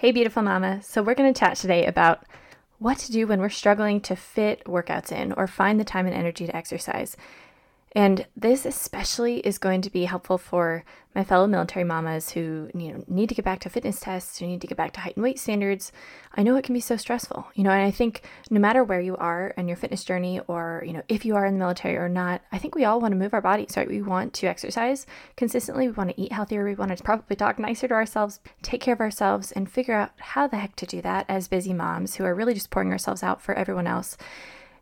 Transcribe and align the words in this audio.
Hey, 0.00 0.12
beautiful 0.12 0.42
mama. 0.42 0.80
So, 0.82 1.02
we're 1.02 1.14
going 1.14 1.30
to 1.30 1.38
chat 1.38 1.58
today 1.58 1.84
about 1.84 2.24
what 2.78 2.96
to 3.00 3.12
do 3.12 3.26
when 3.26 3.38
we're 3.38 3.50
struggling 3.50 4.00
to 4.00 4.16
fit 4.16 4.64
workouts 4.64 5.12
in 5.12 5.32
or 5.32 5.46
find 5.46 5.78
the 5.78 5.84
time 5.84 6.06
and 6.06 6.14
energy 6.14 6.46
to 6.46 6.56
exercise. 6.56 7.18
And 7.92 8.26
this 8.36 8.66
especially 8.66 9.38
is 9.40 9.58
going 9.58 9.82
to 9.82 9.90
be 9.90 10.04
helpful 10.04 10.38
for 10.38 10.84
my 11.12 11.24
fellow 11.24 11.48
military 11.48 11.84
mamas 11.84 12.30
who 12.30 12.70
you 12.72 12.92
know 12.92 13.04
need 13.08 13.28
to 13.28 13.34
get 13.34 13.44
back 13.44 13.58
to 13.60 13.68
fitness 13.68 13.98
tests, 13.98 14.38
who 14.38 14.46
need 14.46 14.60
to 14.60 14.68
get 14.68 14.78
back 14.78 14.92
to 14.92 15.00
height 15.00 15.16
and 15.16 15.24
weight 15.24 15.40
standards. 15.40 15.90
I 16.34 16.44
know 16.44 16.54
it 16.54 16.62
can 16.62 16.72
be 16.72 16.80
so 16.80 16.96
stressful, 16.96 17.48
you 17.54 17.64
know, 17.64 17.72
and 17.72 17.82
I 17.82 17.90
think 17.90 18.22
no 18.48 18.60
matter 18.60 18.84
where 18.84 19.00
you 19.00 19.16
are 19.16 19.48
in 19.56 19.66
your 19.66 19.76
fitness 19.76 20.04
journey 20.04 20.40
or, 20.46 20.84
you 20.86 20.92
know, 20.92 21.02
if 21.08 21.24
you 21.24 21.34
are 21.34 21.44
in 21.44 21.54
the 21.54 21.58
military 21.58 21.96
or 21.96 22.08
not, 22.08 22.42
I 22.52 22.58
think 22.58 22.76
we 22.76 22.84
all 22.84 23.00
want 23.00 23.10
to 23.10 23.18
move 23.18 23.34
our 23.34 23.40
bodies, 23.40 23.76
right? 23.76 23.88
We 23.88 24.02
want 24.02 24.34
to 24.34 24.46
exercise 24.46 25.04
consistently, 25.36 25.88
we 25.88 25.94
want 25.94 26.10
to 26.10 26.20
eat 26.20 26.32
healthier, 26.32 26.64
we 26.64 26.76
want 26.76 26.96
to 26.96 27.02
probably 27.02 27.34
talk 27.34 27.58
nicer 27.58 27.88
to 27.88 27.94
ourselves, 27.94 28.38
take 28.62 28.80
care 28.80 28.94
of 28.94 29.00
ourselves, 29.00 29.50
and 29.50 29.68
figure 29.68 29.94
out 29.94 30.12
how 30.18 30.46
the 30.46 30.58
heck 30.58 30.76
to 30.76 30.86
do 30.86 31.02
that 31.02 31.26
as 31.28 31.48
busy 31.48 31.74
moms 31.74 32.14
who 32.14 32.24
are 32.24 32.36
really 32.36 32.54
just 32.54 32.70
pouring 32.70 32.92
ourselves 32.92 33.24
out 33.24 33.42
for 33.42 33.52
everyone 33.56 33.88
else. 33.88 34.16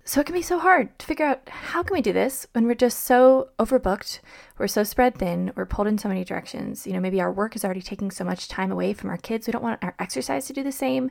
So 0.08 0.22
it 0.22 0.24
can 0.24 0.34
be 0.34 0.40
so 0.40 0.58
hard 0.58 0.98
to 1.00 1.04
figure 1.04 1.26
out 1.26 1.46
how 1.50 1.82
can 1.82 1.92
we 1.92 2.00
do 2.00 2.14
this 2.14 2.46
when 2.52 2.64
we're 2.64 2.74
just 2.74 3.00
so 3.00 3.50
overbooked, 3.58 4.20
we're 4.56 4.66
so 4.66 4.82
spread 4.82 5.18
thin, 5.18 5.52
we're 5.54 5.66
pulled 5.66 5.86
in 5.86 5.98
so 5.98 6.08
many 6.08 6.24
directions. 6.24 6.86
You 6.86 6.94
know, 6.94 7.00
maybe 7.00 7.20
our 7.20 7.30
work 7.30 7.54
is 7.54 7.62
already 7.62 7.82
taking 7.82 8.10
so 8.10 8.24
much 8.24 8.48
time 8.48 8.72
away 8.72 8.94
from 8.94 9.10
our 9.10 9.18
kids. 9.18 9.46
We 9.46 9.50
don't 9.50 9.62
want 9.62 9.84
our 9.84 9.94
exercise 9.98 10.46
to 10.46 10.54
do 10.54 10.62
the 10.62 10.72
same. 10.72 11.10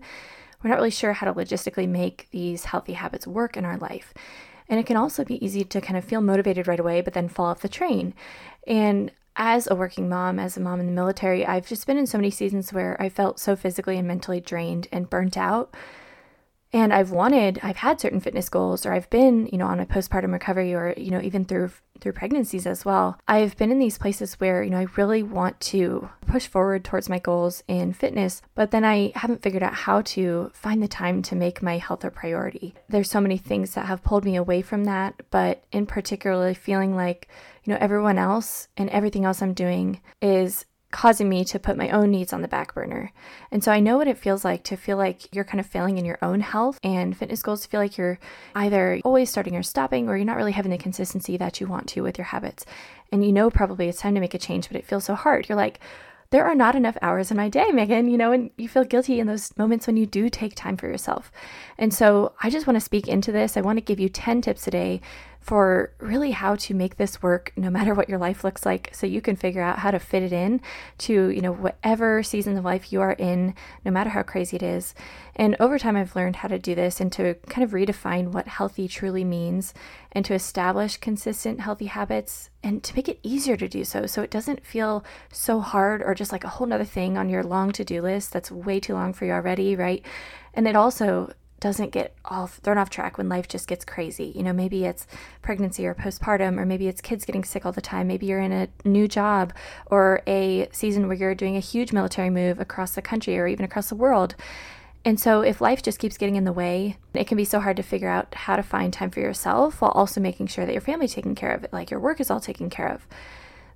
We're 0.63 0.71
not 0.71 0.77
really 0.77 0.89
sure 0.89 1.13
how 1.13 1.31
to 1.31 1.39
logistically 1.39 1.87
make 1.87 2.27
these 2.31 2.65
healthy 2.65 2.93
habits 2.93 3.27
work 3.27 3.55
in 3.55 3.65
our 3.65 3.77
life. 3.77 4.15
And 4.67 4.79
it 4.79 4.87
can 4.87 4.97
also 4.97 5.23
be 5.23 5.45
easy 5.45 5.63
to 5.63 5.79
kind 5.79 5.95
of 5.95 6.03
feel 6.03 6.19
motivated 6.19 6.67
right 6.67 6.79
away, 6.79 7.01
but 7.01 7.13
then 7.13 7.29
fall 7.29 7.45
off 7.45 7.61
the 7.61 7.69
train. 7.69 8.15
And 8.65 9.11
as 9.35 9.67
a 9.67 9.75
working 9.75 10.09
mom, 10.09 10.39
as 10.39 10.57
a 10.57 10.59
mom 10.59 10.79
in 10.79 10.87
the 10.87 10.91
military, 10.91 11.45
I've 11.45 11.67
just 11.67 11.85
been 11.85 11.99
in 11.99 12.07
so 12.07 12.17
many 12.17 12.31
seasons 12.31 12.73
where 12.73 12.99
I 12.99 13.09
felt 13.09 13.39
so 13.39 13.55
physically 13.55 13.99
and 13.99 14.07
mentally 14.07 14.41
drained 14.41 14.87
and 14.91 15.07
burnt 15.07 15.37
out 15.37 15.75
and 16.73 16.93
I've 16.93 17.11
wanted, 17.11 17.59
I've 17.63 17.77
had 17.77 17.99
certain 18.01 18.19
fitness 18.19 18.49
goals, 18.49 18.85
or 18.85 18.93
I've 18.93 19.09
been, 19.09 19.47
you 19.47 19.57
know, 19.57 19.67
on 19.67 19.79
a 19.79 19.85
postpartum 19.85 20.33
recovery, 20.33 20.73
or 20.73 20.93
you 20.97 21.11
know, 21.11 21.21
even 21.21 21.45
through 21.45 21.71
through 21.99 22.13
pregnancies 22.13 22.67
as 22.67 22.85
well. 22.85 23.17
I've 23.27 23.57
been 23.57 23.71
in 23.71 23.79
these 23.79 23.97
places 23.97 24.35
where 24.35 24.61
you 24.61 24.69
know 24.69 24.77
I 24.77 24.87
really 24.95 25.23
want 25.23 25.59
to 25.61 26.09
push 26.27 26.47
forward 26.47 26.83
towards 26.83 27.09
my 27.09 27.19
goals 27.19 27.63
in 27.67 27.93
fitness, 27.93 28.41
but 28.53 28.71
then 28.71 28.83
I 28.83 29.11
haven't 29.15 29.41
figured 29.41 29.63
out 29.63 29.73
how 29.73 30.01
to 30.01 30.51
find 30.53 30.83
the 30.83 30.87
time 30.87 31.21
to 31.23 31.35
make 31.35 31.61
my 31.61 31.77
health 31.77 32.03
a 32.03 32.11
priority. 32.11 32.75
There's 32.89 33.09
so 33.09 33.21
many 33.21 33.37
things 33.37 33.73
that 33.73 33.85
have 33.85 34.03
pulled 34.03 34.25
me 34.25 34.35
away 34.35 34.61
from 34.61 34.83
that, 34.85 35.15
but 35.31 35.63
in 35.71 35.85
particular, 35.85 36.53
feeling 36.53 36.95
like 36.95 37.29
you 37.63 37.73
know 37.73 37.79
everyone 37.79 38.17
else 38.17 38.67
and 38.77 38.89
everything 38.89 39.25
else 39.25 39.41
I'm 39.41 39.53
doing 39.53 40.01
is 40.21 40.65
causing 40.91 41.27
me 41.27 41.43
to 41.43 41.59
put 41.59 41.77
my 41.77 41.89
own 41.89 42.11
needs 42.11 42.31
on 42.31 42.41
the 42.41 42.47
back 42.47 42.73
burner. 42.73 43.11
And 43.51 43.63
so 43.63 43.71
I 43.71 43.79
know 43.79 43.97
what 43.97 44.07
it 44.07 44.17
feels 44.17 44.45
like 44.45 44.63
to 44.65 44.77
feel 44.77 44.97
like 44.97 45.33
you're 45.35 45.43
kind 45.43 45.59
of 45.59 45.65
failing 45.65 45.97
in 45.97 46.05
your 46.05 46.17
own 46.21 46.39
health 46.39 46.79
and 46.81 47.15
fitness 47.15 47.43
goals 47.43 47.65
feel 47.65 47.81
like 47.81 47.97
you're 47.97 48.19
either 48.55 49.01
always 49.03 49.29
starting 49.29 49.55
or 49.55 49.63
stopping 49.63 50.07
or 50.07 50.15
you're 50.15 50.25
not 50.25 50.37
really 50.37 50.53
having 50.53 50.71
the 50.71 50.77
consistency 50.77 51.35
that 51.37 51.59
you 51.59 51.67
want 51.67 51.87
to 51.89 52.01
with 52.01 52.17
your 52.17 52.25
habits. 52.25 52.65
And 53.11 53.23
you 53.23 53.33
know 53.33 53.49
probably 53.49 53.89
it's 53.89 53.99
time 53.99 54.15
to 54.15 54.21
make 54.21 54.33
a 54.33 54.39
change, 54.39 54.69
but 54.69 54.77
it 54.77 54.85
feels 54.85 55.03
so 55.05 55.15
hard. 55.15 55.49
You're 55.49 55.57
like, 55.57 55.79
there 56.29 56.45
are 56.45 56.55
not 56.55 56.75
enough 56.75 56.97
hours 57.01 57.31
in 57.31 57.37
my 57.37 57.47
day, 57.47 57.71
Megan, 57.71 58.09
you 58.09 58.17
know, 58.17 58.33
and 58.33 58.49
you 58.57 58.67
feel 58.67 58.83
guilty 58.83 59.19
in 59.19 59.27
those 59.27 59.55
moments 59.57 59.87
when 59.87 59.95
you 59.95 60.05
do 60.05 60.29
take 60.29 60.55
time 60.55 60.75
for 60.75 60.87
yourself. 60.87 61.31
And 61.77 61.93
so 61.93 62.33
I 62.43 62.49
just 62.49 62.67
want 62.67 62.75
to 62.75 62.81
speak 62.81 63.07
into 63.07 63.31
this. 63.31 63.55
I 63.55 63.61
want 63.61 63.77
to 63.77 63.81
give 63.81 63.99
you 63.99 64.09
10 64.09 64.41
tips 64.41 64.67
a 64.67 64.71
day 64.71 65.01
for 65.47 65.93
really 65.99 66.31
how 66.31 66.57
to 66.57 66.73
make 66.73 66.97
this 66.97 67.23
work 67.23 67.53
no 67.55 67.69
matter 67.69 67.93
what 67.93 68.09
your 68.09 68.17
life 68.17 68.43
looks 68.43 68.65
like 68.65 68.89
so 68.93 69.07
you 69.07 69.21
can 69.21 69.37
figure 69.37 69.61
out 69.61 69.79
how 69.79 69.89
to 69.89 69.97
fit 69.97 70.21
it 70.21 70.33
in 70.33 70.59
to 70.97 71.29
you 71.29 71.39
know 71.39 71.53
whatever 71.53 72.21
season 72.21 72.57
of 72.57 72.65
life 72.65 72.91
you 72.91 72.99
are 72.99 73.13
in 73.13 73.55
no 73.85 73.89
matter 73.89 74.09
how 74.09 74.21
crazy 74.21 74.57
it 74.57 74.63
is. 74.63 74.93
And 75.37 75.55
over 75.57 75.79
time 75.79 75.95
i've 75.95 76.17
learned 76.17 76.37
how 76.37 76.49
to 76.49 76.59
do 76.59 76.75
this 76.75 76.99
and 76.99 77.09
to 77.13 77.35
kind 77.47 77.63
of 77.63 77.71
redefine 77.71 78.33
what 78.33 78.49
healthy 78.49 78.89
truly 78.89 79.23
means 79.23 79.73
and 80.11 80.25
to 80.25 80.33
establish 80.33 80.97
consistent 80.97 81.61
healthy 81.61 81.85
habits 81.85 82.49
and 82.61 82.83
to 82.83 82.93
make 82.93 83.07
it 83.07 83.19
easier 83.23 83.55
to 83.55 83.69
do 83.69 83.85
so 83.85 84.05
so 84.05 84.21
it 84.21 84.31
doesn't 84.31 84.65
feel 84.65 85.05
so 85.31 85.61
hard 85.61 86.01
or 86.01 86.13
just 86.13 86.33
like 86.33 86.43
a 86.43 86.49
whole 86.49 86.67
nother 86.67 86.83
thing 86.83 87.17
on 87.17 87.29
your 87.29 87.43
long 87.43 87.71
to-do 87.71 88.01
list 88.01 88.33
that's 88.33 88.51
way 88.51 88.81
too 88.81 88.93
long 88.93 89.13
for 89.13 89.23
you 89.23 89.31
already 89.31 89.77
right? 89.77 90.03
And 90.53 90.67
it 90.67 90.75
also 90.75 91.31
doesn't 91.59 91.91
get 91.91 92.13
off 92.25 92.57
thrown 92.57 92.77
off 92.77 92.89
track 92.89 93.17
when 93.17 93.29
life 93.29 93.47
just 93.47 93.67
gets 93.67 93.83
crazy. 93.83 94.31
You 94.35 94.43
know, 94.43 94.53
maybe 94.53 94.85
it's 94.85 95.07
pregnancy 95.41 95.85
or 95.87 95.95
postpartum, 95.95 96.59
or 96.59 96.65
maybe 96.65 96.87
it's 96.87 97.01
kids 97.01 97.25
getting 97.25 97.43
sick 97.43 97.65
all 97.65 97.71
the 97.71 97.81
time. 97.81 98.07
Maybe 98.07 98.27
you're 98.27 98.39
in 98.39 98.51
a 98.51 98.67
new 98.85 99.07
job 99.07 99.53
or 99.87 100.21
a 100.27 100.67
season 100.71 101.07
where 101.07 101.17
you're 101.17 101.35
doing 101.35 101.57
a 101.57 101.61
huge 101.61 101.91
military 101.91 102.29
move 102.29 102.59
across 102.59 102.91
the 102.91 103.01
country 103.01 103.37
or 103.37 103.47
even 103.47 103.65
across 103.65 103.89
the 103.89 103.95
world. 103.95 104.35
And 105.05 105.19
so, 105.19 105.41
if 105.41 105.61
life 105.61 105.81
just 105.81 105.99
keeps 105.99 106.17
getting 106.17 106.35
in 106.35 106.43
the 106.43 106.51
way, 106.51 106.97
it 107.13 107.27
can 107.27 107.37
be 107.37 107.45
so 107.45 107.59
hard 107.59 107.77
to 107.77 107.83
figure 107.83 108.09
out 108.09 108.33
how 108.33 108.57
to 108.57 108.63
find 108.63 108.91
time 108.91 109.09
for 109.09 109.21
yourself 109.21 109.81
while 109.81 109.91
also 109.91 110.19
making 110.19 110.47
sure 110.47 110.65
that 110.65 110.73
your 110.73 110.81
family's 110.81 111.13
taken 111.13 111.33
care 111.33 111.53
of, 111.53 111.65
like 111.71 111.89
your 111.89 111.99
work 111.99 112.19
is 112.19 112.29
all 112.29 112.41
taken 112.41 112.69
care 112.69 112.89
of 112.89 113.07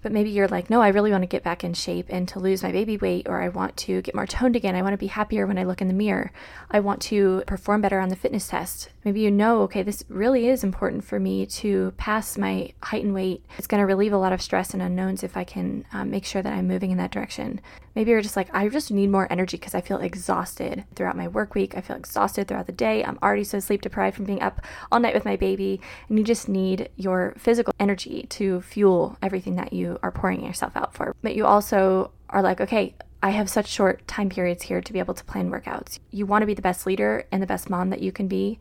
but 0.01 0.11
maybe 0.11 0.29
you're 0.29 0.47
like, 0.47 0.69
no, 0.69 0.81
I 0.81 0.89
really 0.89 1.11
want 1.11 1.23
to 1.23 1.27
get 1.27 1.43
back 1.43 1.63
in 1.63 1.73
shape 1.73 2.07
and 2.09 2.27
to 2.29 2.39
lose 2.39 2.63
my 2.63 2.71
baby 2.71 2.97
weight, 2.97 3.27
or 3.29 3.41
I 3.41 3.49
want 3.49 3.77
to 3.77 4.01
get 4.01 4.15
more 4.15 4.27
toned 4.27 4.55
again. 4.55 4.75
I 4.75 4.81
want 4.81 4.93
to 4.93 4.97
be 4.97 5.07
happier 5.07 5.45
when 5.45 5.57
I 5.57 5.63
look 5.63 5.81
in 5.81 5.87
the 5.87 5.93
mirror. 5.93 6.31
I 6.69 6.79
want 6.79 7.01
to 7.03 7.43
perform 7.47 7.81
better 7.81 7.99
on 7.99 8.09
the 8.09 8.15
fitness 8.15 8.47
test. 8.47 8.89
Maybe 9.03 9.21
you 9.21 9.31
know, 9.31 9.61
okay, 9.63 9.81
this 9.81 10.03
really 10.09 10.47
is 10.47 10.63
important 10.63 11.03
for 11.03 11.19
me 11.19 11.45
to 11.47 11.91
pass 11.97 12.37
my 12.37 12.71
height 12.83 13.03
and 13.03 13.15
weight. 13.15 13.43
It's 13.57 13.65
going 13.65 13.81
to 13.81 13.85
relieve 13.85 14.13
a 14.13 14.17
lot 14.17 14.31
of 14.31 14.41
stress 14.41 14.73
and 14.73 14.81
unknowns 14.81 15.23
if 15.23 15.35
I 15.35 15.43
can 15.43 15.85
um, 15.91 16.11
make 16.11 16.23
sure 16.23 16.43
that 16.43 16.53
I'm 16.53 16.67
moving 16.67 16.91
in 16.91 16.97
that 16.97 17.11
direction. 17.11 17.61
Maybe 17.95 18.11
you're 18.11 18.21
just 18.21 18.35
like, 18.35 18.53
I 18.53 18.69
just 18.69 18.91
need 18.91 19.09
more 19.09 19.27
energy 19.31 19.57
because 19.57 19.73
I 19.73 19.81
feel 19.81 19.97
exhausted 19.97 20.85
throughout 20.95 21.17
my 21.17 21.27
work 21.27 21.55
week. 21.55 21.75
I 21.75 21.81
feel 21.81 21.95
exhausted 21.95 22.47
throughout 22.47 22.67
the 22.67 22.73
day. 22.73 23.03
I'm 23.03 23.17
already 23.23 23.43
so 23.43 23.59
sleep 23.59 23.81
deprived 23.81 24.15
from 24.15 24.25
being 24.25 24.41
up 24.41 24.61
all 24.91 24.99
night 24.99 25.15
with 25.15 25.25
my 25.25 25.35
baby. 25.35 25.81
And 26.07 26.19
you 26.19 26.23
just 26.23 26.47
need 26.47 26.89
your 26.95 27.33
physical 27.37 27.73
energy 27.79 28.27
to 28.29 28.61
fuel 28.61 29.17
everything 29.21 29.55
that 29.55 29.73
you 29.73 29.97
are 30.03 30.11
pouring 30.11 30.45
yourself 30.45 30.77
out 30.77 30.93
for. 30.93 31.15
But 31.23 31.35
you 31.35 31.47
also 31.47 32.11
are 32.29 32.43
like, 32.43 32.61
okay, 32.61 32.93
I 33.23 33.31
have 33.31 33.49
such 33.49 33.67
short 33.67 34.07
time 34.07 34.29
periods 34.29 34.63
here 34.63 34.81
to 34.81 34.93
be 34.93 34.99
able 34.99 35.13
to 35.15 35.23
plan 35.23 35.51
workouts. 35.51 35.99
You 36.11 36.25
want 36.25 36.43
to 36.43 36.47
be 36.47 36.53
the 36.53 36.61
best 36.61 36.85
leader 36.85 37.25
and 37.31 37.41
the 37.41 37.47
best 37.47 37.69
mom 37.69 37.89
that 37.89 38.01
you 38.01 38.11
can 38.11 38.27
be. 38.27 38.59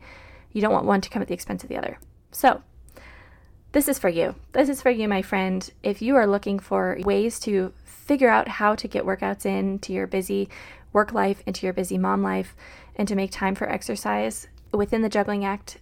You 0.53 0.61
don't 0.61 0.73
want 0.73 0.85
one 0.85 1.01
to 1.01 1.09
come 1.09 1.21
at 1.21 1.27
the 1.27 1.33
expense 1.33 1.63
of 1.63 1.69
the 1.69 1.77
other. 1.77 1.97
So, 2.31 2.61
this 3.71 3.87
is 3.87 3.97
for 3.97 4.09
you. 4.09 4.35
This 4.51 4.67
is 4.67 4.81
for 4.81 4.89
you, 4.89 5.07
my 5.07 5.21
friend. 5.21 5.69
If 5.81 6.01
you 6.01 6.15
are 6.15 6.27
looking 6.27 6.59
for 6.59 6.97
ways 7.03 7.39
to 7.41 7.73
figure 7.85 8.29
out 8.29 8.47
how 8.47 8.75
to 8.75 8.87
get 8.87 9.05
workouts 9.05 9.45
in 9.45 9.79
to 9.79 9.93
your 9.93 10.07
busy 10.07 10.49
work 10.91 11.13
life, 11.13 11.41
into 11.45 11.65
your 11.65 11.73
busy 11.73 11.97
mom 11.97 12.21
life, 12.21 12.53
and 12.97 13.07
to 13.07 13.15
make 13.15 13.31
time 13.31 13.55
for 13.55 13.69
exercise 13.69 14.47
within 14.73 15.01
the 15.01 15.09
juggling 15.09 15.45
act, 15.45 15.77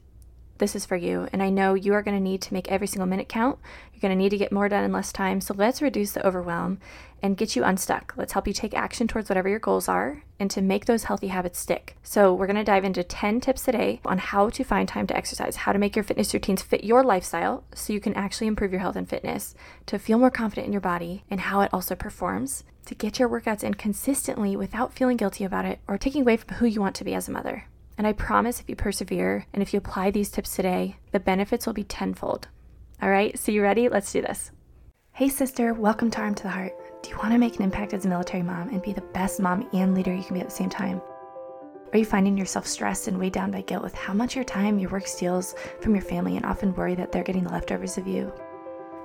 this 0.59 0.75
is 0.75 0.85
for 0.85 0.95
you. 0.95 1.27
And 1.33 1.41
I 1.41 1.49
know 1.49 1.73
you 1.73 1.93
are 1.93 2.03
going 2.03 2.15
to 2.15 2.23
need 2.23 2.41
to 2.43 2.53
make 2.53 2.71
every 2.71 2.87
single 2.87 3.07
minute 3.07 3.27
count. 3.27 3.57
You're 3.93 4.01
going 4.01 4.17
to 4.17 4.23
need 4.23 4.29
to 4.29 4.37
get 4.37 4.51
more 4.51 4.69
done 4.69 4.83
in 4.83 4.91
less 4.91 5.11
time. 5.11 5.41
So 5.41 5.53
let's 5.57 5.81
reduce 5.81 6.11
the 6.11 6.25
overwhelm 6.25 6.79
and 7.21 7.37
get 7.37 7.55
you 7.55 7.63
unstuck. 7.63 8.13
Let's 8.15 8.33
help 8.33 8.47
you 8.47 8.53
take 8.53 8.73
action 8.73 9.07
towards 9.07 9.29
whatever 9.29 9.49
your 9.49 9.59
goals 9.59 9.87
are 9.87 10.23
and 10.39 10.49
to 10.51 10.61
make 10.61 10.85
those 10.85 11.05
healthy 11.05 11.27
habits 11.27 11.59
stick. 11.59 11.97
So, 12.01 12.33
we're 12.33 12.47
going 12.47 12.55
to 12.55 12.63
dive 12.63 12.85
into 12.85 13.03
10 13.03 13.41
tips 13.41 13.63
today 13.63 13.99
on 14.05 14.17
how 14.17 14.49
to 14.49 14.63
find 14.63 14.87
time 14.87 15.07
to 15.07 15.17
exercise, 15.17 15.57
how 15.57 15.73
to 15.73 15.79
make 15.79 15.95
your 15.95 16.03
fitness 16.03 16.33
routines 16.33 16.61
fit 16.61 16.83
your 16.83 17.03
lifestyle 17.03 17.63
so 17.73 17.93
you 17.93 17.99
can 17.99 18.13
actually 18.13 18.47
improve 18.47 18.71
your 18.71 18.81
health 18.81 18.95
and 18.95 19.09
fitness, 19.09 19.53
to 19.85 19.99
feel 19.99 20.17
more 20.17 20.31
confident 20.31 20.67
in 20.67 20.73
your 20.73 20.81
body 20.81 21.23
and 21.29 21.41
how 21.41 21.61
it 21.61 21.73
also 21.73 21.95
performs, 21.95 22.63
to 22.85 22.95
get 22.95 23.19
your 23.19 23.29
workouts 23.29 23.63
in 23.63 23.73
consistently 23.73 24.55
without 24.55 24.93
feeling 24.93 25.17
guilty 25.17 25.43
about 25.43 25.65
it 25.65 25.79
or 25.87 25.97
taking 25.97 26.21
away 26.21 26.37
from 26.37 26.55
who 26.55 26.65
you 26.65 26.79
want 26.79 26.95
to 26.95 27.03
be 27.03 27.13
as 27.13 27.27
a 27.27 27.31
mother. 27.31 27.65
And 27.99 28.07
I 28.07 28.13
promise 28.13 28.61
if 28.61 28.69
you 28.69 28.77
persevere 28.77 29.45
and 29.53 29.61
if 29.61 29.73
you 29.73 29.77
apply 29.77 30.11
these 30.11 30.31
tips 30.31 30.55
today, 30.55 30.95
the 31.11 31.19
benefits 31.19 31.65
will 31.65 31.73
be 31.73 31.83
tenfold. 31.83 32.47
All 33.01 33.09
right, 33.09 33.37
so 33.37 33.51
you 33.51 33.61
ready? 33.61 33.89
Let's 33.89 34.13
do 34.13 34.21
this. 34.21 34.51
Hey, 35.11 35.27
sister, 35.27 35.73
welcome 35.73 36.09
to 36.11 36.21
Armed 36.21 36.37
to 36.37 36.43
the 36.43 36.49
Heart. 36.49 37.03
Do 37.03 37.09
you 37.09 37.17
want 37.17 37.33
to 37.33 37.37
make 37.37 37.57
an 37.57 37.63
impact 37.63 37.93
as 37.93 38.05
a 38.05 38.07
military 38.07 38.41
mom 38.41 38.69
and 38.69 38.81
be 38.81 38.93
the 38.93 39.01
best 39.01 39.41
mom 39.41 39.67
and 39.73 39.93
leader 39.93 40.15
you 40.15 40.23
can 40.23 40.35
be 40.35 40.39
at 40.39 40.47
the 40.47 40.55
same 40.55 40.69
time? 40.69 41.01
Are 41.91 41.99
you 41.99 42.05
finding 42.05 42.37
yourself 42.37 42.65
stressed 42.65 43.09
and 43.09 43.19
weighed 43.19 43.33
down 43.33 43.51
by 43.51 43.63
guilt 43.63 43.83
with 43.83 43.95
how 43.95 44.13
much 44.13 44.33
your 44.33 44.45
time 44.45 44.79
your 44.79 44.91
work 44.91 45.05
steals 45.05 45.53
from 45.81 45.93
your 45.93 46.05
family 46.05 46.37
and 46.37 46.45
often 46.45 46.73
worry 46.75 46.95
that 46.95 47.11
they're 47.11 47.21
getting 47.21 47.43
the 47.43 47.51
leftovers 47.51 47.97
of 47.97 48.07
you? 48.07 48.31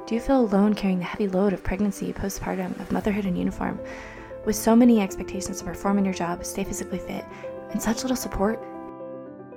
Do 0.06 0.14
you 0.14 0.20
feel 0.20 0.38
alone 0.38 0.72
carrying 0.72 1.00
the 1.00 1.04
heavy 1.04 1.26
load 1.26 1.52
of 1.52 1.64
pregnancy, 1.64 2.12
postpartum, 2.12 2.78
of 2.78 2.92
motherhood 2.92 3.24
and 3.24 3.36
uniform, 3.36 3.80
with 4.44 4.54
so 4.54 4.76
many 4.76 5.00
expectations 5.00 5.58
to 5.58 5.64
perform 5.64 5.98
in 5.98 6.04
your 6.04 6.14
job, 6.14 6.44
stay 6.44 6.62
physically 6.62 7.00
fit, 7.00 7.24
and 7.72 7.82
such 7.82 8.04
little 8.04 8.16
support? 8.16 8.64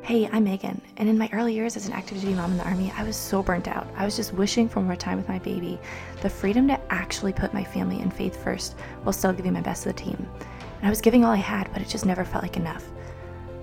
Hey, 0.08 0.30
I'm 0.32 0.46
Megan, 0.46 0.82
and 0.96 1.10
in 1.10 1.18
my 1.18 1.30
early 1.34 1.54
years 1.54 1.76
as 1.76 1.86
an 1.86 1.92
active 1.92 2.22
duty 2.22 2.34
mom 2.34 2.52
in 2.52 2.58
the 2.58 2.64
Army, 2.64 2.94
I 2.96 3.04
was 3.04 3.18
so 3.18 3.44
burnt 3.44 3.68
out. 3.68 3.86
I 3.98 4.06
was 4.06 4.16
just 4.16 4.32
wishing 4.32 4.70
for 4.70 4.80
more 4.80 4.96
time 4.96 5.18
with 5.18 5.28
my 5.28 5.38
baby, 5.40 5.78
the 6.22 6.30
freedom 6.30 6.66
to 6.70 6.80
actually 6.90 7.34
put 7.34 7.54
my 7.54 7.66
family 7.66 8.00
and 8.00 8.14
faith 8.14 8.42
first 8.42 8.78
while 9.04 9.12
still 9.12 9.34
giving 9.34 9.52
my 9.52 9.60
best 9.60 9.84
to 9.84 9.90
the 9.90 9.94
team. 9.94 10.16
And 10.78 10.88
I 10.88 10.90
was 10.90 11.02
giving 11.02 11.26
all 11.26 11.34
I 11.34 11.36
had, 11.36 11.70
but 11.74 11.82
it 11.82 11.90
just 11.90 12.06
never 12.06 12.24
felt 12.24 12.42
like 12.42 12.56
enough. 12.56 12.86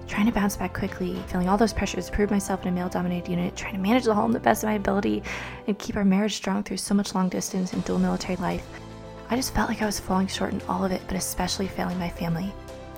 Trying 0.07 0.27
to 0.27 0.33
bounce 0.33 0.55
back 0.55 0.75
quickly, 0.75 1.19
feeling 1.29 1.49
all 1.49 1.57
those 1.57 1.73
pressures 1.73 2.11
prove 2.11 2.31
myself 2.31 2.61
in 2.61 2.69
a 2.69 2.73
male 2.73 2.91
dominated 2.91 3.31
unit, 3.31 3.57
trying 3.57 3.73
to 3.73 3.81
manage 3.81 4.05
the 4.05 4.13
home 4.13 4.31
the 4.31 4.39
best 4.39 4.65
of 4.65 4.69
my 4.69 4.75
ability, 4.75 5.23
and 5.67 5.79
keep 5.79 5.97
our 5.97 6.05
marriage 6.05 6.35
strong 6.35 6.63
through 6.63 6.77
so 6.77 6.95
much 6.95 7.15
long 7.15 7.31
distance 7.31 7.73
and 7.73 7.83
dual 7.87 7.99
military 7.99 8.37
life. 8.37 8.67
I 9.31 9.37
just 9.37 9.55
felt 9.55 9.71
like 9.71 9.81
I 9.81 9.87
was 9.87 9.99
falling 9.99 10.27
short 10.27 10.53
in 10.53 10.61
all 10.69 10.85
of 10.85 10.93
it, 10.93 11.01
but 11.07 11.17
especially 11.17 11.69
failing 11.69 11.99
my 11.99 12.11
family. 12.11 12.53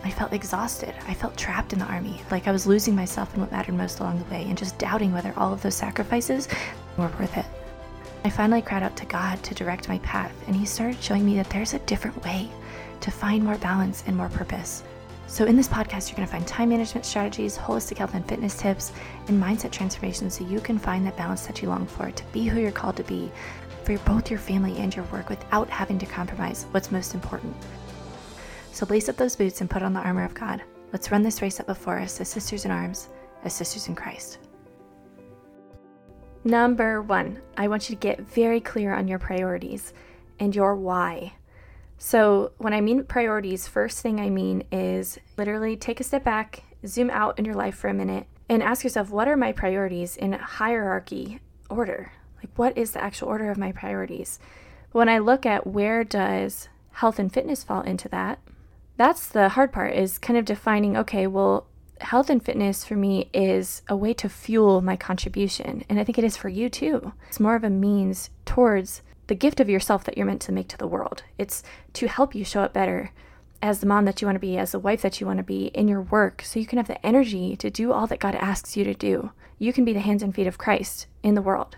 I 0.05 0.11
felt 0.11 0.33
exhausted. 0.33 0.95
I 1.07 1.15
felt 1.15 1.37
trapped 1.37 1.73
in 1.73 1.79
the 1.79 1.87
army, 1.87 2.23
like 2.31 2.47
I 2.47 2.53
was 2.53 2.67
losing 2.67 2.95
myself 2.95 3.35
in 3.35 3.41
what 3.41 3.51
mattered 3.51 3.75
most 3.75 4.01
along 4.01 4.19
the 4.19 4.31
way 4.31 4.45
and 4.49 4.57
just 4.57 4.79
doubting 4.79 5.13
whether 5.13 5.33
all 5.37 5.53
of 5.53 5.63
those 5.63 5.75
sacrifices 5.75 6.49
were 6.97 7.11
worth 7.19 7.37
it. 7.37 7.47
I 8.25 8.31
finally 8.31 8.63
cried 8.63 8.83
out 8.83 8.97
to 8.97 9.07
God 9.07 9.43
to 9.45 9.55
direct 9.55 9.89
my 9.89 9.99
path, 9.99 10.33
and 10.47 10.57
He 10.57 10.67
started 10.67 11.01
showing 11.01 11.25
me 11.25 11.37
that 11.37 11.49
there's 11.51 11.75
a 11.75 11.79
different 11.81 12.23
way 12.25 12.51
to 13.01 13.11
find 13.11 13.45
more 13.45 13.59
balance 13.59 14.03
and 14.07 14.17
more 14.17 14.29
purpose. 14.29 14.83
So, 15.29 15.45
in 15.45 15.57
this 15.57 15.69
podcast, 15.69 16.09
you're 16.09 16.17
going 16.17 16.27
to 16.27 16.33
find 16.33 16.47
time 16.47 16.69
management 16.69 17.05
strategies, 17.05 17.59
holistic 17.59 17.99
health 17.99 18.15
and 18.15 18.27
fitness 18.29 18.57
tips, 18.57 18.93
and 19.27 19.43
mindset 19.43 19.73
transformation 19.73 20.31
so 20.31 20.45
you 20.45 20.61
can 20.61 20.79
find 20.79 21.05
that 21.07 21.17
balance 21.17 21.47
that 21.47 21.63
you 21.63 21.69
long 21.69 21.87
for 21.87 22.11
to 22.11 22.25
be 22.27 22.47
who 22.47 22.61
you're 22.61 22.71
called 22.71 22.97
to 22.97 23.05
be 23.05 23.31
for 23.85 23.99
both 23.99 24.31
your 24.31 24.39
family 24.39 24.77
and 24.79 24.95
your 24.95 25.05
work 25.07 25.29
without 25.29 25.69
having 25.69 25.99
to 25.99 26.07
compromise 26.07 26.67
what's 26.71 26.93
most 26.93 27.15
important. 27.15 27.55
So, 28.77 28.85
lace 28.91 29.09
up 29.09 29.17
those 29.17 29.37
boots 29.37 29.63
and 29.63 29.71
put 29.71 29.83
on 29.83 29.95
the 29.95 30.01
armor 30.01 30.23
of 30.23 30.35
God. 30.35 30.63
Let's 30.93 31.11
run 31.11 31.23
this 31.23 31.41
race 31.41 31.59
up 31.61 31.67
before 31.67 31.99
us 31.99 32.21
as 32.21 32.29
sisters 32.29 32.67
in 32.67 32.71
arms, 32.71 33.09
as 33.43 33.55
sisters 33.55 33.89
in 33.89 33.95
Christ. 33.95 34.37
Number 36.45 37.01
one, 37.01 37.41
I 37.57 37.69
want 37.69 37.89
you 37.89 37.97
to 37.97 37.99
get 37.99 38.21
very 38.21 38.61
clear 38.61 38.93
on 38.93 39.09
your 39.09 39.19
priorities 39.19 39.95
and 40.39 40.55
your 40.55 40.77
why. 40.77 41.33
So, 41.97 42.53
when 42.59 42.75
I 42.75 42.83
mean 42.83 43.05
priorities, 43.05 43.67
first 43.67 44.01
thing 44.01 44.21
I 44.21 44.29
mean 44.29 44.63
is 44.71 45.19
literally 45.39 45.79
take 45.79 45.99
a 46.01 46.05
step 46.05 46.23
back, 46.23 46.63
zoom 46.87 47.09
out 47.09 47.39
in 47.39 47.47
your 47.47 47.55
life 47.55 47.77
for 47.77 47.89
a 47.89 47.95
minute, 47.95 48.27
and 48.51 48.63
ask 48.63 48.85
yourself, 48.85 49.09
what 49.09 49.27
are 49.27 49.39
my 49.39 49.53
priorities 49.53 50.19
in 50.19 50.35
hierarchy 50.35 51.41
order? 51.71 52.13
Like, 52.43 52.51
what 52.57 52.77
is 52.77 52.91
the 52.91 53.03
actual 53.03 53.29
order 53.29 53.51
of 53.51 53.57
my 53.57 53.73
priorities? 53.73 54.39
When 54.93 55.09
I 55.09 55.17
look 55.17 55.47
at 55.47 55.67
where 55.67 56.05
does 56.05 56.69
health 56.91 57.19
and 57.19 57.33
fitness 57.33 57.65
fall 57.65 57.81
into 57.81 58.11
that, 58.11 58.39
that's 58.97 59.29
the 59.29 59.51
hard 59.51 59.73
part 59.73 59.95
is 59.95 60.19
kind 60.19 60.39
of 60.39 60.45
defining, 60.45 60.97
okay, 60.97 61.27
well, 61.27 61.67
health 62.01 62.29
and 62.29 62.45
fitness 62.45 62.85
for 62.85 62.95
me 62.95 63.31
is 63.33 63.83
a 63.89 63.97
way 63.97 64.13
to 64.15 64.29
fuel 64.29 64.81
my 64.81 64.97
contribution. 64.97 65.85
And 65.89 65.99
I 65.99 66.05
think 66.05 66.19
it 66.19 66.25
is 66.25 66.37
for 66.37 66.49
you 66.49 66.69
too. 66.69 67.13
It's 67.29 67.41
more 67.41 67.57
of 67.57 67.65
a 67.65 67.71
means 67.71 68.31
towards 68.45 69.03
the 69.27 69.35
gift 69.35 69.61
of 69.61 69.69
yourself 69.69 70.05
that 70.05 70.17
you're 70.17 70.27
meant 70.27 70.43
to 70.43 70.53
make 70.53 70.69
to 70.69 70.79
the 70.79 70.87
world. 70.87 71.23
It's 71.39 71.63
to 71.95 72.07
help 72.07 72.35
you 72.35 72.45
show 72.45 72.63
up 72.63 72.73
better 72.73 73.13
as 73.63 73.81
the 73.81 73.87
mom 73.87 74.05
that 74.05 74.21
you 74.21 74.27
want 74.27 74.37
to 74.37 74.41
be, 74.41 74.59
as 74.59 74.73
the 74.73 74.79
wife 74.79 75.03
that 75.03 75.21
you 75.21 75.27
want 75.27 75.39
to 75.39 75.43
be 75.43 75.67
in 75.69 75.89
your 75.89 76.03
work, 76.03 76.43
so 76.43 76.61
you 76.61 76.67
can 76.67 76.77
have 76.77 76.89
the 76.89 77.05
energy 77.05 77.57
to 77.57 77.71
do 77.71 77.93
all 77.93 78.07
that 78.07 78.21
God 78.21 78.35
asks 78.35 78.77
you 78.77 78.85
to 78.85 78.95
do. 78.95 79.31
You 79.59 79.73
can 79.73 79.85
be 79.85 79.95
the 79.95 80.01
hands 80.01 80.23
and 80.23 80.35
feet 80.35 80.47
of 80.47 80.59
Christ 80.59 81.07
in 81.23 81.35
the 81.35 81.43
world. 81.43 81.77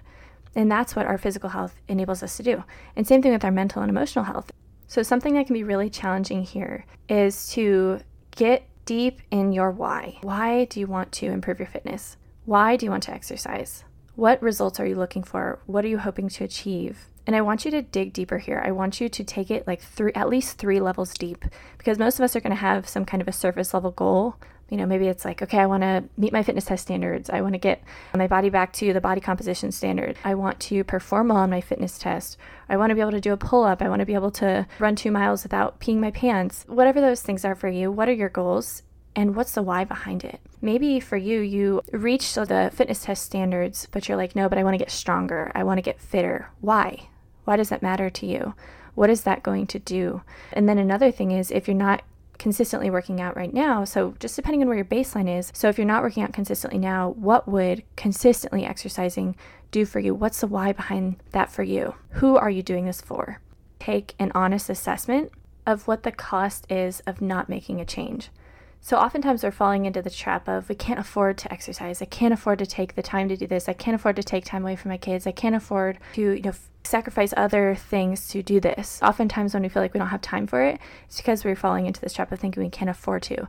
And 0.57 0.71
that's 0.71 0.97
what 0.97 1.07
our 1.07 1.19
physical 1.19 1.51
health 1.51 1.77
enables 1.87 2.23
us 2.23 2.37
to 2.37 2.43
do. 2.43 2.65
And 2.97 3.07
same 3.07 3.23
thing 3.23 3.33
with 3.33 3.45
our 3.45 3.53
mental 3.53 3.81
and 3.81 3.91
emotional 3.91 4.25
health. 4.25 4.51
So, 4.89 5.03
something 5.03 5.35
that 5.35 5.47
can 5.47 5.55
be 5.55 5.65
really 5.65 5.91
challenging 5.91 6.43
here 6.43 6.87
is 7.11 7.51
to 7.51 8.01
get 8.35 8.67
deep 8.87 9.21
in 9.31 9.53
your 9.53 9.71
why. 9.71 10.17
Why 10.23 10.65
do 10.65 10.81
you 10.81 10.87
want 10.87 11.13
to 11.13 11.27
improve 11.27 11.59
your 11.59 11.69
fitness? 11.69 12.17
Why 12.47 12.77
do 12.77 12.87
you 12.87 12.91
want 12.91 13.03
to 13.03 13.13
exercise? 13.13 13.85
What 14.17 14.43
results 14.43 14.81
are 14.81 14.87
you 14.87 14.97
looking 14.97 15.23
for? 15.23 15.61
What 15.67 15.85
are 15.85 15.89
you 15.89 15.99
hoping 15.99 16.31
to 16.31 16.45
achieve? 16.45 17.05
And 17.27 17.37
I 17.37 17.43
want 17.43 17.67
you 17.67 17.71
to 17.73 17.83
dig 17.83 18.15
deeper 18.15 18.39
here. 18.39 18.63
I 18.65 18.71
want 18.71 18.99
you 18.99 19.11
to 19.11 19.23
take 19.23 19.51
it 19.51 19.67
like 19.67 19.83
three, 19.83 20.13
at 20.15 20.31
least 20.31 20.57
three 20.57 20.81
levels 20.81 21.13
deep, 21.13 21.45
because 21.77 21.99
most 21.99 22.19
of 22.19 22.25
us 22.25 22.35
are 22.35 22.41
going 22.41 22.51
to 22.51 22.57
have 22.57 22.89
some 22.89 23.05
kind 23.05 23.21
of 23.21 23.29
a 23.29 23.33
surface 23.33 23.75
level 23.75 23.91
goal. 23.91 24.37
You 24.69 24.77
know, 24.77 24.87
maybe 24.87 25.09
it's 25.09 25.25
like, 25.25 25.43
okay, 25.43 25.59
I 25.59 25.67
want 25.67 25.83
to 25.83 26.05
meet 26.17 26.33
my 26.33 26.43
fitness 26.43 26.67
test 26.67 26.83
standards. 26.83 27.31
I 27.31 27.41
want 27.41 27.55
to 27.55 27.59
get 27.59 27.83
my 28.15 28.27
body 28.27 28.51
back 28.51 28.73
to 28.75 28.93
the 28.93 29.01
body 29.01 29.21
composition 29.21 29.73
standard. 29.73 30.17
I 30.25 30.35
want 30.35 30.61
to 30.61 30.85
perform 30.85 31.29
well 31.29 31.39
on 31.39 31.51
my 31.51 31.61
fitness 31.61 31.99
test. 31.99 32.37
I 32.69 32.77
want 32.77 32.91
to 32.91 32.95
be 32.95 33.01
able 33.01 33.13
to 33.13 33.21
do 33.21 33.33
a 33.33 33.37
pull 33.39 33.65
up. 33.65 33.81
I 33.81 33.89
want 33.89 34.01
to 34.01 34.07
be 34.07 34.15
able 34.15 34.31
to 34.33 34.67
run 34.79 34.95
two 34.95 35.11
miles 35.11 35.43
without 35.43 35.81
peeing 35.81 35.99
my 35.99 36.11
pants. 36.11 36.65
Whatever 36.69 37.01
those 37.01 37.23
things 37.23 37.45
are 37.45 37.55
for 37.55 37.69
you, 37.69 37.91
what 37.91 38.09
are 38.09 38.13
your 38.13 38.29
goals? 38.29 38.83
and 39.19 39.35
what's 39.35 39.51
the 39.51 39.63
why 39.63 39.83
behind 39.83 40.23
it? 40.23 40.41
Maybe 40.61 41.01
for 41.01 41.17
you, 41.17 41.41
you 41.41 41.83
reached 41.91 42.37
the 42.37 42.71
fitness 42.73 43.03
test 43.03 43.25
standards, 43.25 43.89
but 43.91 44.09
you're 44.09 44.17
like, 44.17 44.37
no, 44.37 44.49
but 44.49 44.59
I 44.59 44.63
want 44.63 44.75
to 44.75 44.79
get 44.79 44.93
stronger. 44.93 45.51
I 45.57 45.65
want 45.65 45.79
to 45.79 45.83
get 45.83 46.01
fitter. 46.01 46.51
Why? 46.61 47.09
Why 47.45 47.57
does 47.57 47.71
that 47.71 47.83
matter 47.83 48.11
to 48.11 48.27
you? 48.27 48.55
What 48.95 49.11
is 49.11 49.23
that 49.23 49.43
going 49.43 49.67
to 49.69 49.81
do? 49.81 50.23
And 50.53 50.69
then 50.69 50.79
another 50.79 51.11
thing 51.11 51.33
is 51.33 51.51
if 51.51 51.67
you're 51.67 51.77
not 51.77 52.03
consistently 52.39 52.91
working 52.91 53.21
out 53.21 53.37
right 53.37 53.53
now, 53.53 53.85
so 53.85 54.15
just 54.21 54.37
depending 54.37 54.63
on 54.63 54.69
where 54.69 54.77
your 54.77 54.85
baseline 54.85 55.29
is, 55.39 55.51
so 55.55 55.69
if 55.69 55.77
you're 55.77 55.87
not 55.87 56.03
working 56.03 56.23
out 56.23 56.33
consistently 56.33 56.79
now, 56.79 57.11
what 57.11 57.49
would 57.49 57.83
consistently 57.97 58.65
exercising 58.65 59.37
do 59.71 59.85
for 59.85 59.99
you? 59.99 60.15
What's 60.15 60.41
the 60.41 60.47
why 60.47 60.73
behind 60.73 61.17
that 61.33 61.51
for 61.51 61.63
you? 61.63 61.95
Who 62.11 62.37
are 62.37 62.51
you 62.51 62.63
doing 62.63 62.87
this 62.87 63.01
for? 63.01 63.41
Take 63.79 64.15
an 64.19 64.33
honest 64.35 64.71
assessment 64.71 65.33
of 65.67 65.87
what 65.87 66.03
the 66.03 66.13
cost 66.13 66.71
is 66.71 67.01
of 67.01 67.21
not 67.21 67.49
making 67.49 67.81
a 67.81 67.85
change. 67.85 68.31
So 68.81 68.97
oftentimes 68.97 69.43
we're 69.43 69.51
falling 69.51 69.85
into 69.85 70.01
the 70.01 70.11
trap 70.11 70.49
of 70.49 70.69
we 70.69 70.75
can't 70.75 71.01
afford 71.01 71.37
to 71.39 71.53
exercise. 71.53 72.01
I 72.01 72.07
can't 72.07 72.33
afford 72.33 72.59
to 72.61 72.67
take 72.67 72.95
the 72.95 73.03
time 73.03 73.29
to 73.29 73.37
do 73.37 73.47
this. 73.47 73.69
I 73.69 73.73
can't 73.73 73.95
afford 73.95 74.17
to 74.17 74.23
take 74.23 74.45
time 74.45 74.63
away 74.63 74.77
from 74.77 74.91
my 74.91 74.97
kids. 74.97 75.27
I 75.27 75.33
can't 75.33 75.55
afford 75.55 75.99
to, 76.15 76.33
you 76.33 76.43
know, 76.43 76.53
sacrifice 76.85 77.35
other 77.37 77.75
things 77.75 78.29
to 78.29 78.43
do 78.43 78.61
this. 78.61 79.01
Oftentimes 79.03 79.53
when 79.53 79.63
we 79.63 79.69
feel 79.69 79.83
like 79.83 79.93
we 79.93 79.99
don't 79.99 80.09
have 80.09 80.23
time 80.23 80.47
for 80.47 80.63
it, 80.63 80.81
it's 81.07 81.19
because 81.19 81.45
we're 81.45 81.57
falling 81.57 81.87
into 81.87 82.01
this 82.01 82.15
trap 82.15 82.33
of 82.33 82.41
thinking 82.41 82.63
we 82.63 82.71
can't 82.71 82.91
afford 82.91 83.23
to. 83.25 83.49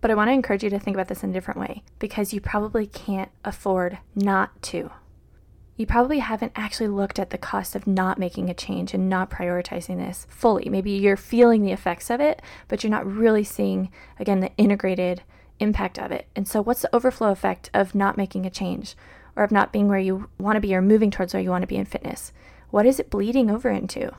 But 0.00 0.10
I 0.10 0.14
want 0.14 0.28
to 0.28 0.32
encourage 0.32 0.64
you 0.64 0.70
to 0.70 0.78
think 0.78 0.96
about 0.96 1.08
this 1.08 1.22
in 1.22 1.30
a 1.30 1.32
different 1.32 1.60
way 1.60 1.82
because 1.98 2.32
you 2.32 2.40
probably 2.40 2.86
can't 2.86 3.30
afford 3.44 3.98
not 4.14 4.60
to 4.62 4.90
you 5.78 5.86
probably 5.86 6.18
haven't 6.18 6.52
actually 6.56 6.88
looked 6.88 7.20
at 7.20 7.30
the 7.30 7.38
cost 7.38 7.76
of 7.76 7.86
not 7.86 8.18
making 8.18 8.50
a 8.50 8.54
change 8.54 8.92
and 8.92 9.08
not 9.08 9.30
prioritizing 9.30 9.96
this 9.96 10.26
fully. 10.28 10.68
Maybe 10.68 10.90
you're 10.90 11.16
feeling 11.16 11.62
the 11.62 11.70
effects 11.70 12.10
of 12.10 12.20
it, 12.20 12.42
but 12.66 12.82
you're 12.82 12.90
not 12.90 13.06
really 13.06 13.44
seeing, 13.44 13.90
again, 14.18 14.40
the 14.40 14.50
integrated 14.56 15.22
impact 15.60 15.96
of 15.96 16.10
it. 16.10 16.26
And 16.34 16.48
so, 16.48 16.60
what's 16.60 16.82
the 16.82 16.94
overflow 16.94 17.30
effect 17.30 17.70
of 17.72 17.94
not 17.94 18.16
making 18.16 18.44
a 18.44 18.50
change 18.50 18.96
or 19.36 19.44
of 19.44 19.52
not 19.52 19.72
being 19.72 19.86
where 19.86 20.00
you 20.00 20.28
want 20.36 20.56
to 20.56 20.60
be 20.60 20.74
or 20.74 20.82
moving 20.82 21.12
towards 21.12 21.32
where 21.32 21.42
you 21.42 21.50
want 21.50 21.62
to 21.62 21.68
be 21.68 21.76
in 21.76 21.84
fitness? 21.84 22.32
What 22.70 22.84
is 22.84 22.98
it 22.98 23.08
bleeding 23.08 23.48
over 23.48 23.70
into? 23.70 24.12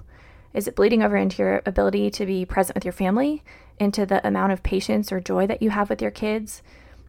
Is 0.54 0.66
it 0.66 0.78
bleeding 0.78 1.04
over 1.04 1.18
into 1.18 1.44
your 1.44 1.62
ability 1.66 2.10
to 2.12 2.26
be 2.26 2.46
present 2.46 2.76
with 2.76 2.86
your 2.86 2.94
family, 2.94 3.44
into 3.78 4.06
the 4.06 4.26
amount 4.26 4.54
of 4.54 4.64
patience 4.64 5.12
or 5.12 5.20
joy 5.20 5.46
that 5.48 5.62
you 5.62 5.72
have 5.72 5.90
with 5.90 6.02
your 6.02 6.10
kids, 6.10 6.64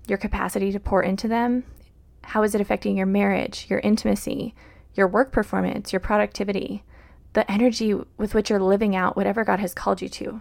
your 0.08 0.19
capacity 0.19 0.73
to 0.73 0.81
pour 0.81 1.05
into 1.05 1.29
them, 1.29 1.62
how 2.31 2.44
is 2.44 2.55
it 2.55 2.61
affecting 2.61 2.97
your 2.97 3.06
marriage, 3.06 3.67
your 3.69 3.81
intimacy, 3.81 4.55
your 4.94 5.09
work 5.09 5.32
performance, 5.32 5.93
your 5.93 5.99
productivity, 5.99 6.85
the 7.32 7.50
energy 7.50 7.93
with 8.17 8.35
which 8.35 8.50
you're 8.50 8.61
living 8.61 8.94
out 8.94 9.17
whatever 9.17 9.43
God 9.43 9.59
has 9.59 9.75
called 9.75 10.00
you 10.00 10.09
to, 10.11 10.41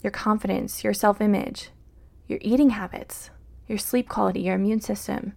your 0.00 0.12
confidence, 0.12 0.84
your 0.84 0.94
self 0.94 1.20
image, 1.20 1.70
your 2.28 2.38
eating 2.40 2.70
habits, 2.70 3.30
your 3.66 3.78
sleep 3.78 4.08
quality, 4.08 4.42
your 4.42 4.54
immune 4.54 4.80
system? 4.80 5.32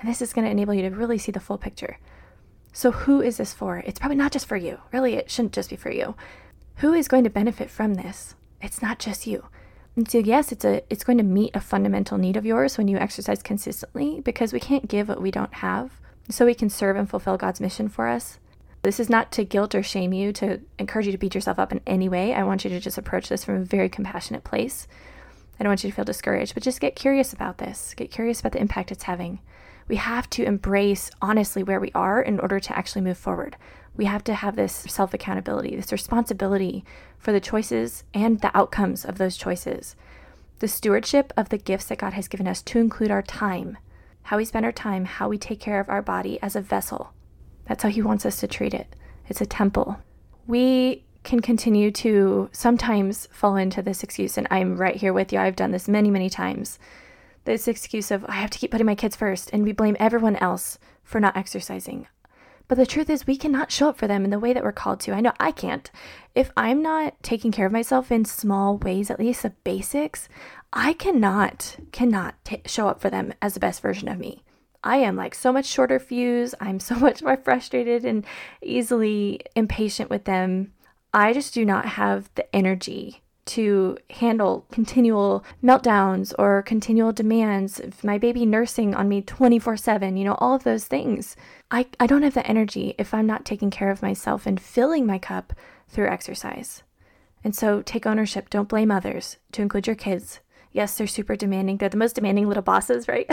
And 0.00 0.08
this 0.08 0.20
is 0.20 0.32
going 0.32 0.44
to 0.44 0.50
enable 0.50 0.74
you 0.74 0.82
to 0.82 0.90
really 0.90 1.16
see 1.16 1.30
the 1.30 1.38
full 1.38 1.58
picture. 1.58 2.00
So, 2.72 2.90
who 2.90 3.20
is 3.20 3.36
this 3.36 3.54
for? 3.54 3.78
It's 3.86 4.00
probably 4.00 4.16
not 4.16 4.32
just 4.32 4.46
for 4.46 4.56
you. 4.56 4.80
Really, 4.92 5.14
it 5.14 5.30
shouldn't 5.30 5.54
just 5.54 5.70
be 5.70 5.76
for 5.76 5.92
you. 5.92 6.16
Who 6.78 6.92
is 6.92 7.06
going 7.06 7.22
to 7.22 7.30
benefit 7.30 7.70
from 7.70 7.94
this? 7.94 8.34
It's 8.60 8.82
not 8.82 8.98
just 8.98 9.28
you. 9.28 9.46
And 9.96 10.08
so 10.08 10.18
yes, 10.18 10.52
it's 10.52 10.64
a 10.64 10.82
it's 10.90 11.04
going 11.04 11.18
to 11.18 11.24
meet 11.24 11.56
a 11.56 11.60
fundamental 11.60 12.18
need 12.18 12.36
of 12.36 12.44
yours 12.44 12.76
when 12.76 12.86
you 12.86 12.98
exercise 12.98 13.42
consistently 13.42 14.20
because 14.20 14.52
we 14.52 14.60
can't 14.60 14.88
give 14.88 15.08
what 15.08 15.22
we 15.22 15.30
don't 15.30 15.54
have. 15.54 15.90
So 16.28 16.44
we 16.44 16.54
can 16.54 16.68
serve 16.68 16.96
and 16.96 17.08
fulfill 17.08 17.36
God's 17.36 17.60
mission 17.60 17.88
for 17.88 18.06
us. 18.08 18.38
This 18.82 19.00
is 19.00 19.08
not 19.08 19.32
to 19.32 19.44
guilt 19.44 19.74
or 19.74 19.82
shame 19.82 20.12
you, 20.12 20.32
to 20.34 20.60
encourage 20.78 21.06
you 21.06 21.12
to 21.12 21.18
beat 21.18 21.34
yourself 21.34 21.58
up 21.58 21.72
in 21.72 21.80
any 21.86 22.08
way. 22.08 22.34
I 22.34 22.44
want 22.44 22.62
you 22.62 22.70
to 22.70 22.78
just 22.78 22.98
approach 22.98 23.28
this 23.28 23.44
from 23.44 23.56
a 23.56 23.64
very 23.64 23.88
compassionate 23.88 24.44
place. 24.44 24.86
I 25.58 25.64
don't 25.64 25.70
want 25.70 25.82
you 25.82 25.90
to 25.90 25.96
feel 25.96 26.04
discouraged, 26.04 26.54
but 26.54 26.62
just 26.62 26.80
get 26.80 26.94
curious 26.94 27.32
about 27.32 27.58
this. 27.58 27.94
Get 27.96 28.10
curious 28.10 28.40
about 28.40 28.52
the 28.52 28.60
impact 28.60 28.92
it's 28.92 29.04
having. 29.04 29.40
We 29.88 29.96
have 29.96 30.28
to 30.30 30.44
embrace 30.44 31.10
honestly 31.22 31.62
where 31.62 31.80
we 31.80 31.92
are 31.94 32.20
in 32.20 32.40
order 32.40 32.58
to 32.58 32.76
actually 32.76 33.02
move 33.02 33.18
forward 33.18 33.56
we 33.96 34.04
have 34.04 34.24
to 34.24 34.34
have 34.34 34.56
this 34.56 34.74
self 34.74 35.14
accountability, 35.14 35.74
this 35.74 35.92
responsibility 35.92 36.84
for 37.18 37.32
the 37.32 37.40
choices 37.40 38.04
and 38.12 38.40
the 38.40 38.56
outcomes 38.56 39.04
of 39.04 39.18
those 39.18 39.36
choices. 39.36 39.96
The 40.58 40.68
stewardship 40.68 41.32
of 41.36 41.48
the 41.48 41.58
gifts 41.58 41.86
that 41.86 41.98
God 41.98 42.12
has 42.12 42.28
given 42.28 42.48
us 42.48 42.62
to 42.62 42.78
include 42.78 43.10
our 43.10 43.22
time, 43.22 43.78
how 44.24 44.36
we 44.36 44.44
spend 44.44 44.64
our 44.64 44.72
time, 44.72 45.04
how 45.04 45.28
we 45.28 45.38
take 45.38 45.60
care 45.60 45.80
of 45.80 45.88
our 45.88 46.02
body 46.02 46.40
as 46.42 46.56
a 46.56 46.60
vessel. 46.60 47.12
That's 47.66 47.82
how 47.82 47.88
He 47.88 48.02
wants 48.02 48.26
us 48.26 48.40
to 48.40 48.46
treat 48.46 48.74
it. 48.74 48.94
It's 49.28 49.40
a 49.40 49.46
temple. 49.46 49.98
We 50.46 51.04
can 51.24 51.40
continue 51.40 51.90
to 51.90 52.48
sometimes 52.52 53.26
fall 53.32 53.56
into 53.56 53.82
this 53.82 54.02
excuse, 54.02 54.38
and 54.38 54.46
I'm 54.50 54.76
right 54.76 54.96
here 54.96 55.12
with 55.12 55.32
you. 55.32 55.40
I've 55.40 55.56
done 55.56 55.72
this 55.72 55.88
many, 55.88 56.10
many 56.10 56.30
times. 56.30 56.78
This 57.46 57.68
excuse 57.68 58.10
of, 58.10 58.24
I 58.28 58.32
have 58.32 58.50
to 58.50 58.58
keep 58.58 58.72
putting 58.72 58.88
my 58.88 58.96
kids 58.96 59.14
first, 59.14 59.50
and 59.52 59.62
we 59.62 59.70
blame 59.70 59.96
everyone 60.00 60.34
else 60.34 60.80
for 61.04 61.20
not 61.20 61.36
exercising. 61.36 62.08
But 62.66 62.76
the 62.76 62.84
truth 62.84 63.08
is, 63.08 63.24
we 63.24 63.36
cannot 63.36 63.70
show 63.70 63.88
up 63.88 63.96
for 63.96 64.08
them 64.08 64.24
in 64.24 64.30
the 64.30 64.40
way 64.40 64.52
that 64.52 64.64
we're 64.64 64.72
called 64.72 64.98
to. 65.02 65.12
I 65.12 65.20
know 65.20 65.32
I 65.38 65.52
can't. 65.52 65.88
If 66.34 66.50
I'm 66.56 66.82
not 66.82 67.14
taking 67.22 67.52
care 67.52 67.66
of 67.66 67.70
myself 67.70 68.10
in 68.10 68.24
small 68.24 68.78
ways, 68.78 69.12
at 69.12 69.20
least 69.20 69.44
the 69.44 69.50
basics, 69.62 70.28
I 70.72 70.92
cannot, 70.94 71.76
cannot 71.92 72.34
t- 72.44 72.62
show 72.66 72.88
up 72.88 73.00
for 73.00 73.10
them 73.10 73.32
as 73.40 73.54
the 73.54 73.60
best 73.60 73.80
version 73.80 74.08
of 74.08 74.18
me. 74.18 74.42
I 74.82 74.96
am 74.96 75.14
like 75.14 75.36
so 75.36 75.52
much 75.52 75.66
shorter 75.66 76.00
fuse. 76.00 76.52
I'm 76.60 76.80
so 76.80 76.94
much 76.98 77.22
more 77.22 77.36
frustrated 77.36 78.04
and 78.04 78.26
easily 78.60 79.42
impatient 79.54 80.10
with 80.10 80.24
them. 80.24 80.72
I 81.14 81.32
just 81.32 81.54
do 81.54 81.64
not 81.64 81.86
have 81.86 82.28
the 82.34 82.52
energy 82.54 83.22
to 83.46 83.96
handle 84.10 84.66
continual 84.72 85.44
meltdowns 85.62 86.34
or 86.38 86.62
continual 86.62 87.12
demands, 87.12 87.80
my 88.02 88.18
baby 88.18 88.44
nursing 88.44 88.94
on 88.94 89.08
me 89.08 89.22
24 89.22 89.76
7, 89.76 90.16
you 90.16 90.24
know, 90.24 90.34
all 90.34 90.54
of 90.54 90.64
those 90.64 90.84
things. 90.84 91.36
I, 91.70 91.86
I 91.98 92.06
don't 92.06 92.22
have 92.22 92.34
the 92.34 92.46
energy 92.46 92.94
if 92.98 93.14
I'm 93.14 93.26
not 93.26 93.44
taking 93.44 93.70
care 93.70 93.90
of 93.90 94.02
myself 94.02 94.46
and 94.46 94.60
filling 94.60 95.06
my 95.06 95.18
cup 95.18 95.52
through 95.88 96.08
exercise. 96.08 96.82
And 97.44 97.54
so 97.54 97.82
take 97.82 98.06
ownership. 98.06 98.50
Don't 98.50 98.68
blame 98.68 98.90
others, 98.90 99.36
to 99.52 99.62
include 99.62 99.86
your 99.86 99.96
kids. 99.96 100.40
Yes, 100.72 100.98
they're 100.98 101.06
super 101.06 101.36
demanding. 101.36 101.76
They're 101.76 101.88
the 101.88 101.96
most 101.96 102.16
demanding 102.16 102.48
little 102.48 102.62
bosses, 102.62 103.06
right? 103.08 103.30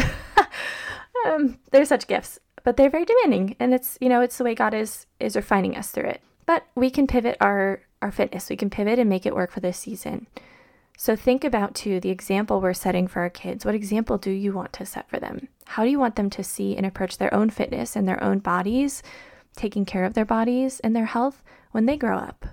um, 1.25 1.58
they're 1.72 1.86
such 1.86 2.08
gifts, 2.08 2.39
but 2.63 2.77
they're 2.77 2.91
very 2.91 3.05
demanding. 3.05 3.55
And 3.60 3.74
it's, 3.74 3.98
you 4.00 4.10
know, 4.10 4.22
it's 4.22 4.38
the 4.38 4.43
way 4.43 4.53
God 4.53 4.74
is 4.74 5.08
is 5.20 5.36
refining 5.36 5.75
us 5.75 5.89
through 5.89 6.10
it. 6.10 6.22
But 6.46 6.67
we 6.75 6.89
can 6.89 7.08
pivot 7.08 7.38
our 7.41 7.82
our 8.04 8.12
fitness. 8.12 8.50
We 8.50 8.58
can 8.58 8.70
pivot 8.70 9.00
and 9.00 9.10
make 9.10 9.26
it 9.26 9.36
work 9.36 9.52
for 9.52 9.62
this 9.62 9.80
season. 9.80 10.28
So 10.98 11.16
think 11.16 11.44
about 11.44 11.74
too 11.74 12.00
the 12.00 12.12
example 12.12 12.62
we're 12.62 12.74
setting 12.74 13.08
for 13.08 13.22
our 13.22 13.30
kids. 13.30 13.66
What 13.66 13.74
example 13.74 14.18
do 14.20 14.30
you 14.30 14.54
want 14.54 14.74
to 14.74 14.86
set 14.86 15.10
for 15.10 15.20
them? 15.20 15.48
How 15.66 15.84
do 15.84 15.90
you 15.90 15.98
want 16.00 16.16
them 16.16 16.30
to 16.30 16.44
see 16.44 16.78
and 16.78 16.86
approach 16.86 17.18
their 17.18 17.34
own 17.34 17.50
fitness 17.50 17.96
and 17.96 18.08
their 18.08 18.22
own 18.24 18.40
bodies, 18.40 19.02
taking 19.56 19.86
care 19.86 20.06
of 20.06 20.14
their 20.14 20.26
bodies 20.26 20.80
and 20.82 20.96
their 20.96 21.06
health 21.06 21.42
when 21.72 21.88
they 21.88 21.98
grow 21.98 22.18
up? 22.18 22.46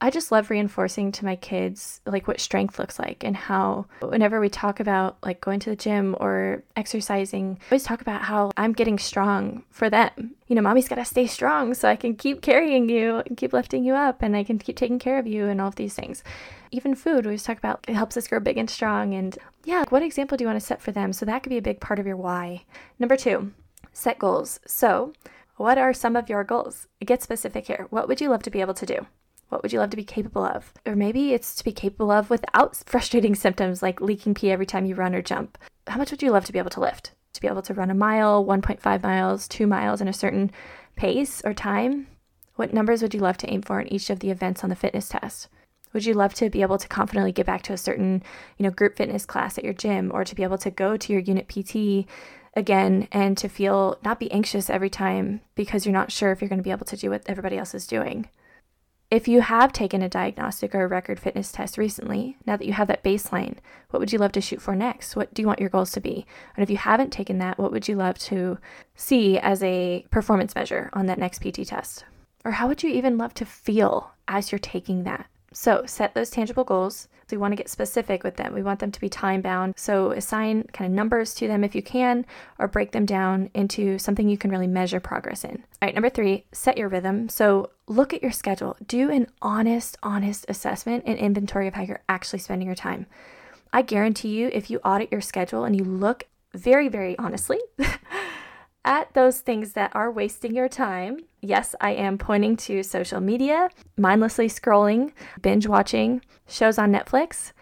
I 0.00 0.10
just 0.10 0.30
love 0.30 0.48
reinforcing 0.48 1.10
to 1.12 1.24
my 1.24 1.34
kids 1.34 2.00
like 2.06 2.28
what 2.28 2.38
strength 2.38 2.78
looks 2.78 3.00
like 3.00 3.24
and 3.24 3.36
how 3.36 3.86
whenever 4.00 4.38
we 4.38 4.48
talk 4.48 4.78
about 4.78 5.16
like 5.24 5.40
going 5.40 5.58
to 5.60 5.70
the 5.70 5.76
gym 5.76 6.14
or 6.20 6.62
exercising, 6.76 7.58
I 7.62 7.64
always 7.72 7.82
talk 7.82 8.00
about 8.00 8.22
how 8.22 8.52
I'm 8.56 8.72
getting 8.72 9.00
strong 9.00 9.64
for 9.70 9.90
them. 9.90 10.36
You 10.46 10.54
know, 10.54 10.62
mommy's 10.62 10.88
got 10.88 10.96
to 10.96 11.04
stay 11.04 11.26
strong 11.26 11.74
so 11.74 11.88
I 11.88 11.96
can 11.96 12.14
keep 12.14 12.42
carrying 12.42 12.88
you 12.88 13.22
and 13.26 13.36
keep 13.36 13.52
lifting 13.52 13.82
you 13.82 13.94
up 13.94 14.22
and 14.22 14.36
I 14.36 14.44
can 14.44 14.58
keep 14.58 14.76
taking 14.76 15.00
care 15.00 15.18
of 15.18 15.26
you 15.26 15.46
and 15.46 15.60
all 15.60 15.68
of 15.68 15.76
these 15.76 15.94
things. 15.94 16.22
Even 16.70 16.94
food, 16.94 17.24
we 17.24 17.30
always 17.30 17.42
talk 17.42 17.58
about 17.58 17.84
it 17.88 17.94
helps 17.94 18.16
us 18.16 18.28
grow 18.28 18.38
big 18.38 18.56
and 18.56 18.70
strong. 18.70 19.14
And 19.14 19.36
yeah, 19.64 19.84
what 19.88 20.04
example 20.04 20.38
do 20.38 20.44
you 20.44 20.48
want 20.48 20.60
to 20.60 20.66
set 20.66 20.80
for 20.80 20.92
them? 20.92 21.12
So 21.12 21.26
that 21.26 21.42
could 21.42 21.50
be 21.50 21.58
a 21.58 21.62
big 21.62 21.80
part 21.80 21.98
of 21.98 22.06
your 22.06 22.16
why. 22.16 22.64
Number 23.00 23.16
two, 23.16 23.52
set 23.92 24.20
goals. 24.20 24.60
So, 24.64 25.12
what 25.56 25.76
are 25.76 25.92
some 25.92 26.14
of 26.14 26.28
your 26.28 26.44
goals? 26.44 26.86
Get 27.04 27.20
specific 27.20 27.66
here. 27.66 27.88
What 27.90 28.06
would 28.06 28.20
you 28.20 28.28
love 28.28 28.44
to 28.44 28.50
be 28.50 28.60
able 28.60 28.74
to 28.74 28.86
do? 28.86 29.06
What 29.48 29.62
would 29.62 29.72
you 29.72 29.78
love 29.78 29.90
to 29.90 29.96
be 29.96 30.04
capable 30.04 30.44
of? 30.44 30.72
Or 30.84 30.94
maybe 30.94 31.32
it's 31.32 31.54
to 31.56 31.64
be 31.64 31.72
capable 31.72 32.10
of 32.10 32.30
without 32.30 32.76
frustrating 32.86 33.34
symptoms 33.34 33.82
like 33.82 34.00
leaking 34.00 34.34
pee 34.34 34.50
every 34.50 34.66
time 34.66 34.84
you 34.84 34.94
run 34.94 35.14
or 35.14 35.22
jump. 35.22 35.58
How 35.86 35.98
much 35.98 36.10
would 36.10 36.22
you 36.22 36.30
love 36.30 36.44
to 36.44 36.52
be 36.52 36.58
able 36.58 36.70
to 36.70 36.80
lift? 36.80 37.12
To 37.34 37.40
be 37.40 37.48
able 37.48 37.62
to 37.62 37.74
run 37.74 37.90
a 37.90 37.94
mile, 37.94 38.44
1.5 38.44 39.02
miles, 39.02 39.48
2 39.48 39.66
miles 39.66 40.00
in 40.00 40.08
a 40.08 40.12
certain 40.12 40.50
pace 40.96 41.42
or 41.44 41.54
time? 41.54 42.08
What 42.56 42.74
numbers 42.74 43.02
would 43.02 43.14
you 43.14 43.20
love 43.20 43.38
to 43.38 43.50
aim 43.50 43.62
for 43.62 43.80
in 43.80 43.92
each 43.92 44.10
of 44.10 44.20
the 44.20 44.30
events 44.30 44.64
on 44.64 44.70
the 44.70 44.76
fitness 44.76 45.08
test? 45.08 45.48
Would 45.92 46.04
you 46.04 46.12
love 46.12 46.34
to 46.34 46.50
be 46.50 46.62
able 46.62 46.76
to 46.76 46.88
confidently 46.88 47.32
get 47.32 47.46
back 47.46 47.62
to 47.62 47.72
a 47.72 47.78
certain, 47.78 48.22
you 48.58 48.64
know, 48.64 48.70
group 48.70 48.96
fitness 48.96 49.24
class 49.24 49.56
at 49.56 49.64
your 49.64 49.72
gym 49.72 50.10
or 50.12 50.24
to 50.24 50.34
be 50.34 50.42
able 50.42 50.58
to 50.58 50.70
go 50.70 50.96
to 50.96 51.12
your 51.12 51.22
unit 51.22 51.48
PT 51.48 52.06
again 52.54 53.08
and 53.12 53.38
to 53.38 53.48
feel 53.48 53.98
not 54.04 54.18
be 54.18 54.30
anxious 54.32 54.68
every 54.68 54.90
time 54.90 55.40
because 55.54 55.86
you're 55.86 55.92
not 55.92 56.12
sure 56.12 56.32
if 56.32 56.40
you're 56.40 56.48
going 56.48 56.58
to 56.58 56.64
be 56.64 56.72
able 56.72 56.86
to 56.86 56.96
do 56.96 57.10
what 57.10 57.22
everybody 57.26 57.56
else 57.56 57.74
is 57.74 57.86
doing? 57.86 58.28
If 59.10 59.26
you 59.26 59.40
have 59.40 59.72
taken 59.72 60.02
a 60.02 60.08
diagnostic 60.08 60.74
or 60.74 60.84
a 60.84 60.88
record 60.88 61.18
fitness 61.18 61.50
test 61.50 61.78
recently, 61.78 62.36
now 62.44 62.58
that 62.58 62.66
you 62.66 62.74
have 62.74 62.88
that 62.88 63.02
baseline, 63.02 63.56
what 63.88 64.00
would 64.00 64.12
you 64.12 64.18
love 64.18 64.32
to 64.32 64.42
shoot 64.42 64.60
for 64.60 64.76
next? 64.76 65.16
What 65.16 65.32
do 65.32 65.40
you 65.40 65.46
want 65.46 65.60
your 65.60 65.70
goals 65.70 65.92
to 65.92 66.00
be? 66.00 66.26
And 66.54 66.62
if 66.62 66.68
you 66.68 66.76
haven't 66.76 67.10
taken 67.10 67.38
that, 67.38 67.58
what 67.58 67.72
would 67.72 67.88
you 67.88 67.96
love 67.96 68.18
to 68.18 68.58
see 68.96 69.38
as 69.38 69.62
a 69.62 70.04
performance 70.10 70.54
measure 70.54 70.90
on 70.92 71.06
that 71.06 71.18
next 71.18 71.40
PT 71.40 71.66
test? 71.66 72.04
Or 72.44 72.50
how 72.50 72.68
would 72.68 72.82
you 72.82 72.90
even 72.90 73.16
love 73.16 73.32
to 73.34 73.46
feel 73.46 74.12
as 74.28 74.52
you're 74.52 74.58
taking 74.58 75.04
that? 75.04 75.26
So 75.54 75.84
set 75.86 76.14
those 76.14 76.28
tangible 76.28 76.64
goals. 76.64 77.08
We 77.30 77.38
want 77.38 77.52
to 77.52 77.56
get 77.56 77.70
specific 77.70 78.22
with 78.22 78.36
them. 78.36 78.52
We 78.54 78.62
want 78.62 78.80
them 78.80 78.92
to 78.92 79.00
be 79.00 79.08
time 79.08 79.40
bound. 79.40 79.74
So 79.76 80.12
assign 80.12 80.64
kind 80.74 80.90
of 80.90 80.94
numbers 80.94 81.34
to 81.36 81.48
them 81.48 81.64
if 81.64 81.74
you 81.74 81.82
can, 81.82 82.26
or 82.58 82.68
break 82.68 82.92
them 82.92 83.06
down 83.06 83.48
into 83.54 83.98
something 83.98 84.28
you 84.28 84.38
can 84.38 84.50
really 84.50 84.66
measure 84.66 85.00
progress 85.00 85.44
in. 85.44 85.56
All 85.56 85.86
right, 85.86 85.94
number 85.94 86.10
three, 86.10 86.44
set 86.52 86.76
your 86.76 86.88
rhythm. 86.88 87.30
So 87.30 87.70
look 87.88 88.12
at 88.12 88.22
your 88.22 88.32
schedule. 88.32 88.76
Do 88.86 89.10
an 89.10 89.28
honest, 89.42 89.96
honest 90.02 90.44
assessment 90.48 91.04
and 91.06 91.18
inventory 91.18 91.66
of 91.66 91.74
how 91.74 91.82
you're 91.82 92.02
actually 92.08 92.38
spending 92.38 92.66
your 92.66 92.74
time. 92.74 93.06
I 93.72 93.82
guarantee 93.82 94.28
you, 94.28 94.50
if 94.52 94.70
you 94.70 94.78
audit 94.78 95.12
your 95.12 95.20
schedule 95.20 95.64
and 95.64 95.76
you 95.76 95.84
look 95.84 96.24
very, 96.54 96.88
very 96.88 97.18
honestly 97.18 97.58
at 98.84 99.12
those 99.14 99.40
things 99.40 99.72
that 99.72 99.94
are 99.94 100.10
wasting 100.10 100.54
your 100.54 100.68
time, 100.68 101.20
yes, 101.42 101.74
I 101.80 101.90
am 101.90 102.16
pointing 102.16 102.56
to 102.58 102.82
social 102.82 103.20
media, 103.20 103.70
mindlessly 103.96 104.48
scrolling, 104.48 105.12
binge 105.42 105.66
watching, 105.66 106.22
shows 106.46 106.78
on 106.78 106.92
Netflix, 106.92 107.52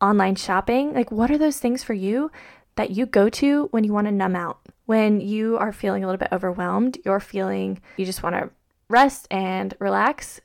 online 0.00 0.34
shopping. 0.34 0.92
Like, 0.92 1.12
what 1.12 1.30
are 1.30 1.38
those 1.38 1.58
things 1.58 1.84
for 1.84 1.94
you 1.94 2.30
that 2.74 2.90
you 2.90 3.06
go 3.06 3.28
to 3.28 3.68
when 3.70 3.84
you 3.84 3.92
want 3.92 4.08
to 4.08 4.12
numb 4.12 4.34
out? 4.34 4.58
When 4.86 5.20
you 5.20 5.56
are 5.58 5.72
feeling 5.72 6.02
a 6.02 6.06
little 6.06 6.18
bit 6.18 6.32
overwhelmed, 6.32 6.98
you're 7.04 7.20
feeling 7.20 7.80
you 7.96 8.04
just 8.04 8.24
want 8.24 8.34
to 8.34 8.50
rest 8.88 9.26
and 9.30 9.74
relax 9.78 10.40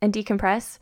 and 0.00 0.12
decompress. 0.12 0.78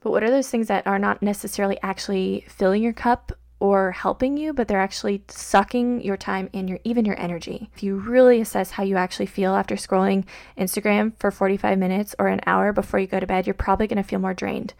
But 0.00 0.10
what 0.10 0.22
are 0.22 0.30
those 0.30 0.48
things 0.48 0.68
that 0.68 0.86
are 0.86 0.98
not 0.98 1.22
necessarily 1.22 1.78
actually 1.82 2.44
filling 2.48 2.82
your 2.82 2.92
cup 2.92 3.32
or 3.60 3.90
helping 3.90 4.36
you, 4.36 4.52
but 4.52 4.68
they're 4.68 4.80
actually 4.80 5.22
sucking 5.28 6.00
your 6.02 6.16
time 6.16 6.48
and 6.54 6.68
your 6.68 6.78
even 6.84 7.04
your 7.04 7.18
energy. 7.20 7.68
If 7.74 7.82
you 7.82 7.96
really 7.96 8.40
assess 8.40 8.70
how 8.70 8.84
you 8.84 8.96
actually 8.96 9.26
feel 9.26 9.54
after 9.54 9.74
scrolling 9.74 10.24
Instagram 10.56 11.12
for 11.18 11.30
45 11.30 11.78
minutes 11.78 12.14
or 12.18 12.28
an 12.28 12.40
hour 12.46 12.72
before 12.72 13.00
you 13.00 13.06
go 13.06 13.18
to 13.18 13.26
bed, 13.26 13.46
you're 13.46 13.54
probably 13.54 13.86
going 13.86 14.02
to 14.02 14.08
feel 14.08 14.20
more 14.20 14.34
drained 14.34 14.74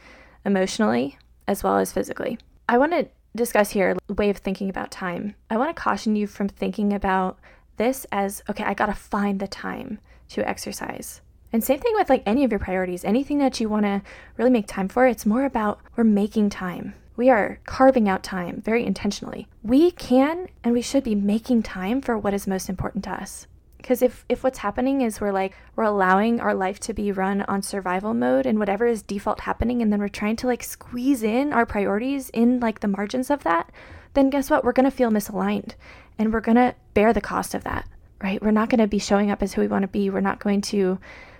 emotionally 0.44 1.18
as 1.46 1.62
well 1.62 1.78
as 1.78 1.92
physically. 1.92 2.38
I 2.68 2.78
want 2.78 2.92
to 2.92 3.08
discuss 3.34 3.70
here 3.70 3.96
a 4.08 4.12
way 4.12 4.30
of 4.30 4.38
thinking 4.38 4.68
about 4.68 4.90
time. 4.90 5.34
I 5.50 5.56
want 5.56 5.74
to 5.74 5.80
caution 5.80 6.14
you 6.14 6.26
from 6.26 6.48
thinking 6.48 6.92
about 6.92 7.38
this 7.76 8.06
as 8.12 8.42
okay, 8.48 8.64
I 8.64 8.74
got 8.74 8.86
to 8.86 8.94
find 8.94 9.40
the 9.40 9.48
time 9.48 9.98
to 10.30 10.48
exercise. 10.48 11.20
And 11.52 11.64
same 11.64 11.80
thing 11.80 11.94
with 11.94 12.10
like 12.10 12.22
any 12.26 12.44
of 12.44 12.50
your 12.50 12.58
priorities, 12.58 13.04
anything 13.04 13.38
that 13.38 13.58
you 13.60 13.68
want 13.68 13.86
to 13.86 14.02
really 14.36 14.50
make 14.50 14.66
time 14.66 14.88
for, 14.88 15.06
it's 15.06 15.26
more 15.26 15.44
about 15.44 15.80
we're 15.96 16.04
making 16.04 16.50
time. 16.50 16.94
We 17.16 17.30
are 17.30 17.58
carving 17.64 18.08
out 18.08 18.22
time 18.22 18.60
very 18.60 18.84
intentionally. 18.84 19.48
We 19.62 19.90
can 19.90 20.48
and 20.62 20.72
we 20.72 20.82
should 20.82 21.04
be 21.04 21.14
making 21.14 21.62
time 21.62 22.00
for 22.00 22.16
what 22.16 22.34
is 22.34 22.46
most 22.46 22.68
important 22.68 23.04
to 23.04 23.10
us. 23.10 23.46
Because 23.78 24.02
if, 24.02 24.24
if 24.28 24.44
what's 24.44 24.58
happening 24.58 25.00
is 25.00 25.20
we're 25.20 25.32
like, 25.32 25.54
we're 25.74 25.84
allowing 25.84 26.40
our 26.40 26.54
life 26.54 26.78
to 26.80 26.92
be 26.92 27.10
run 27.12 27.42
on 27.42 27.62
survival 27.62 28.12
mode 28.12 28.44
and 28.44 28.58
whatever 28.58 28.86
is 28.86 29.02
default 29.02 29.40
happening, 29.40 29.80
and 29.80 29.92
then 29.92 30.00
we're 30.00 30.08
trying 30.08 30.36
to 30.36 30.46
like 30.46 30.62
squeeze 30.62 31.22
in 31.22 31.52
our 31.52 31.64
priorities 31.64 32.28
in 32.30 32.60
like 32.60 32.80
the 32.80 32.88
margins 32.88 33.30
of 33.30 33.44
that, 33.44 33.70
then 34.14 34.30
guess 34.30 34.50
what? 34.50 34.64
We're 34.64 34.72
going 34.72 34.84
to 34.84 34.96
feel 34.96 35.10
misaligned 35.10 35.74
and 36.18 36.32
we're 36.32 36.40
going 36.40 36.56
to 36.56 36.74
bear 36.94 37.12
the 37.12 37.20
cost 37.20 37.54
of 37.54 37.64
that, 37.64 37.88
right? 38.22 38.42
We're 38.42 38.50
not 38.50 38.68
going 38.68 38.80
to 38.80 38.88
be 38.88 38.98
showing 38.98 39.30
up 39.30 39.42
as 39.42 39.54
who 39.54 39.62
we 39.62 39.68
want 39.68 39.82
to 39.82 39.88
be. 39.88 40.10
We're 40.10 40.20
not 40.20 40.40
going 40.40 40.60
to 40.62 40.98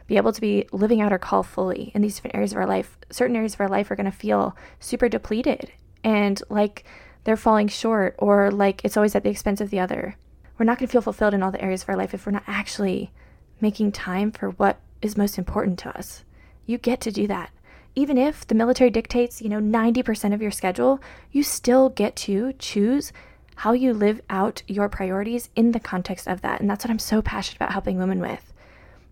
be 0.08 0.16
able 0.16 0.32
to 0.32 0.40
be 0.40 0.66
living 0.72 1.00
out 1.00 1.12
our 1.12 1.18
call 1.18 1.44
fully 1.44 1.92
in 1.94 2.02
these 2.02 2.16
different 2.16 2.34
areas 2.34 2.50
of 2.50 2.58
our 2.58 2.66
life. 2.66 2.98
Certain 3.10 3.36
areas 3.36 3.54
of 3.54 3.60
our 3.60 3.68
life 3.68 3.90
are 3.90 3.96
going 3.96 4.10
to 4.10 4.16
feel 4.16 4.56
super 4.80 5.08
depleted 5.08 5.70
and 6.02 6.42
like 6.48 6.84
they're 7.24 7.36
falling 7.36 7.68
short 7.68 8.16
or 8.18 8.50
like 8.50 8.84
it's 8.84 8.96
always 8.96 9.14
at 9.14 9.22
the 9.22 9.30
expense 9.30 9.60
of 9.60 9.70
the 9.70 9.78
other. 9.78 10.16
We're 10.58 10.64
not 10.64 10.78
going 10.78 10.88
to 10.88 10.92
feel 10.92 11.02
fulfilled 11.02 11.34
in 11.34 11.42
all 11.42 11.52
the 11.52 11.62
areas 11.62 11.82
of 11.82 11.90
our 11.90 11.96
life 11.96 12.14
if 12.14 12.26
we're 12.26 12.32
not 12.32 12.42
actually 12.46 13.12
making 13.60 13.92
time 13.92 14.32
for 14.32 14.50
what 14.50 14.80
is 15.02 15.16
most 15.16 15.38
important 15.38 15.78
to 15.80 15.96
us. 15.96 16.24
You 16.66 16.78
get 16.78 17.00
to 17.02 17.12
do 17.12 17.26
that. 17.26 17.50
Even 17.94 18.16
if 18.16 18.46
the 18.46 18.54
military 18.54 18.90
dictates, 18.90 19.42
you 19.42 19.48
know, 19.48 19.60
90% 19.60 20.32
of 20.32 20.40
your 20.40 20.50
schedule, 20.50 21.00
you 21.32 21.42
still 21.42 21.90
get 21.90 22.16
to 22.16 22.54
choose 22.54 23.12
how 23.56 23.72
you 23.72 23.92
live 23.92 24.20
out 24.30 24.62
your 24.68 24.88
priorities 24.88 25.50
in 25.54 25.72
the 25.72 25.80
context 25.80 26.28
of 26.28 26.40
that. 26.42 26.60
And 26.60 26.70
that's 26.70 26.84
what 26.84 26.90
I'm 26.90 26.98
so 26.98 27.20
passionate 27.20 27.56
about 27.56 27.72
helping 27.72 27.98
women 27.98 28.20
with 28.20 28.52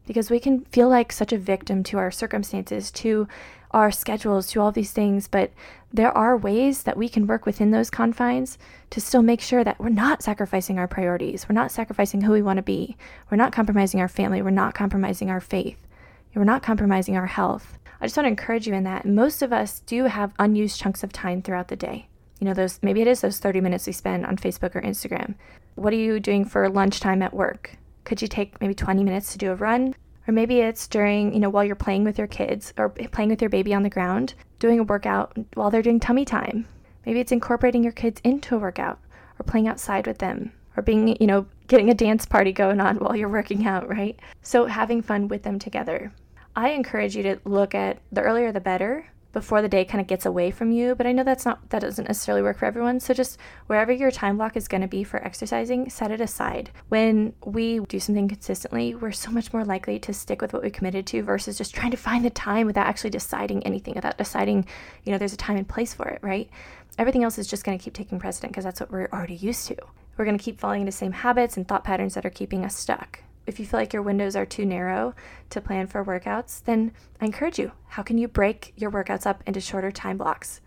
because 0.06 0.30
we 0.30 0.40
can 0.40 0.60
feel 0.66 0.88
like 0.88 1.12
such 1.12 1.32
a 1.32 1.38
victim 1.38 1.82
to 1.84 1.98
our 1.98 2.10
circumstances, 2.10 2.90
to 2.92 3.28
our 3.72 3.90
schedules, 3.90 4.46
to 4.48 4.60
all 4.60 4.72
these 4.72 4.92
things. 4.92 5.28
But 5.28 5.50
there 5.92 6.16
are 6.16 6.36
ways 6.36 6.84
that 6.84 6.96
we 6.96 7.08
can 7.08 7.26
work 7.26 7.44
within 7.44 7.70
those 7.70 7.90
confines 7.90 8.58
to 8.90 9.00
still 9.00 9.22
make 9.22 9.40
sure 9.40 9.64
that 9.64 9.78
we're 9.78 9.88
not 9.88 10.22
sacrificing 10.22 10.78
our 10.78 10.88
priorities. 10.88 11.48
We're 11.48 11.54
not 11.54 11.72
sacrificing 11.72 12.22
who 12.22 12.32
we 12.32 12.42
want 12.42 12.58
to 12.58 12.62
be. 12.62 12.96
We're 13.30 13.36
not 13.36 13.52
compromising 13.52 14.00
our 14.00 14.08
family. 14.08 14.42
We're 14.42 14.50
not 14.50 14.74
compromising 14.74 15.30
our 15.30 15.40
faith. 15.40 15.86
We're 16.34 16.44
not 16.44 16.62
compromising 16.62 17.16
our 17.16 17.26
health. 17.26 17.78
I 17.98 18.06
just 18.06 18.16
want 18.16 18.26
to 18.26 18.30
encourage 18.30 18.66
you 18.68 18.74
in 18.74 18.84
that. 18.84 19.06
Most 19.06 19.40
of 19.40 19.54
us 19.54 19.80
do 19.80 20.04
have 20.04 20.34
unused 20.38 20.78
chunks 20.78 21.02
of 21.02 21.12
time 21.12 21.40
throughout 21.40 21.68
the 21.68 21.76
day. 21.76 22.08
You 22.40 22.46
know, 22.46 22.52
those 22.52 22.78
maybe 22.82 23.00
it 23.00 23.06
is 23.06 23.22
those 23.22 23.38
30 23.38 23.62
minutes 23.62 23.86
we 23.86 23.94
spend 23.94 24.26
on 24.26 24.36
Facebook 24.36 24.74
or 24.76 24.82
Instagram. 24.82 25.34
What 25.76 25.94
are 25.94 25.96
you 25.96 26.20
doing 26.20 26.44
for 26.44 26.68
lunchtime 26.68 27.22
at 27.22 27.32
work? 27.32 27.78
Could 28.06 28.22
you 28.22 28.28
take 28.28 28.60
maybe 28.60 28.72
20 28.72 29.02
minutes 29.02 29.32
to 29.32 29.38
do 29.38 29.50
a 29.50 29.56
run? 29.56 29.94
Or 30.28 30.32
maybe 30.32 30.60
it's 30.60 30.86
during, 30.86 31.34
you 31.34 31.40
know, 31.40 31.50
while 31.50 31.64
you're 31.64 31.74
playing 31.74 32.04
with 32.04 32.18
your 32.18 32.28
kids 32.28 32.72
or 32.78 32.88
playing 32.88 33.30
with 33.30 33.42
your 33.42 33.50
baby 33.50 33.74
on 33.74 33.82
the 33.82 33.90
ground, 33.90 34.34
doing 34.60 34.78
a 34.78 34.84
workout 34.84 35.36
while 35.54 35.72
they're 35.72 35.82
doing 35.82 35.98
tummy 35.98 36.24
time. 36.24 36.66
Maybe 37.04 37.18
it's 37.18 37.32
incorporating 37.32 37.82
your 37.82 37.92
kids 37.92 38.20
into 38.22 38.54
a 38.54 38.58
workout 38.58 39.00
or 39.38 39.44
playing 39.44 39.66
outside 39.66 40.06
with 40.06 40.18
them 40.18 40.52
or 40.76 40.84
being, 40.84 41.16
you 41.20 41.26
know, 41.26 41.46
getting 41.66 41.90
a 41.90 41.94
dance 41.94 42.26
party 42.26 42.52
going 42.52 42.80
on 42.80 42.96
while 43.00 43.16
you're 43.16 43.28
working 43.28 43.66
out, 43.66 43.88
right? 43.88 44.16
So 44.40 44.66
having 44.66 45.02
fun 45.02 45.26
with 45.26 45.42
them 45.42 45.58
together. 45.58 46.12
I 46.54 46.70
encourage 46.70 47.16
you 47.16 47.24
to 47.24 47.40
look 47.44 47.74
at 47.74 47.98
the 48.12 48.22
earlier 48.22 48.52
the 48.52 48.60
better 48.60 49.06
before 49.36 49.60
the 49.60 49.68
day 49.68 49.84
kind 49.84 50.00
of 50.00 50.06
gets 50.06 50.24
away 50.24 50.50
from 50.50 50.72
you, 50.72 50.94
but 50.94 51.06
I 51.06 51.12
know 51.12 51.22
that's 51.22 51.44
not 51.44 51.68
that 51.68 51.82
doesn't 51.82 52.08
necessarily 52.08 52.40
work 52.40 52.56
for 52.56 52.64
everyone. 52.64 53.00
So 53.00 53.12
just 53.12 53.38
wherever 53.66 53.92
your 53.92 54.10
time 54.10 54.38
block 54.38 54.56
is 54.56 54.66
going 54.66 54.80
to 54.80 54.88
be 54.88 55.04
for 55.04 55.22
exercising, 55.22 55.90
set 55.90 56.10
it 56.10 56.22
aside. 56.22 56.70
When 56.88 57.34
we 57.44 57.80
do 57.80 58.00
something 58.00 58.28
consistently, 58.28 58.94
we're 58.94 59.12
so 59.12 59.30
much 59.30 59.52
more 59.52 59.62
likely 59.62 59.98
to 59.98 60.14
stick 60.14 60.40
with 60.40 60.54
what 60.54 60.62
we 60.62 60.70
committed 60.70 61.06
to 61.08 61.22
versus 61.22 61.58
just 61.58 61.74
trying 61.74 61.90
to 61.90 61.98
find 61.98 62.24
the 62.24 62.30
time 62.30 62.66
without 62.66 62.86
actually 62.86 63.10
deciding 63.10 63.62
anything, 63.64 63.92
without 63.94 64.16
deciding, 64.16 64.64
you 65.04 65.12
know, 65.12 65.18
there's 65.18 65.34
a 65.34 65.36
time 65.36 65.58
and 65.58 65.68
place 65.68 65.92
for 65.92 66.08
it, 66.08 66.20
right? 66.22 66.48
Everything 66.96 67.22
else 67.22 67.36
is 67.36 67.46
just 67.46 67.62
going 67.62 67.76
to 67.76 67.84
keep 67.84 67.92
taking 67.92 68.18
precedent 68.18 68.54
because 68.54 68.64
that's 68.64 68.80
what 68.80 68.90
we're 68.90 69.10
already 69.12 69.34
used 69.36 69.66
to. 69.66 69.76
We're 70.16 70.24
going 70.24 70.38
to 70.38 70.42
keep 70.42 70.58
falling 70.58 70.80
into 70.80 70.92
same 70.92 71.12
habits 71.12 71.58
and 71.58 71.68
thought 71.68 71.84
patterns 71.84 72.14
that 72.14 72.24
are 72.24 72.30
keeping 72.30 72.64
us 72.64 72.74
stuck 72.74 73.20
if 73.46 73.60
you 73.60 73.66
feel 73.66 73.78
like 73.78 73.92
your 73.92 74.02
windows 74.02 74.34
are 74.34 74.46
too 74.46 74.66
narrow 74.66 75.14
to 75.50 75.60
plan 75.60 75.86
for 75.86 76.04
workouts, 76.04 76.62
then 76.64 76.92
I 77.20 77.26
encourage 77.26 77.58
you. 77.58 77.72
How 77.88 78.02
can 78.02 78.18
you 78.18 78.28
break 78.28 78.72
your 78.76 78.90
workouts 78.90 79.26
up 79.26 79.42
into 79.46 79.60
shorter 79.60 79.92
time 79.92 80.18
blocks? 80.18 80.60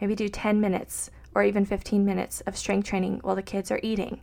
Maybe 0.00 0.14
do 0.14 0.28
10 0.28 0.60
minutes 0.60 1.10
or 1.34 1.44
even 1.44 1.64
15 1.64 2.04
minutes 2.04 2.40
of 2.42 2.56
strength 2.56 2.86
training 2.88 3.20
while 3.22 3.36
the 3.36 3.42
kids 3.42 3.70
are 3.70 3.80
eating. 3.82 4.20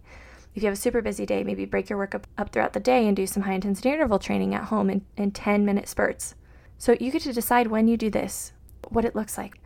If 0.53 0.62
you 0.62 0.68
have 0.68 0.77
a 0.77 0.82
super 0.82 1.01
busy 1.01 1.25
day, 1.25 1.44
maybe 1.44 1.63
break 1.65 1.89
your 1.89 1.98
work 1.98 2.13
up, 2.13 2.27
throughout 2.51 2.74
the 2.74 2.80
day 2.82 3.08
and 3.08 3.15
do 3.15 3.25
some 3.25 3.44
high 3.44 3.53
intensity 3.53 3.89
interval 3.89 4.20
training 4.20 4.53
at 4.53 4.65
home 4.65 4.89
in, 4.89 5.06
in 5.15 5.32
10 5.32 5.65
minute 5.65 5.88
spurts. 5.88 6.36
So 6.77 6.98
you 7.00 7.12
get 7.12 7.22
to 7.24 7.34
decide 7.34 7.68
when 7.68 7.88
you 7.88 7.96
do 7.96 8.10
this, 8.10 8.51
what 8.89 9.06
it 9.06 9.15
looks 9.15 9.38
like. 9.38 9.60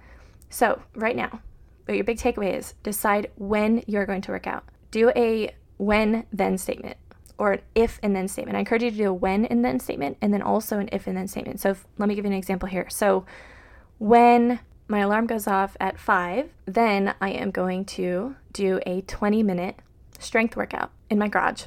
So, 0.50 0.82
right 0.94 1.16
now, 1.16 1.42
your 1.88 2.04
big 2.04 2.20
takeaway 2.20 2.56
is 2.56 2.76
decide 2.84 3.32
when 3.36 3.84
you're 3.88 4.06
going 4.06 4.22
to 4.22 4.32
work 4.32 4.48
out. 4.48 4.64
Do 4.92 5.12
a 5.16 5.56
when 5.78 6.26
then 6.32 6.58
statement 6.58 6.98
or 7.38 7.54
an 7.54 7.62
if 7.74 8.00
and 8.04 8.16
then 8.16 8.28
statement. 8.28 8.56
I 8.56 8.60
encourage 8.60 8.84
you 8.84 8.92
to 8.92 8.98
do 8.98 9.10
a 9.10 9.14
when 9.14 9.46
and 9.46 9.64
then 9.64 9.80
statement 9.80 10.18
and 10.22 10.34
then 10.34 10.42
also 10.42 10.80
an 10.80 10.90
if 10.92 11.08
and 11.08 11.18
then 11.18 11.28
statement. 11.28 11.60
So 11.60 11.70
if, 11.72 11.86
let 11.98 12.10
me 12.10 12.16
give 12.16 12.26
you 12.26 12.32
an 12.32 12.38
example 12.38 12.68
here. 12.68 12.88
So 12.90 13.26
when 13.98 14.60
my 14.88 15.00
alarm 15.00 15.28
goes 15.28 15.48
off 15.48 15.76
at 15.80 16.00
5, 16.00 16.50
then 16.66 17.16
I 17.20 17.32
am 17.32 17.52
going 17.52 17.86
to 17.86 18.36
do 18.54 18.80
a 18.86 19.02
20 19.02 19.44
minute 19.44 19.80
strength 20.20 20.56
workout 20.56 20.92
in 21.10 21.18
my 21.18 21.28
garage. 21.28 21.66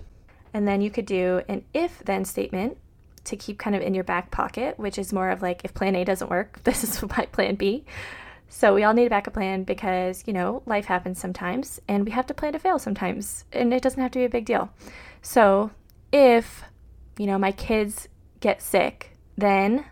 And 0.55 0.67
then 0.67 0.81
you 0.81 0.91
could 0.91 1.07
do 1.07 1.43
an 1.49 1.65
if 1.75 1.99
then 2.05 2.25
statement 2.25 2.79
to 3.25 3.37
keep 3.37 3.59
kind 3.59 3.77
of 3.77 3.83
in 3.83 3.95
your 3.95 4.05
back 4.05 4.31
pocket, 4.31 4.79
which 4.79 4.99
is 4.99 5.13
more 5.13 5.31
of 5.31 5.43
like 5.43 5.63
if 5.65 5.75
plan 5.75 5.95
A 5.95 6.05
doesn't 6.05 6.31
work, 6.31 6.61
this 6.65 6.85
is 6.85 7.03
my 7.17 7.27
plan 7.27 7.57
B. 7.57 7.85
So 8.51 8.75
we 8.75 8.83
all 8.83 8.95
need 8.95 9.07
a 9.07 9.11
backup 9.11 9.35
plan 9.35 9.65
because, 9.65 10.25
you 10.27 10.33
know, 10.33 10.63
life 10.65 10.87
happens 10.87 11.19
sometimes 11.19 11.81
and 11.87 12.07
we 12.07 12.13
have 12.13 12.27
to 12.29 12.35
plan 12.35 12.55
to 12.55 12.59
fail 12.59 12.79
sometimes. 12.79 13.45
And 13.53 13.75
it 13.75 13.83
doesn't 13.83 14.01
have 14.01 14.11
to 14.13 14.21
be 14.21 14.25
a 14.25 14.31
big 14.31 14.47
deal. 14.47 14.71
So 15.23 15.71
if, 16.13 16.65
you 17.19 17.27
know, 17.27 17.39
my 17.39 17.53
kids 17.53 18.09
get 18.41 18.63
sick, 18.63 19.17
then 19.37 19.85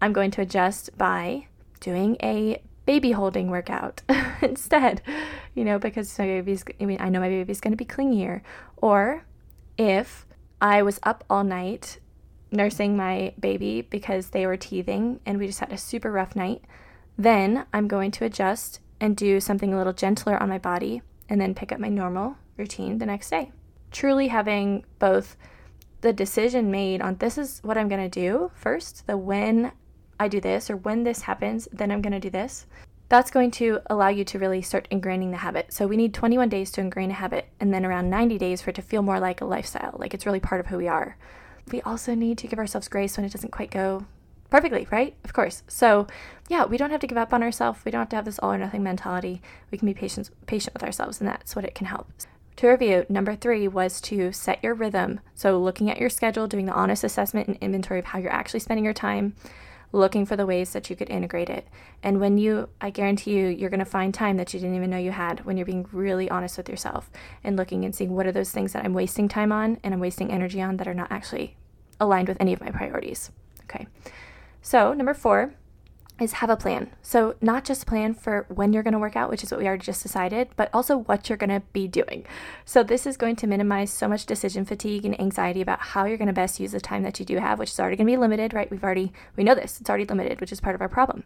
I'm 0.00 0.12
going 0.12 0.30
to 0.32 0.42
adjust 0.42 0.96
by 0.96 1.46
doing 1.80 2.16
a 2.22 2.62
baby 2.84 3.12
holding 3.12 3.50
workout 3.50 4.02
instead, 4.42 5.02
you 5.54 5.64
know, 5.64 5.78
because 5.78 6.18
my 6.18 6.26
baby's, 6.26 6.64
I 6.80 6.84
mean, 6.84 6.98
I 7.00 7.08
know 7.08 7.20
my 7.20 7.28
baby's 7.28 7.60
going 7.60 7.72
to 7.72 7.76
be 7.76 7.84
clingier. 7.84 8.42
Or 8.76 9.24
if 9.76 10.26
I 10.60 10.82
was 10.82 11.00
up 11.02 11.24
all 11.28 11.44
night 11.44 11.98
nursing 12.52 12.96
my 12.96 13.34
baby 13.38 13.82
because 13.82 14.30
they 14.30 14.46
were 14.46 14.56
teething 14.56 15.20
and 15.26 15.38
we 15.38 15.46
just 15.46 15.60
had 15.60 15.72
a 15.72 15.78
super 15.78 16.12
rough 16.12 16.36
night, 16.36 16.62
then 17.18 17.66
I'm 17.72 17.88
going 17.88 18.10
to 18.12 18.24
adjust 18.24 18.80
and 19.00 19.16
do 19.16 19.40
something 19.40 19.74
a 19.74 19.76
little 19.76 19.92
gentler 19.92 20.40
on 20.40 20.48
my 20.48 20.58
body 20.58 21.02
and 21.28 21.40
then 21.40 21.54
pick 21.54 21.72
up 21.72 21.80
my 21.80 21.88
normal 21.88 22.36
routine 22.56 22.98
the 22.98 23.06
next 23.06 23.30
day 23.30 23.50
truly 23.90 24.28
having 24.28 24.84
both 24.98 25.36
the 26.00 26.12
decision 26.12 26.70
made 26.70 27.00
on 27.00 27.16
this 27.16 27.38
is 27.38 27.60
what 27.62 27.78
I'm 27.78 27.88
going 27.88 28.08
to 28.08 28.20
do 28.20 28.50
first, 28.54 29.06
the 29.06 29.16
when 29.16 29.72
I 30.20 30.28
do 30.28 30.40
this 30.40 30.70
or 30.70 30.76
when 30.76 31.04
this 31.04 31.22
happens, 31.22 31.68
then 31.72 31.90
I'm 31.90 32.02
going 32.02 32.12
to 32.12 32.20
do 32.20 32.30
this. 32.30 32.66
That's 33.08 33.30
going 33.30 33.50
to 33.52 33.80
allow 33.86 34.08
you 34.08 34.24
to 34.24 34.38
really 34.38 34.62
start 34.62 34.88
ingraining 34.90 35.30
the 35.30 35.38
habit. 35.38 35.72
So 35.72 35.86
we 35.86 35.96
need 35.96 36.12
21 36.12 36.48
days 36.48 36.72
to 36.72 36.80
ingrain 36.80 37.10
a 37.10 37.14
habit 37.14 37.48
and 37.60 37.72
then 37.72 37.86
around 37.86 38.10
90 38.10 38.36
days 38.38 38.62
for 38.62 38.70
it 38.70 38.76
to 38.76 38.82
feel 38.82 39.02
more 39.02 39.20
like 39.20 39.40
a 39.40 39.44
lifestyle, 39.44 39.96
like 39.98 40.12
it's 40.12 40.26
really 40.26 40.40
part 40.40 40.60
of 40.60 40.66
who 40.66 40.78
we 40.78 40.88
are. 40.88 41.16
We 41.70 41.82
also 41.82 42.14
need 42.14 42.38
to 42.38 42.46
give 42.46 42.58
ourselves 42.58 42.88
grace 42.88 43.16
when 43.16 43.24
it 43.24 43.32
doesn't 43.32 43.52
quite 43.52 43.70
go 43.70 44.06
perfectly, 44.50 44.86
right? 44.90 45.16
Of 45.24 45.32
course. 45.32 45.62
So, 45.68 46.06
yeah, 46.48 46.64
we 46.64 46.76
don't 46.76 46.90
have 46.90 47.00
to 47.00 47.06
give 47.06 47.18
up 47.18 47.32
on 47.32 47.42
ourselves. 47.42 47.80
We 47.84 47.90
don't 47.90 48.00
have 48.00 48.08
to 48.10 48.16
have 48.16 48.24
this 48.24 48.38
all 48.38 48.52
or 48.52 48.58
nothing 48.58 48.82
mentality. 48.82 49.42
We 49.70 49.78
can 49.78 49.86
be 49.86 49.94
patient 49.94 50.30
patient 50.46 50.74
with 50.74 50.82
ourselves 50.82 51.20
and 51.20 51.28
that's 51.28 51.56
what 51.56 51.64
it 51.64 51.74
can 51.74 51.86
help. 51.86 52.08
To 52.56 52.68
review, 52.68 53.04
number 53.10 53.36
three 53.36 53.68
was 53.68 54.00
to 54.02 54.32
set 54.32 54.64
your 54.64 54.72
rhythm. 54.72 55.20
So, 55.34 55.58
looking 55.58 55.90
at 55.90 56.00
your 56.00 56.08
schedule, 56.08 56.46
doing 56.46 56.64
the 56.64 56.72
honest 56.72 57.04
assessment 57.04 57.48
and 57.48 57.58
inventory 57.60 57.98
of 57.98 58.06
how 58.06 58.18
you're 58.18 58.32
actually 58.32 58.60
spending 58.60 58.84
your 58.84 58.94
time, 58.94 59.34
looking 59.92 60.24
for 60.24 60.36
the 60.36 60.46
ways 60.46 60.72
that 60.72 60.88
you 60.88 60.96
could 60.96 61.10
integrate 61.10 61.50
it. 61.50 61.68
And 62.02 62.18
when 62.18 62.38
you, 62.38 62.70
I 62.80 62.88
guarantee 62.88 63.32
you, 63.32 63.48
you're 63.48 63.68
going 63.68 63.80
to 63.80 63.84
find 63.84 64.14
time 64.14 64.38
that 64.38 64.54
you 64.54 64.60
didn't 64.60 64.74
even 64.74 64.88
know 64.88 64.96
you 64.96 65.10
had 65.10 65.44
when 65.44 65.58
you're 65.58 65.66
being 65.66 65.86
really 65.92 66.30
honest 66.30 66.56
with 66.56 66.70
yourself 66.70 67.10
and 67.44 67.56
looking 67.56 67.84
and 67.84 67.94
seeing 67.94 68.14
what 68.14 68.26
are 68.26 68.32
those 68.32 68.52
things 68.52 68.72
that 68.72 68.86
I'm 68.86 68.94
wasting 68.94 69.28
time 69.28 69.52
on 69.52 69.78
and 69.84 69.92
I'm 69.92 70.00
wasting 70.00 70.32
energy 70.32 70.62
on 70.62 70.78
that 70.78 70.88
are 70.88 70.94
not 70.94 71.12
actually 71.12 71.56
aligned 72.00 72.28
with 72.28 72.40
any 72.40 72.54
of 72.54 72.62
my 72.62 72.70
priorities. 72.70 73.30
Okay. 73.64 73.86
So, 74.62 74.94
number 74.94 75.12
four, 75.12 75.54
is 76.20 76.34
have 76.34 76.50
a 76.50 76.56
plan. 76.56 76.90
So, 77.02 77.34
not 77.40 77.64
just 77.64 77.86
plan 77.86 78.14
for 78.14 78.46
when 78.48 78.72
you're 78.72 78.82
going 78.82 78.92
to 78.92 78.98
work 78.98 79.16
out, 79.16 79.28
which 79.28 79.42
is 79.42 79.50
what 79.50 79.60
we 79.60 79.66
already 79.66 79.84
just 79.84 80.02
decided, 80.02 80.48
but 80.56 80.70
also 80.72 80.96
what 80.96 81.28
you're 81.28 81.36
going 81.36 81.50
to 81.50 81.62
be 81.72 81.86
doing. 81.86 82.24
So, 82.64 82.82
this 82.82 83.06
is 83.06 83.16
going 83.16 83.36
to 83.36 83.46
minimize 83.46 83.92
so 83.92 84.08
much 84.08 84.26
decision 84.26 84.64
fatigue 84.64 85.04
and 85.04 85.18
anxiety 85.20 85.60
about 85.60 85.80
how 85.80 86.04
you're 86.06 86.16
going 86.16 86.26
to 86.28 86.32
best 86.32 86.58
use 86.58 86.72
the 86.72 86.80
time 86.80 87.02
that 87.02 87.18
you 87.20 87.26
do 87.26 87.38
have, 87.38 87.58
which 87.58 87.70
is 87.70 87.80
already 87.80 87.96
going 87.96 88.06
to 88.06 88.12
be 88.12 88.16
limited, 88.16 88.54
right? 88.54 88.70
We've 88.70 88.82
already, 88.82 89.12
we 89.36 89.44
know 89.44 89.54
this, 89.54 89.80
it's 89.80 89.90
already 89.90 90.06
limited, 90.06 90.40
which 90.40 90.52
is 90.52 90.60
part 90.60 90.74
of 90.74 90.80
our 90.80 90.88
problem. 90.88 91.24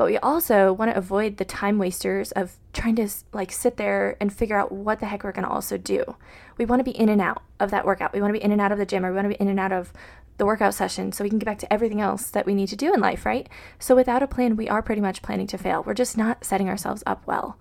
But 0.00 0.06
we 0.06 0.16
also 0.16 0.72
want 0.72 0.90
to 0.90 0.96
avoid 0.96 1.36
the 1.36 1.44
time 1.44 1.76
wasters 1.76 2.32
of 2.32 2.56
trying 2.72 2.96
to 2.96 3.06
like 3.34 3.52
sit 3.52 3.76
there 3.76 4.16
and 4.18 4.32
figure 4.32 4.58
out 4.58 4.72
what 4.72 4.98
the 4.98 5.04
heck 5.04 5.24
we're 5.24 5.32
going 5.32 5.44
to 5.46 5.52
also 5.52 5.76
do. 5.76 6.16
We 6.56 6.64
want 6.64 6.80
to 6.80 6.84
be 6.84 6.98
in 6.98 7.10
and 7.10 7.20
out 7.20 7.42
of 7.60 7.70
that 7.72 7.84
workout. 7.84 8.14
We 8.14 8.22
want 8.22 8.30
to 8.32 8.38
be 8.38 8.42
in 8.42 8.50
and 8.50 8.62
out 8.62 8.72
of 8.72 8.78
the 8.78 8.86
gym 8.86 9.04
or 9.04 9.10
we 9.10 9.16
want 9.16 9.26
to 9.26 9.36
be 9.36 9.42
in 9.42 9.48
and 9.48 9.60
out 9.60 9.72
of 9.72 9.92
the 10.38 10.46
workout 10.46 10.72
session 10.72 11.12
so 11.12 11.22
we 11.22 11.28
can 11.28 11.38
get 11.38 11.44
back 11.44 11.58
to 11.58 11.70
everything 11.70 12.00
else 12.00 12.30
that 12.30 12.46
we 12.46 12.54
need 12.54 12.68
to 12.68 12.76
do 12.76 12.94
in 12.94 13.00
life, 13.00 13.26
right? 13.26 13.46
So 13.78 13.94
without 13.94 14.22
a 14.22 14.26
plan, 14.26 14.56
we 14.56 14.70
are 14.70 14.80
pretty 14.80 15.02
much 15.02 15.20
planning 15.20 15.46
to 15.48 15.58
fail. 15.58 15.82
We're 15.82 15.92
just 15.92 16.16
not 16.16 16.46
setting 16.46 16.70
ourselves 16.70 17.02
up 17.04 17.26
well. 17.26 17.58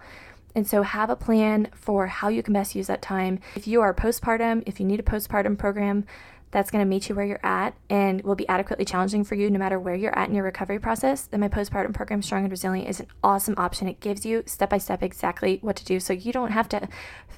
And 0.55 0.65
so 0.65 0.83
have 0.83 1.09
a 1.09 1.17
plan 1.17 1.67
for 1.73 2.07
how 2.07 2.29
you 2.29 2.41
can 2.41 2.53
best 2.53 2.73
use 2.73 2.87
that 2.87 3.01
time. 3.01 3.39
If 3.55 3.67
you 3.67 3.81
are 3.81 3.93
postpartum, 3.93 4.63
if 4.65 4.79
you 4.79 4.85
need 4.85 5.01
a 5.01 5.03
postpartum 5.03 5.57
program, 5.57 6.05
that's 6.51 6.71
going 6.71 6.83
to 6.83 6.89
meet 6.89 7.09
you 7.09 7.15
where 7.15 7.25
you're 7.25 7.45
at 7.45 7.75
and 7.89 8.21
will 8.23 8.35
be 8.35 8.47
adequately 8.47 8.85
challenging 8.85 9.23
for 9.23 9.35
you 9.35 9.49
no 9.49 9.59
matter 9.59 9.79
where 9.79 9.95
you're 9.95 10.17
at 10.17 10.29
in 10.29 10.35
your 10.35 10.43
recovery 10.43 10.79
process, 10.79 11.23
then 11.27 11.39
my 11.39 11.49
postpartum 11.49 11.93
program, 11.93 12.21
Strong 12.21 12.43
and 12.43 12.51
Resilient, 12.51 12.89
is 12.89 12.99
an 12.99 13.07
awesome 13.23 13.55
option. 13.57 13.87
It 13.87 13.99
gives 13.99 14.25
you 14.25 14.43
step 14.45 14.69
by 14.69 14.77
step 14.77 15.03
exactly 15.03 15.59
what 15.61 15.75
to 15.77 15.85
do 15.85 15.99
so 15.99 16.13
you 16.13 16.31
don't 16.31 16.51
have 16.51 16.69
to 16.69 16.87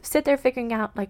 sit 0.02 0.26
there 0.26 0.38
figuring 0.38 0.72
out, 0.72 0.96
like, 0.96 1.10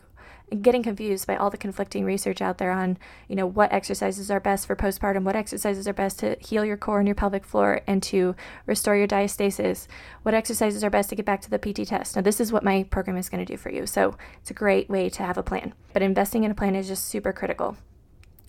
getting 0.62 0.84
confused 0.84 1.28
by 1.28 1.36
all 1.38 1.50
the 1.50 1.58
conflicting 1.58 2.04
research 2.04 2.42
out 2.42 2.58
there 2.58 2.72
on, 2.72 2.98
you 3.30 3.36
know, 3.36 3.46
what 3.46 3.72
exercises 3.72 4.30
are 4.30 4.40
best 4.40 4.68
for 4.68 4.76
postpartum, 4.76 5.24
what 5.24 5.36
exercises 5.36 5.88
are 5.88 5.94
best 5.94 6.20
to 6.20 6.36
heal 6.42 6.66
your 6.66 6.76
core 6.76 7.00
and 7.00 7.08
your 7.08 7.16
pelvic 7.16 7.46
floor 7.46 7.82
and 7.88 8.04
to 8.04 8.36
restore 8.66 8.98
your 8.98 9.08
diastasis, 9.08 9.88
what 10.24 10.34
exercises 10.34 10.84
are 10.84 10.90
best 10.90 11.10
to 11.10 11.16
get 11.16 11.26
back 11.26 11.42
to 11.42 11.50
the 11.50 11.58
PT 11.58 11.88
test. 11.88 12.16
Now, 12.16 12.22
this 12.22 12.42
is 12.42 12.52
what 12.52 12.64
my 12.64 12.84
program 12.84 13.16
is 13.16 13.30
going 13.30 13.46
to 13.46 13.54
do 13.54 13.58
for 13.58 13.72
you. 13.72 13.86
So, 13.86 14.18
it's 14.42 14.52
a 14.52 14.56
great 14.56 14.90
way 14.90 15.10
to 15.10 15.24
have 15.24 15.38
a 15.38 15.44
plan. 15.44 15.74
But 15.94 16.02
investing 16.02 16.44
in 16.44 16.52
a 16.52 16.56
plan 16.56 16.76
is 16.76 16.88
just 16.88 17.06
super 17.06 17.32
critical. 17.32 17.78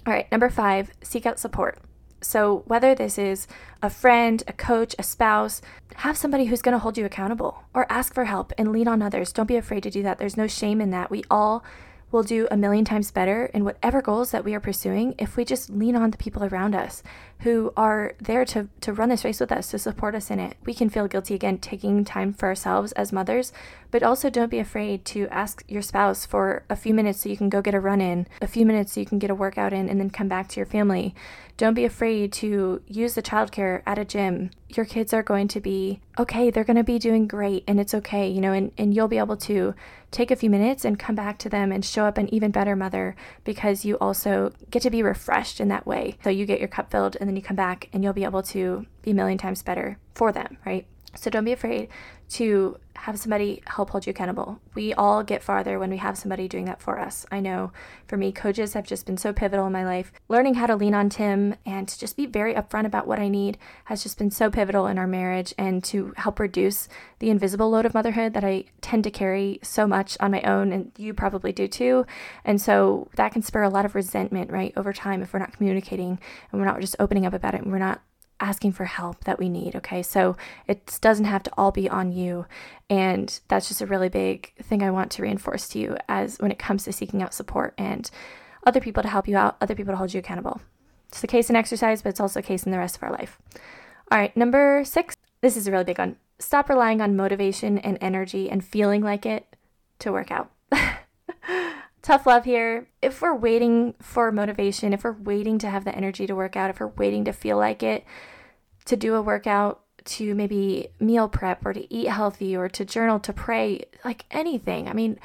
All 0.07 0.13
right, 0.13 0.31
number 0.33 0.51
5, 0.51 0.91
seek 1.03 1.27
out 1.27 1.39
support. 1.39 1.79
So, 2.21 2.63
whether 2.67 2.95
this 2.95 3.19
is 3.19 3.47
a 3.83 3.91
friend, 3.91 4.43
a 4.47 4.53
coach, 4.53 4.95
a 4.99 5.03
spouse, 5.03 5.61
have 5.97 6.17
somebody 6.17 6.47
who's 6.47 6.63
going 6.63 6.73
to 6.73 6.79
hold 6.79 6.97
you 6.97 7.05
accountable 7.05 7.65
or 7.75 7.91
ask 7.91 8.15
for 8.15 8.25
help 8.25 8.53
and 8.57 8.73
lean 8.73 8.89
on 8.89 9.03
others. 9.03 9.33
Don't 9.33 9.47
be 9.47 9.57
afraid 9.57 9.83
to 9.83 9.91
do 9.91 10.03
that. 10.05 10.19
There's 10.19 10.37
no 10.37 10.47
shame 10.47 10.81
in 10.81 10.91
that. 10.91 11.11
We 11.11 11.25
all 11.31 11.65
will 12.13 12.23
do 12.23 12.47
a 12.51 12.57
million 12.57 12.85
times 12.85 13.11
better 13.11 13.47
in 13.47 13.65
whatever 13.65 14.03
goals 14.03 14.31
that 14.31 14.45
we 14.45 14.55
are 14.55 14.61
pursuing 14.61 15.15
if 15.19 15.37
we 15.37 15.45
just 15.45 15.71
lean 15.71 15.97
on 15.97 16.11
the 16.11 16.19
people 16.19 16.45
around 16.45 16.75
us 16.75 17.03
who 17.41 17.73
are 17.77 18.15
there 18.21 18.45
to, 18.45 18.69
to 18.81 18.93
run 18.93 19.09
this 19.09 19.25
race 19.25 19.41
with 19.41 19.51
us, 19.51 19.71
to 19.71 19.79
support 19.79 20.15
us 20.15 20.31
in 20.31 20.39
it. 20.39 20.57
We 20.65 20.75
can 20.75 20.91
feel 20.91 21.09
guilty 21.09 21.35
again 21.35 21.59
taking 21.59 22.05
time 22.05 22.33
for 22.33 22.47
ourselves 22.47 22.93
as 22.93 23.13
mothers, 23.13 23.53
but 23.91 24.03
also 24.03 24.31
don't 24.31 24.51
be 24.51 24.61
afraid 24.61 25.05
to 25.07 25.27
ask 25.29 25.65
your 25.67 25.83
spouse 25.83 26.25
for 26.25 26.65
a 26.71 26.77
few 26.77 26.95
minutes 26.95 27.21
so 27.23 27.29
you 27.29 27.37
can 27.37 27.49
go 27.49 27.63
get 27.63 27.75
a 27.75 27.81
run 27.81 28.01
in, 28.01 28.29
a 28.41 28.47
few 28.47 28.65
minutes 28.65 28.93
so 28.93 29.01
you 29.01 29.07
can 29.07 29.19
get 29.19 29.31
a 29.31 29.35
workout 29.35 29.73
in, 29.73 29.89
and 29.89 29.99
then 29.99 30.11
come 30.11 30.29
back 30.29 30.49
to 30.49 30.61
your 30.61 30.67
family. 30.67 31.15
Don't 31.57 31.75
be 31.75 31.85
afraid 31.85 32.33
to 32.35 32.83
use 32.87 33.15
the 33.15 33.23
childcare 33.23 33.83
at 33.87 33.99
a 33.99 34.05
gym. 34.05 34.51
Your 34.71 34.85
kids 34.85 35.13
are 35.13 35.23
going 35.23 35.49
to 35.49 35.61
be 35.61 36.01
okay, 36.19 36.51
they're 36.51 36.65
going 36.65 36.77
to 36.77 36.85
be 36.85 36.99
doing 36.99 37.27
great, 37.27 37.65
and 37.67 37.79
it's 37.79 37.95
okay, 37.95 38.29
you 38.29 38.41
know, 38.41 38.53
and, 38.53 38.73
and 38.79 38.95
you'll 38.95 39.09
be 39.09 39.19
able 39.19 39.37
to 39.37 39.75
take 40.11 40.31
a 40.31 40.37
few 40.37 40.51
minutes 40.51 40.85
and 40.85 40.99
come 40.99 41.15
back 41.15 41.39
to 41.39 41.49
them 41.49 41.71
and 41.71 41.85
show 41.85 42.05
up 42.05 42.19
an 42.19 42.33
even 42.35 42.51
better 42.51 42.75
mother 42.75 43.15
because 43.45 43.85
you 43.85 43.97
also 43.99 44.53
get 44.71 44.83
to 44.83 44.91
be 44.91 45.03
refreshed 45.03 45.61
in 45.61 45.69
that 45.69 45.87
way. 45.87 46.17
So 46.25 46.31
you 46.31 46.47
get 46.47 46.59
your 46.59 46.69
cup 46.69 46.91
filled 46.91 47.17
and 47.21 47.29
then 47.29 47.37
you 47.37 47.43
come 47.43 47.57
back 47.57 47.89
and 47.93 48.03
you'll 48.03 48.13
be 48.13 48.25
able 48.25 48.43
to 48.45 48.87
be 49.03 49.13
a 49.13 49.15
million 49.15 49.39
times 49.39 49.63
better 49.63 49.99
for 50.15 50.33
them, 50.33 50.59
right? 50.67 50.87
So 51.15 51.31
don't 51.31 51.45
be 51.45 51.53
afraid 51.53 51.89
to 52.31 52.79
have 53.03 53.19
somebody 53.19 53.61
help 53.67 53.91
hold 53.91 54.07
you 54.07 54.11
accountable. 54.11 54.61
We 54.77 54.95
all 54.95 55.25
get 55.25 55.43
farther 55.43 55.77
when 55.77 55.91
we 55.91 55.97
have 55.97 56.17
somebody 56.17 56.47
doing 56.47 56.67
that 56.67 56.81
for 56.81 57.01
us. 57.01 57.27
I 57.33 57.41
know 57.41 57.73
for 58.07 58.17
me, 58.17 58.31
coaches 58.31 58.75
have 58.75 58.87
just 58.87 59.07
been 59.07 59.17
so 59.17 59.33
pivotal 59.33 59.67
in 59.67 59.73
my 59.73 59.85
life. 59.85 60.13
Learning 60.29 60.55
how 60.55 60.67
to 60.67 60.77
lean 60.77 60.95
on 60.95 61.09
Tim 61.09 61.57
and 61.67 61.89
to 61.89 61.99
just 61.99 62.17
be 62.17 62.27
very 62.27 62.55
upfront 62.55 62.87
about 62.87 63.09
what 63.09 63.19
I 63.19 63.27
need 63.27 63.59
has 63.87 64.05
just 64.05 64.19
been 64.19 64.31
so 64.31 64.51
pivotal 64.51 64.87
in 64.87 64.99
our 64.99 65.09
marriage 65.09 65.53
and 65.59 65.83
to 65.83 66.15
help 66.17 66.39
reduce 66.39 66.89
the 67.19 67.29
invisible 67.29 67.71
load 67.71 67.87
of 67.87 67.93
motherhood 67.93 68.35
that 68.35 68.45
I 68.45 68.67
tend 68.81 69.03
to 69.03 69.11
carry 69.11 69.59
so 69.65 69.85
much 69.89 70.17
on 70.21 70.31
my 70.31 70.43
own, 70.43 70.73
and 70.73 70.93
you 70.97 71.13
probably 71.13 71.51
do 71.51 71.67
too. 71.67 72.07
And 72.45 72.61
so 72.61 73.09
that 73.17 73.33
can 73.33 73.43
spur 73.43 73.65
a 73.65 73.69
lot 73.69 73.85
of 73.85 73.97
resentment, 73.97 74.53
right, 74.53 74.73
over 74.77 74.93
time 74.93 75.23
if 75.23 75.33
we're 75.33 75.41
not 75.41 75.57
communicating 75.57 76.21
and 76.53 76.61
we're 76.61 76.69
not 76.69 76.81
just 76.81 76.95
opening 77.01 77.27
up 77.27 77.35
about 77.35 77.55
it 77.55 77.63
and 77.63 77.73
we're 77.73 77.79
not 77.79 78.01
asking 78.43 78.73
for 78.73 78.85
help 78.85 79.25
that 79.25 79.39
we 79.39 79.49
need. 79.49 79.77
Okay. 79.77 80.03
So 80.03 80.37
it 80.67 80.99
doesn't 81.01 81.25
have 81.25 81.43
to 81.45 81.53
all 81.57 81.71
be 81.71 81.89
on 81.89 82.13
you. 82.13 82.47
And 82.91 83.41
that's 83.49 83.69
just 83.69 83.81
a 83.81 83.87
really 83.87 84.09
big 84.09 84.53
thing 84.63 84.83
I 84.83 84.91
want 84.91 85.11
to 85.13 85.23
reinforce 85.23 85.69
to 85.69 85.79
you 85.79 85.97
as 86.09 86.39
when 86.39 86.51
it 86.51 86.59
comes 86.59 86.85
to 86.85 86.93
seeking 86.93 87.23
out 87.23 87.33
support 87.33 87.73
and 87.79 88.11
other 88.67 88.81
people 88.81 89.03
to 89.03 89.09
help 89.09 89.27
you 89.27 89.37
out, 89.37 89.57
other 89.61 89.75
people 89.75 89.93
to 89.93 89.97
hold 89.97 90.13
you 90.13 90.19
accountable. 90.19 90.61
It's 91.09 91.21
the 91.21 91.27
case 91.27 91.49
in 91.49 91.57
exercise, 91.57 92.03
but 92.03 92.11
it's 92.11 92.21
also 92.21 92.41
a 92.41 92.43
case 92.43 92.65
in 92.65 92.73
the 92.73 92.79
rest 92.79 92.97
of 92.97 93.03
our 93.03 93.13
life. 93.13 93.39
All 94.11 94.19
right. 94.19 94.37
Number 94.37 94.83
six. 94.85 95.17
This 95.41 95.57
is 95.57 95.67
a 95.67 95.73
really 95.73 95.85
big 95.85 95.99
one. 95.99 96.17
Stop 96.39 96.69
relying 96.69 97.01
on 97.01 97.17
motivation 97.17 97.79
and 97.79 97.99
energy 98.01 98.51
and 98.51 98.65
feeling 98.65 99.03
like 99.03 99.27
it 99.27 99.57
to 100.01 100.13
work 100.13 100.31
out. 100.31 100.51
tough 102.03 102.27
love 102.27 102.45
here. 102.45 102.89
If 103.01 103.23
we're 103.23 103.35
waiting 103.35 103.95
for 104.01 104.31
motivation, 104.33 104.93
if 104.93 105.05
we're 105.05 105.13
waiting 105.13 105.59
to 105.61 105.71
have 105.71 105.85
the 105.85 105.95
energy 105.95 106.27
to 106.27 106.35
work 106.35 106.57
out, 106.57 106.71
if 106.71 106.81
we're 106.81 106.89
waiting 106.89 107.25
to 107.25 107.33
feel 107.33 107.57
like 107.57 107.83
it, 107.83 108.05
to 108.85 108.97
do 108.97 109.15
a 109.15 109.23
workout, 109.23 109.81
to 110.05 110.35
maybe 110.35 110.89
meal 110.99 111.29
prep 111.29 111.65
or 111.65 111.73
to 111.73 111.93
eat 111.95 112.09
healthy 112.09 112.57
or 112.57 112.69
to 112.69 112.85
journal, 112.85 113.21
to 113.21 113.33
pray, 113.33 113.85
like 114.05 114.25
anything. 114.31 114.89
I 114.89 114.93
mean, 114.93 115.19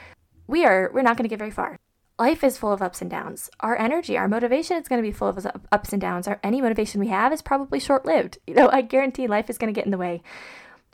we 0.45 0.65
are 0.65 0.91
we're 0.93 1.01
not 1.01 1.17
going 1.17 1.23
to 1.23 1.29
get 1.29 1.39
very 1.39 1.51
far. 1.51 1.77
Life 2.19 2.43
is 2.43 2.57
full 2.57 2.71
of 2.71 2.81
ups 2.81 3.01
and 3.01 3.11
downs. 3.11 3.49
Our 3.59 3.77
energy, 3.77 4.17
our 4.17 4.27
motivation 4.27 4.77
is 4.77 4.87
going 4.87 5.01
to 5.01 5.07
be 5.07 5.11
full 5.11 5.27
of 5.27 5.47
ups 5.71 5.93
and 5.93 6.01
downs. 6.01 6.27
Our 6.27 6.39
any 6.43 6.61
motivation 6.61 6.99
we 6.99 7.09
have 7.09 7.31
is 7.31 7.41
probably 7.41 7.79
short-lived. 7.79 8.39
You 8.47 8.55
know, 8.55 8.69
I 8.71 8.81
guarantee 8.81 9.27
life 9.27 9.49
is 9.49 9.57
going 9.57 9.71
to 9.71 9.77
get 9.77 9.85
in 9.85 9.91
the 9.91 9.97
way. 9.97 10.23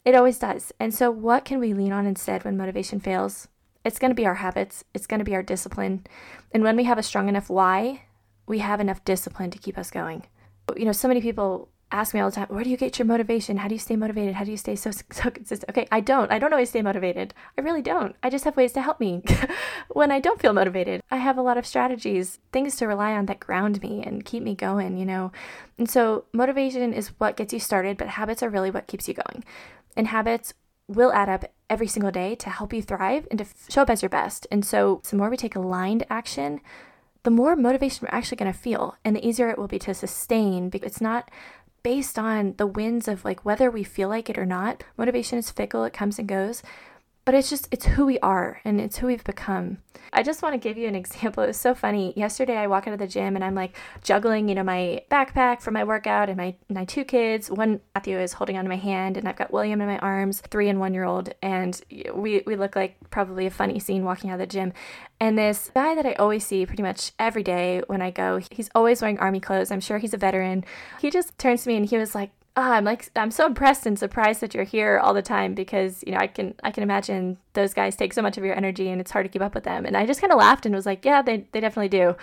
It 0.04 0.16
always 0.16 0.38
does. 0.38 0.74
And 0.80 0.94
so 0.94 1.10
what 1.10 1.46
can 1.46 1.60
we 1.60 1.74
lean 1.74 1.94
on 1.94 2.06
instead 2.06 2.44
when 2.44 2.58
motivation 2.58 3.00
fails? 3.00 3.48
It's 3.84 4.00
going 4.00 4.12
to 4.12 4.16
be 4.16 4.26
our 4.26 4.36
habits, 4.36 4.84
it's 4.94 5.08
going 5.08 5.20
to 5.20 5.26
be 5.26 5.36
our 5.36 5.44
discipline. 5.44 6.06
And 6.52 6.64
when 6.64 6.76
we 6.76 6.86
have 6.86 6.98
a 6.98 7.04
strong 7.04 7.30
enough 7.30 7.50
why, 7.50 8.04
we 8.48 8.60
have 8.60 8.80
enough 8.80 9.04
discipline 9.06 9.52
to 9.52 9.60
keep 9.60 9.78
us 9.78 9.92
going. 9.92 10.24
You 10.78 10.86
know, 10.86 10.92
so 10.92 11.08
many 11.08 11.22
people 11.22 11.70
ask 11.94 12.14
me 12.14 12.20
all 12.20 12.30
the 12.30 12.36
time, 12.36 12.48
where 12.50 12.64
do 12.64 12.70
you 12.70 12.78
get 12.78 12.98
your 12.98 13.06
motivation? 13.06 13.58
How 13.58 13.68
do 13.68 13.76
you 13.76 13.80
stay 13.80 13.96
motivated? 13.96 14.34
How 14.34 14.44
do 14.44 14.52
you 14.52 14.58
stay 14.58 14.76
so 14.76 14.92
so 15.12 15.30
consistent? 15.30 15.70
Okay, 15.70 15.88
I 15.92 16.02
don't. 16.02 16.32
I 16.32 16.40
don't 16.40 16.52
always 16.52 16.70
stay 16.70 16.82
motivated. 16.82 17.34
I 17.58 17.62
really 17.62 17.82
don't. 17.82 18.16
I 18.24 18.30
just 18.30 18.46
have 18.46 18.58
ways 18.58 18.74
to 18.74 18.82
help 18.82 19.00
me 19.00 19.22
when 19.90 20.12
I 20.12 20.20
don't 20.20 20.42
feel 20.42 20.54
motivated. 20.54 21.02
I 21.12 21.18
have 21.18 21.38
a 21.38 21.42
lot 21.42 21.58
of 21.58 21.66
strategies, 21.66 22.40
things 22.52 22.76
to 22.78 22.88
rely 22.88 23.14
on 23.14 23.28
that 23.28 23.40
ground 23.40 23.82
me 23.82 24.04
and 24.04 24.26
keep 24.26 24.44
me 24.44 24.56
going, 24.56 24.98
you 24.98 25.06
know. 25.06 25.32
And 25.78 25.90
so 25.90 26.26
motivation 26.34 26.94
is 26.94 27.10
what 27.20 27.38
gets 27.38 27.54
you 27.54 27.60
started, 27.60 27.98
but 27.98 28.08
habits 28.08 28.42
are 28.44 28.50
really 28.50 28.72
what 28.72 28.88
keeps 28.88 29.08
you 29.08 29.14
going. 29.14 29.44
And 29.96 30.08
habits 30.08 30.54
will 30.88 31.14
add 31.14 31.30
up 31.30 31.46
every 31.70 31.88
single 31.88 32.12
day 32.12 32.36
to 32.36 32.50
help 32.50 32.74
you 32.74 32.82
thrive 32.82 33.28
and 33.32 33.40
to 33.40 33.46
show 33.70 33.82
up 33.82 33.90
as 33.90 34.02
your 34.02 34.10
best. 34.10 34.46
And 34.52 34.66
so, 34.66 35.02
the 35.10 35.16
more 35.16 35.30
we 35.30 35.38
take 35.38 35.56
aligned 35.56 36.06
action, 36.10 36.60
the 37.24 37.32
more 37.32 37.56
motivation 37.56 38.06
we're 38.06 38.16
actually 38.16 38.38
going 38.38 38.52
to 38.52 38.58
feel 38.58 38.98
and 39.04 39.16
the 39.16 39.26
easier 39.26 39.50
it 39.50 39.58
will 39.58 39.68
be 39.68 39.80
to 39.80 39.94
sustain 39.94 40.70
because 40.70 40.88
it's 40.88 41.02
not 41.02 41.32
based 41.82 42.18
on 42.18 42.56
the 42.58 42.68
winds 42.68 43.08
of 43.08 43.26
like 43.26 43.44
whether 43.46 43.70
we 43.70 43.84
feel 43.84 44.10
like 44.10 44.30
it 44.30 44.38
or 44.38 44.46
not. 44.46 44.84
Motivation 44.98 45.38
is 45.38 45.52
fickle, 45.52 45.84
it 45.84 45.94
comes 45.94 46.20
and 46.20 46.28
goes 46.28 46.64
but 47.26 47.34
it's 47.34 47.50
just 47.50 47.68
it's 47.72 47.86
who 47.86 48.06
we 48.06 48.20
are 48.20 48.60
and 48.66 48.82
it's 48.82 48.98
who 48.98 49.08
we've 49.08 49.24
become. 49.24 49.78
I 50.12 50.22
just 50.22 50.42
want 50.42 50.54
to 50.54 50.60
give 50.60 50.78
you 50.78 50.88
an 50.88 50.96
example 51.04 51.44
it 51.44 51.48
was 51.48 51.60
so 51.60 51.74
funny. 51.74 52.14
Yesterday 52.16 52.58
i 52.58 52.68
walk 52.68 52.88
out 52.88 52.94
of 52.94 53.00
the 53.00 53.08
gym 53.08 53.36
and 53.36 53.44
i'm 53.44 53.56
like 53.56 53.76
juggling 54.04 54.50
you 54.50 54.56
know 54.56 54.64
my 54.64 55.04
backpack 55.10 55.62
for 55.62 55.72
my 55.72 55.84
workout 55.84 56.30
and 56.30 56.38
my 56.38 56.56
my 56.70 56.86
two 56.86 57.04
kids. 57.04 57.50
One 57.50 57.80
matthew 57.96 58.20
is 58.20 58.34
holding 58.34 58.58
onto 58.58 58.70
my 58.70 58.76
hand 58.76 59.18
and 59.18 59.28
i've 59.28 59.36
got 59.36 59.54
william 59.54 59.82
in 59.82 59.88
my 59.88 60.00
arms 60.00 60.42
three 60.42 60.70
and 60.70 60.80
one 60.80 60.94
year 60.94 61.06
old 61.06 61.34
and 61.42 61.82
we 62.14 62.44
we 62.46 62.56
look 62.56 62.76
like 62.76 62.98
probably 63.10 63.46
a 63.46 63.52
funny 63.52 63.80
scene 63.80 64.04
walking 64.04 64.30
out 64.30 64.36
of 64.36 64.40
the 64.40 64.48
gym. 64.48 64.74
And 65.20 65.38
this 65.38 65.72
guy 65.74 65.96
that 65.96 66.06
i 66.06 66.14
always 66.14 66.46
see 66.46 66.66
pretty 66.66 66.84
much 66.84 67.14
every 67.18 67.44
day 67.44 67.82
when 67.88 68.02
i 68.02 68.12
go 68.12 68.42
he's 68.52 68.70
always 68.76 69.02
wearing 69.02 69.20
army 69.20 69.40
clothes. 69.40 69.72
I'm 69.72 69.80
sure 69.80 69.98
he's 69.98 70.14
a 70.14 70.18
veteran. 70.18 70.66
He 71.00 71.10
just 71.10 71.38
turns 71.38 71.64
to 71.64 71.70
me 71.70 71.78
and 71.78 71.86
he 71.86 71.98
was 71.98 72.14
like 72.14 72.32
oh, 72.56 72.62
I'm 72.62 72.84
like 72.84 73.10
I'm 73.16 73.32
so 73.32 73.46
impressed 73.46 73.86
and 73.86 73.98
surprised 73.98 74.42
that 74.42 74.54
you're 74.54 74.64
here 74.64 75.00
all 75.00 75.14
the 75.14 75.22
time 75.22 75.56
because 75.56 76.04
you 76.06 76.12
know 76.12 76.20
I 76.20 76.28
can 76.28 76.54
I 76.64 76.72
can 76.72 76.84
imagine 76.84 77.38
those 77.54 77.74
guys 77.74 77.96
take 77.96 78.14
so 78.14 78.22
much 78.22 78.38
of 78.38 78.46
your 78.46 78.56
energy 78.56 78.90
and 78.90 79.02
it's 79.02 79.12
hard 79.12 79.26
to 79.26 79.30
keep 79.30 79.42
up 79.42 79.56
with 79.56 79.64
them. 79.64 79.86
And 79.86 79.98
I 79.98 80.06
just 80.06 80.22
kind 80.22 80.32
of 80.32 80.40
laughed 80.40 80.66
and 80.66 80.76
was 80.76 80.86
like, 80.86 81.04
yeah, 81.06 81.22
they 81.22 81.48
they 81.52 81.60
definitely 81.60 81.90
do. 81.90 82.16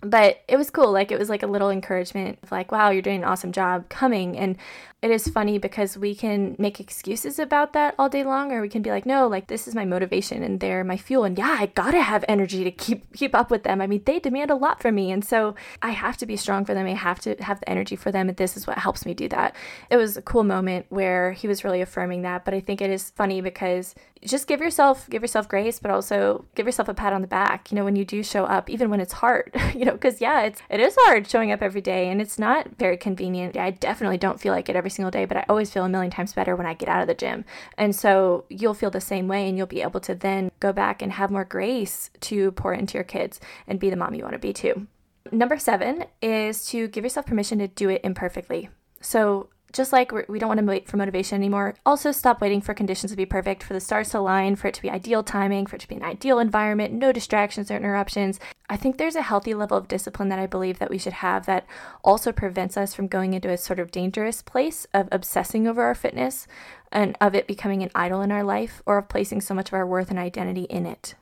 But 0.00 0.42
it 0.48 0.56
was 0.56 0.70
cool. 0.70 0.92
Like 0.92 1.12
it 1.12 1.18
was 1.18 1.28
like 1.28 1.42
a 1.42 1.46
little 1.46 1.70
encouragement 1.70 2.38
of 2.42 2.50
like, 2.50 2.72
wow, 2.72 2.90
you're 2.90 3.02
doing 3.02 3.22
an 3.22 3.28
awesome 3.28 3.52
job 3.52 3.88
coming. 3.88 4.36
And 4.36 4.56
it 5.02 5.10
is 5.10 5.28
funny 5.28 5.58
because 5.58 5.98
we 5.98 6.14
can 6.14 6.56
make 6.58 6.80
excuses 6.80 7.38
about 7.38 7.74
that 7.74 7.94
all 7.98 8.08
day 8.08 8.24
long 8.24 8.50
or 8.50 8.62
we 8.62 8.68
can 8.68 8.80
be 8.80 8.90
like 8.90 9.04
no 9.04 9.28
like 9.28 9.46
this 9.46 9.68
is 9.68 9.74
my 9.74 9.84
motivation 9.84 10.42
and 10.42 10.58
they're 10.58 10.82
my 10.84 10.96
fuel. 10.96 11.24
And 11.24 11.36
yeah 11.36 11.58
i 11.60 11.66
gotta 11.66 12.00
have 12.00 12.24
energy 12.28 12.64
to 12.64 12.70
keep 12.70 13.14
keep 13.14 13.34
up 13.34 13.50
with 13.50 13.62
them. 13.62 13.82
I 13.82 13.86
mean 13.86 14.02
they 14.06 14.18
demand 14.18 14.50
a 14.50 14.54
lot 14.54 14.80
from 14.80 14.94
me. 14.94 15.12
And 15.12 15.22
so 15.22 15.54
i 15.82 15.90
have 15.90 16.16
to 16.18 16.26
be 16.26 16.36
strong 16.36 16.64
for 16.64 16.72
them. 16.72 16.86
I 16.86 16.94
have 16.94 17.20
to 17.20 17.36
have 17.40 17.60
the 17.60 17.68
energy 17.68 17.94
for 17.94 18.10
them. 18.10 18.28
And 18.28 18.36
this 18.38 18.56
is 18.56 18.66
what 18.66 18.78
helps 18.78 19.04
me 19.04 19.12
do 19.12 19.28
that. 19.28 19.54
It 19.90 19.98
was 19.98 20.16
a 20.16 20.22
cool 20.22 20.44
moment 20.44 20.86
where 20.88 21.32
he 21.32 21.46
was 21.46 21.62
really 21.62 21.82
affirming 21.82 22.22
that. 22.22 22.46
But 22.46 22.54
i 22.54 22.60
think 22.60 22.80
it 22.80 22.90
is 22.90 23.10
funny 23.10 23.42
because 23.42 23.94
just 24.24 24.48
give 24.48 24.60
yourself 24.60 25.08
give 25.10 25.22
yourself 25.22 25.46
grace 25.46 25.78
but 25.78 25.90
also 25.90 26.46
give 26.54 26.64
yourself 26.64 26.88
a 26.88 26.94
pat 26.94 27.12
on 27.12 27.20
the 27.20 27.28
back. 27.28 27.70
You 27.70 27.76
know 27.76 27.84
when 27.84 27.96
you 27.96 28.06
do 28.06 28.22
show 28.22 28.44
up 28.44 28.70
even 28.70 28.88
when 28.88 29.00
it's 29.00 29.12
hard 29.12 29.54
you 29.74 29.84
know 29.84 29.92
because 29.92 30.22
yeah 30.22 30.42
it's 30.42 30.62
it 30.70 30.80
is 30.80 30.96
hard 31.02 31.28
showing 31.28 31.52
up 31.52 31.60
every 31.60 31.82
day 31.82 32.08
and 32.08 32.22
it's 32.22 32.38
not 32.38 32.76
very 32.78 32.96
convenient. 32.96 33.58
I 33.58 33.72
definitely 33.72 34.18
don't 34.18 34.40
feel 34.40 34.54
like 34.54 34.70
it 34.70 34.74
every 34.74 34.85
single 34.90 35.10
day 35.10 35.24
but 35.24 35.36
i 35.36 35.44
always 35.48 35.70
feel 35.70 35.84
a 35.84 35.88
million 35.88 36.10
times 36.10 36.32
better 36.32 36.56
when 36.56 36.66
i 36.66 36.74
get 36.74 36.88
out 36.88 37.00
of 37.00 37.08
the 37.08 37.14
gym. 37.14 37.44
And 37.76 37.94
so 37.94 38.44
you'll 38.48 38.74
feel 38.74 38.90
the 38.90 39.00
same 39.00 39.28
way 39.28 39.48
and 39.48 39.56
you'll 39.56 39.66
be 39.66 39.82
able 39.82 40.00
to 40.00 40.14
then 40.14 40.50
go 40.60 40.72
back 40.72 41.02
and 41.02 41.12
have 41.12 41.30
more 41.30 41.44
grace 41.44 42.10
to 42.20 42.52
pour 42.52 42.72
into 42.72 42.94
your 42.94 43.04
kids 43.04 43.40
and 43.66 43.80
be 43.80 43.90
the 43.90 43.96
mom 43.96 44.14
you 44.14 44.22
want 44.22 44.34
to 44.34 44.38
be 44.38 44.52
too. 44.52 44.86
Number 45.32 45.58
seven 45.58 46.04
is 46.22 46.66
to 46.66 46.88
give 46.88 47.04
yourself 47.04 47.26
permission 47.26 47.58
to 47.58 47.68
do 47.68 47.88
it 47.88 48.00
imperfectly. 48.04 48.68
So 49.00 49.48
just 49.72 49.92
like 49.92 50.12
we 50.28 50.38
don't 50.38 50.48
want 50.48 50.60
to 50.60 50.66
wait 50.66 50.88
for 50.88 50.96
motivation 50.96 51.36
anymore, 51.36 51.74
also 51.84 52.12
stop 52.12 52.40
waiting 52.40 52.60
for 52.60 52.74
conditions 52.74 53.12
to 53.12 53.16
be 53.16 53.26
perfect, 53.26 53.62
for 53.62 53.74
the 53.74 53.80
stars 53.80 54.10
to 54.10 54.18
align, 54.18 54.56
for 54.56 54.68
it 54.68 54.74
to 54.74 54.82
be 54.82 54.90
ideal 54.90 55.22
timing, 55.22 55.66
for 55.66 55.76
it 55.76 55.80
to 55.80 55.88
be 55.88 55.96
an 55.96 56.02
ideal 56.02 56.38
environment, 56.38 56.94
no 56.94 57.12
distractions 57.12 57.70
or 57.70 57.76
interruptions. 57.76 58.40
I 58.68 58.76
think 58.76 58.96
there's 58.96 59.16
a 59.16 59.22
healthy 59.22 59.54
level 59.54 59.76
of 59.76 59.88
discipline 59.88 60.28
that 60.30 60.38
I 60.38 60.46
believe 60.46 60.78
that 60.78 60.90
we 60.90 60.98
should 60.98 61.14
have 61.14 61.46
that 61.46 61.66
also 62.02 62.32
prevents 62.32 62.76
us 62.76 62.94
from 62.94 63.06
going 63.06 63.34
into 63.34 63.50
a 63.50 63.58
sort 63.58 63.78
of 63.78 63.90
dangerous 63.90 64.42
place 64.42 64.86
of 64.94 65.08
obsessing 65.12 65.66
over 65.66 65.82
our 65.82 65.94
fitness 65.94 66.46
and 66.90 67.16
of 67.20 67.34
it 67.34 67.46
becoming 67.46 67.82
an 67.82 67.90
idol 67.94 68.22
in 68.22 68.32
our 68.32 68.44
life 68.44 68.82
or 68.86 68.98
of 68.98 69.08
placing 69.08 69.40
so 69.40 69.54
much 69.54 69.68
of 69.68 69.74
our 69.74 69.86
worth 69.86 70.10
and 70.10 70.18
identity 70.18 70.64
in 70.64 70.86
it 70.86 71.14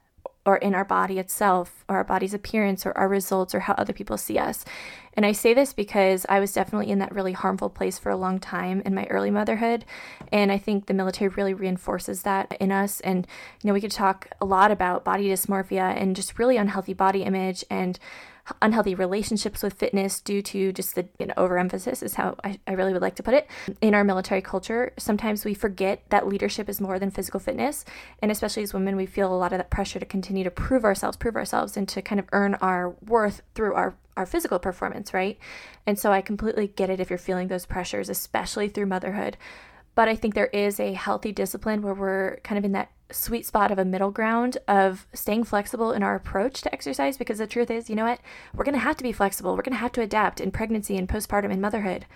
or 0.46 0.56
in 0.58 0.74
our 0.74 0.84
body 0.84 1.18
itself, 1.18 1.84
or 1.88 1.96
our 1.96 2.04
body's 2.04 2.34
appearance, 2.34 2.84
or 2.84 2.96
our 2.96 3.08
results, 3.08 3.54
or 3.54 3.60
how 3.60 3.74
other 3.74 3.92
people 3.92 4.16
see 4.16 4.38
us. 4.38 4.64
And 5.14 5.24
I 5.24 5.32
say 5.32 5.54
this 5.54 5.72
because 5.72 6.26
I 6.28 6.40
was 6.40 6.52
definitely 6.52 6.90
in 6.90 6.98
that 6.98 7.14
really 7.14 7.32
harmful 7.32 7.70
place 7.70 7.98
for 7.98 8.10
a 8.10 8.16
long 8.16 8.40
time 8.40 8.82
in 8.84 8.94
my 8.94 9.04
early 9.06 9.30
motherhood. 9.30 9.84
And 10.32 10.50
I 10.50 10.58
think 10.58 10.86
the 10.86 10.94
military 10.94 11.28
really 11.28 11.54
reinforces 11.54 12.22
that 12.22 12.56
in 12.60 12.72
us. 12.72 13.00
And, 13.00 13.26
you 13.62 13.68
know, 13.68 13.74
we 13.74 13.80
could 13.80 13.92
talk 13.92 14.28
a 14.40 14.44
lot 14.44 14.70
about 14.70 15.04
body 15.04 15.28
dysmorphia 15.28 15.96
and 15.96 16.16
just 16.16 16.38
really 16.38 16.56
unhealthy 16.56 16.94
body 16.94 17.22
image 17.22 17.64
and 17.70 17.98
unhealthy 18.60 18.94
relationships 18.94 19.62
with 19.62 19.74
fitness 19.74 20.20
due 20.20 20.42
to 20.42 20.72
just 20.72 20.94
the 20.94 21.08
you 21.18 21.26
know, 21.26 21.34
overemphasis, 21.36 22.02
is 22.02 22.14
how 22.14 22.36
I, 22.44 22.58
I 22.66 22.72
really 22.72 22.92
would 22.92 23.02
like 23.02 23.14
to 23.16 23.22
put 23.22 23.34
it. 23.34 23.48
In 23.80 23.94
our 23.94 24.04
military 24.04 24.42
culture, 24.42 24.92
sometimes 24.98 25.44
we 25.44 25.54
forget 25.54 26.02
that 26.10 26.26
leadership 26.26 26.68
is 26.68 26.80
more 26.80 26.98
than 26.98 27.10
physical 27.10 27.40
fitness. 27.40 27.84
And 28.20 28.30
especially 28.30 28.62
as 28.62 28.74
women, 28.74 28.96
we 28.96 29.06
feel 29.06 29.32
a 29.32 29.36
lot 29.36 29.52
of 29.52 29.58
that 29.58 29.70
pressure 29.70 29.98
to 29.98 30.06
continue 30.06 30.44
to 30.44 30.50
prove 30.50 30.84
ourselves, 30.84 31.16
prove 31.16 31.36
ourselves, 31.36 31.76
and 31.76 31.88
to 31.88 32.02
kind 32.02 32.18
of 32.18 32.26
earn 32.32 32.54
our 32.56 32.90
worth 33.06 33.42
through 33.54 33.74
our 33.74 33.96
our 34.16 34.26
physical 34.26 34.60
performance, 34.60 35.12
right? 35.12 35.38
And 35.88 35.98
so 35.98 36.12
I 36.12 36.20
completely 36.20 36.68
get 36.68 36.88
it 36.88 37.00
if 37.00 37.10
you're 37.10 37.18
feeling 37.18 37.48
those 37.48 37.66
pressures, 37.66 38.08
especially 38.08 38.68
through 38.68 38.86
motherhood. 38.86 39.36
But 39.96 40.08
I 40.08 40.16
think 40.16 40.34
there 40.34 40.46
is 40.46 40.78
a 40.78 40.92
healthy 40.92 41.32
discipline 41.32 41.82
where 41.82 41.94
we're 41.94 42.36
kind 42.44 42.58
of 42.58 42.64
in 42.64 42.72
that 42.72 42.90
sweet 43.10 43.46
spot 43.46 43.70
of 43.70 43.78
a 43.78 43.84
middle 43.84 44.10
ground 44.10 44.58
of 44.66 45.06
staying 45.12 45.44
flexible 45.44 45.92
in 45.92 46.02
our 46.02 46.14
approach 46.14 46.62
to 46.62 46.72
exercise 46.72 47.16
because 47.16 47.38
the 47.38 47.46
truth 47.46 47.70
is, 47.70 47.90
you 47.90 47.96
know 47.96 48.04
what? 48.04 48.20
We're 48.54 48.64
going 48.64 48.74
to 48.74 48.80
have 48.80 48.96
to 48.96 49.04
be 49.04 49.12
flexible. 49.12 49.54
We're 49.54 49.62
going 49.62 49.74
to 49.76 49.80
have 49.80 49.92
to 49.92 50.02
adapt 50.02 50.40
in 50.40 50.50
pregnancy 50.50 50.96
and 50.96 51.08
postpartum 51.08 51.50
and 51.50 51.60
motherhood 51.60 52.06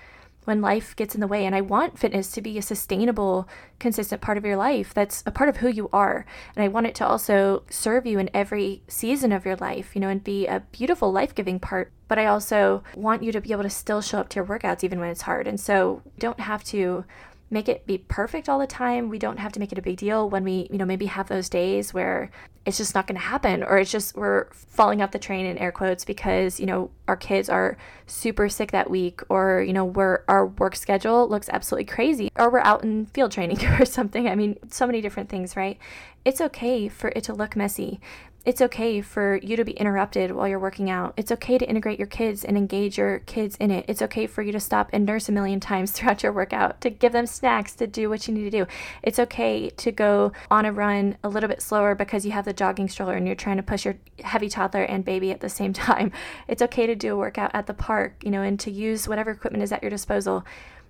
when 0.48 0.62
life 0.62 0.96
gets 0.96 1.14
in 1.14 1.20
the 1.20 1.26
way. 1.26 1.44
And 1.44 1.54
I 1.54 1.60
want 1.60 1.98
fitness 1.98 2.32
to 2.32 2.40
be 2.40 2.56
a 2.56 2.62
sustainable, 2.62 3.46
consistent 3.78 4.22
part 4.22 4.38
of 4.38 4.46
your 4.46 4.56
life 4.56 4.94
that's 4.94 5.22
a 5.26 5.30
part 5.30 5.50
of 5.50 5.58
who 5.58 5.68
you 5.68 5.90
are. 5.92 6.24
And 6.56 6.64
I 6.64 6.68
want 6.68 6.86
it 6.86 6.94
to 6.96 7.06
also 7.06 7.64
serve 7.68 8.06
you 8.06 8.18
in 8.18 8.30
every 8.32 8.82
season 8.88 9.30
of 9.30 9.44
your 9.44 9.56
life, 9.56 9.94
you 9.94 10.00
know, 10.00 10.08
and 10.08 10.24
be 10.24 10.46
a 10.46 10.60
beautiful, 10.72 11.12
life 11.12 11.34
giving 11.34 11.60
part. 11.60 11.92
But 12.08 12.18
I 12.18 12.24
also 12.24 12.82
want 12.96 13.22
you 13.22 13.30
to 13.32 13.42
be 13.42 13.52
able 13.52 13.64
to 13.64 13.70
still 13.70 14.00
show 14.00 14.20
up 14.20 14.30
to 14.30 14.36
your 14.36 14.46
workouts 14.46 14.82
even 14.82 15.00
when 15.00 15.10
it's 15.10 15.22
hard. 15.22 15.46
And 15.46 15.60
so 15.60 16.00
don't 16.18 16.40
have 16.40 16.64
to 16.64 17.04
make 17.50 17.68
it 17.68 17.86
be 17.86 17.98
perfect 17.98 18.48
all 18.48 18.58
the 18.58 18.66
time. 18.66 19.08
We 19.08 19.18
don't 19.18 19.38
have 19.38 19.52
to 19.52 19.60
make 19.60 19.72
it 19.72 19.78
a 19.78 19.82
big 19.82 19.96
deal 19.96 20.28
when 20.28 20.44
we, 20.44 20.68
you 20.70 20.76
know, 20.76 20.84
maybe 20.84 21.06
have 21.06 21.28
those 21.28 21.48
days 21.48 21.94
where 21.94 22.30
it's 22.66 22.76
just 22.76 22.94
not 22.94 23.06
going 23.06 23.18
to 23.18 23.26
happen 23.26 23.62
or 23.62 23.78
it's 23.78 23.90
just 23.90 24.14
we're 24.14 24.50
falling 24.52 25.00
off 25.00 25.12
the 25.12 25.18
train 25.18 25.46
in 25.46 25.56
air 25.56 25.72
quotes 25.72 26.04
because, 26.04 26.60
you 26.60 26.66
know, 26.66 26.90
our 27.06 27.16
kids 27.16 27.48
are 27.48 27.78
super 28.06 28.50
sick 28.50 28.70
that 28.72 28.90
week 28.90 29.22
or, 29.30 29.62
you 29.62 29.72
know, 29.72 29.84
we're 29.84 30.24
our 30.28 30.46
work 30.46 30.76
schedule 30.76 31.26
looks 31.26 31.48
absolutely 31.48 31.86
crazy 31.86 32.30
or 32.36 32.50
we're 32.50 32.58
out 32.60 32.84
in 32.84 33.06
field 33.06 33.32
training 33.32 33.64
or 33.80 33.86
something. 33.86 34.28
I 34.28 34.34
mean, 34.34 34.58
so 34.70 34.86
many 34.86 35.00
different 35.00 35.30
things, 35.30 35.56
right? 35.56 35.78
It's 36.26 36.42
okay 36.42 36.88
for 36.88 37.08
it 37.16 37.24
to 37.24 37.32
look 37.32 37.56
messy. 37.56 38.00
It's 38.48 38.62
okay 38.62 39.02
for 39.02 39.36
you 39.42 39.56
to 39.56 39.64
be 39.66 39.72
interrupted 39.72 40.32
while 40.32 40.48
you're 40.48 40.58
working 40.58 40.88
out. 40.88 41.12
It's 41.18 41.30
okay 41.32 41.58
to 41.58 41.68
integrate 41.68 41.98
your 41.98 42.08
kids 42.08 42.46
and 42.46 42.56
engage 42.56 42.96
your 42.96 43.18
kids 43.18 43.58
in 43.60 43.70
it. 43.70 43.84
It's 43.88 44.00
okay 44.00 44.26
for 44.26 44.40
you 44.40 44.52
to 44.52 44.58
stop 44.58 44.88
and 44.90 45.04
nurse 45.04 45.28
a 45.28 45.32
million 45.32 45.60
times 45.60 45.92
throughout 45.92 46.22
your 46.22 46.32
workout, 46.32 46.80
to 46.80 46.88
give 46.88 47.12
them 47.12 47.26
snacks, 47.26 47.74
to 47.74 47.86
do 47.86 48.08
what 48.08 48.26
you 48.26 48.32
need 48.32 48.44
to 48.44 48.64
do. 48.64 48.66
It's 49.02 49.18
okay 49.18 49.68
to 49.68 49.92
go 49.92 50.32
on 50.50 50.64
a 50.64 50.72
run 50.72 51.18
a 51.22 51.28
little 51.28 51.50
bit 51.50 51.60
slower 51.60 51.94
because 51.94 52.24
you 52.24 52.32
have 52.32 52.46
the 52.46 52.54
jogging 52.54 52.88
stroller 52.88 53.16
and 53.16 53.26
you're 53.26 53.36
trying 53.36 53.58
to 53.58 53.62
push 53.62 53.84
your 53.84 53.98
heavy 54.24 54.48
toddler 54.48 54.84
and 54.84 55.04
baby 55.04 55.30
at 55.30 55.40
the 55.40 55.50
same 55.50 55.72
time. 55.74 56.10
It's 56.48 56.62
okay 56.62 56.86
to 56.86 56.94
do 56.94 57.12
a 57.12 57.18
workout 57.18 57.50
at 57.52 57.66
the 57.66 57.74
park, 57.74 58.14
you 58.24 58.30
know, 58.30 58.40
and 58.40 58.58
to 58.60 58.70
use 58.70 59.06
whatever 59.06 59.30
equipment 59.30 59.62
is 59.62 59.72
at 59.72 59.82
your 59.82 59.90
disposal. 59.90 60.42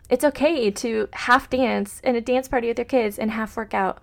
It's 0.09 0.25
okay 0.25 0.71
to 0.71 1.09
half 1.13 1.51
dance 1.51 2.01
in 2.03 2.17
a 2.17 2.21
dance 2.21 2.49
party 2.49 2.69
with 2.69 2.79
your 2.79 2.87
kids 2.87 3.19
and 3.19 3.33
half 3.33 3.57
workout. 3.57 4.01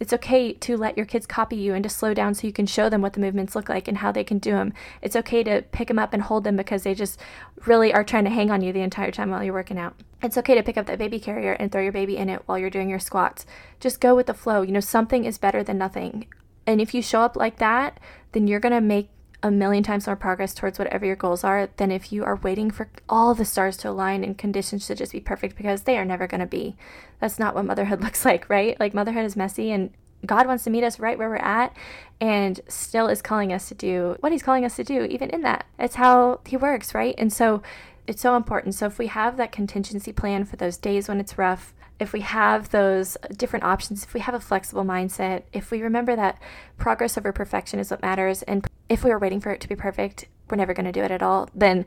It's 0.00 0.12
okay 0.12 0.52
to 0.52 0.76
let 0.76 0.96
your 0.96 1.06
kids 1.06 1.26
copy 1.26 1.56
you 1.56 1.74
and 1.74 1.82
to 1.82 1.88
slow 1.88 2.14
down 2.14 2.34
so 2.34 2.46
you 2.46 2.52
can 2.52 2.66
show 2.66 2.88
them 2.88 3.02
what 3.02 3.14
the 3.14 3.20
movements 3.20 3.54
look 3.54 3.68
like 3.68 3.88
and 3.88 3.98
how 3.98 4.12
they 4.12 4.24
can 4.24 4.38
do 4.38 4.52
them. 4.52 4.72
It's 5.02 5.16
okay 5.16 5.42
to 5.44 5.62
pick 5.72 5.88
them 5.88 5.98
up 5.98 6.12
and 6.12 6.22
hold 6.22 6.44
them 6.44 6.56
because 6.56 6.82
they 6.82 6.94
just 6.94 7.20
really 7.66 7.92
are 7.92 8.04
trying 8.04 8.24
to 8.24 8.30
hang 8.30 8.50
on 8.50 8.62
you 8.62 8.72
the 8.72 8.82
entire 8.82 9.10
time 9.10 9.30
while 9.30 9.42
you're 9.42 9.54
working 9.54 9.78
out. 9.78 9.94
It's 10.22 10.38
okay 10.38 10.54
to 10.54 10.62
pick 10.62 10.76
up 10.76 10.86
that 10.86 10.98
baby 10.98 11.18
carrier 11.18 11.52
and 11.52 11.70
throw 11.70 11.82
your 11.82 11.92
baby 11.92 12.16
in 12.16 12.28
it 12.28 12.42
while 12.46 12.58
you're 12.58 12.70
doing 12.70 12.88
your 12.88 12.98
squats. 12.98 13.46
Just 13.80 14.00
go 14.00 14.14
with 14.14 14.26
the 14.26 14.34
flow. 14.34 14.62
You 14.62 14.72
know, 14.72 14.80
something 14.80 15.24
is 15.24 15.38
better 15.38 15.62
than 15.62 15.78
nothing. 15.78 16.26
And 16.66 16.80
if 16.80 16.94
you 16.94 17.02
show 17.02 17.22
up 17.22 17.36
like 17.36 17.58
that, 17.58 17.98
then 18.32 18.46
you're 18.46 18.60
going 18.60 18.74
to 18.74 18.80
make 18.80 19.08
a 19.42 19.50
million 19.50 19.84
times 19.84 20.06
more 20.06 20.16
progress 20.16 20.52
towards 20.52 20.78
whatever 20.78 21.06
your 21.06 21.16
goals 21.16 21.44
are 21.44 21.68
than 21.76 21.92
if 21.92 22.12
you 22.12 22.24
are 22.24 22.36
waiting 22.36 22.70
for 22.70 22.88
all 23.08 23.34
the 23.34 23.44
stars 23.44 23.76
to 23.76 23.88
align 23.90 24.24
and 24.24 24.36
conditions 24.36 24.86
to 24.86 24.94
just 24.94 25.12
be 25.12 25.20
perfect 25.20 25.56
because 25.56 25.82
they 25.82 25.96
are 25.96 26.04
never 26.04 26.26
going 26.26 26.40
to 26.40 26.46
be. 26.46 26.76
That's 27.20 27.38
not 27.38 27.54
what 27.54 27.64
motherhood 27.64 28.00
looks 28.02 28.24
like, 28.24 28.48
right? 28.50 28.78
Like 28.80 28.94
motherhood 28.94 29.24
is 29.24 29.36
messy 29.36 29.70
and 29.70 29.90
God 30.26 30.48
wants 30.48 30.64
to 30.64 30.70
meet 30.70 30.82
us 30.82 30.98
right 30.98 31.16
where 31.16 31.28
we're 31.28 31.36
at 31.36 31.76
and 32.20 32.60
still 32.66 33.06
is 33.06 33.22
calling 33.22 33.52
us 33.52 33.68
to 33.68 33.74
do 33.74 34.16
what 34.20 34.32
he's 34.32 34.42
calling 34.42 34.64
us 34.64 34.74
to 34.76 34.84
do 34.84 35.04
even 35.04 35.30
in 35.30 35.42
that. 35.42 35.66
It's 35.78 35.94
how 35.94 36.40
he 36.44 36.56
works, 36.56 36.92
right? 36.92 37.14
And 37.16 37.32
so 37.32 37.62
it's 38.08 38.22
so 38.22 38.34
important. 38.34 38.74
So 38.74 38.86
if 38.86 38.98
we 38.98 39.06
have 39.06 39.36
that 39.36 39.52
contingency 39.52 40.12
plan 40.12 40.44
for 40.44 40.56
those 40.56 40.76
days 40.76 41.08
when 41.08 41.20
it's 41.20 41.38
rough, 41.38 41.72
if 42.00 42.12
we 42.12 42.20
have 42.20 42.70
those 42.70 43.16
different 43.36 43.64
options, 43.64 44.04
if 44.04 44.14
we 44.14 44.20
have 44.20 44.34
a 44.34 44.40
flexible 44.40 44.84
mindset, 44.84 45.42
if 45.52 45.70
we 45.70 45.82
remember 45.82 46.14
that 46.14 46.40
progress 46.76 47.18
over 47.18 47.32
perfection 47.32 47.80
is 47.80 47.90
what 47.90 48.02
matters, 48.02 48.42
and 48.42 48.66
if 48.88 49.02
we 49.04 49.10
are 49.10 49.18
waiting 49.18 49.40
for 49.40 49.50
it 49.50 49.60
to 49.60 49.68
be 49.68 49.74
perfect, 49.74 50.26
we're 50.48 50.56
never 50.56 50.74
going 50.74 50.86
to 50.86 50.92
do 50.92 51.02
it 51.02 51.10
at 51.10 51.22
all, 51.22 51.48
then 51.54 51.84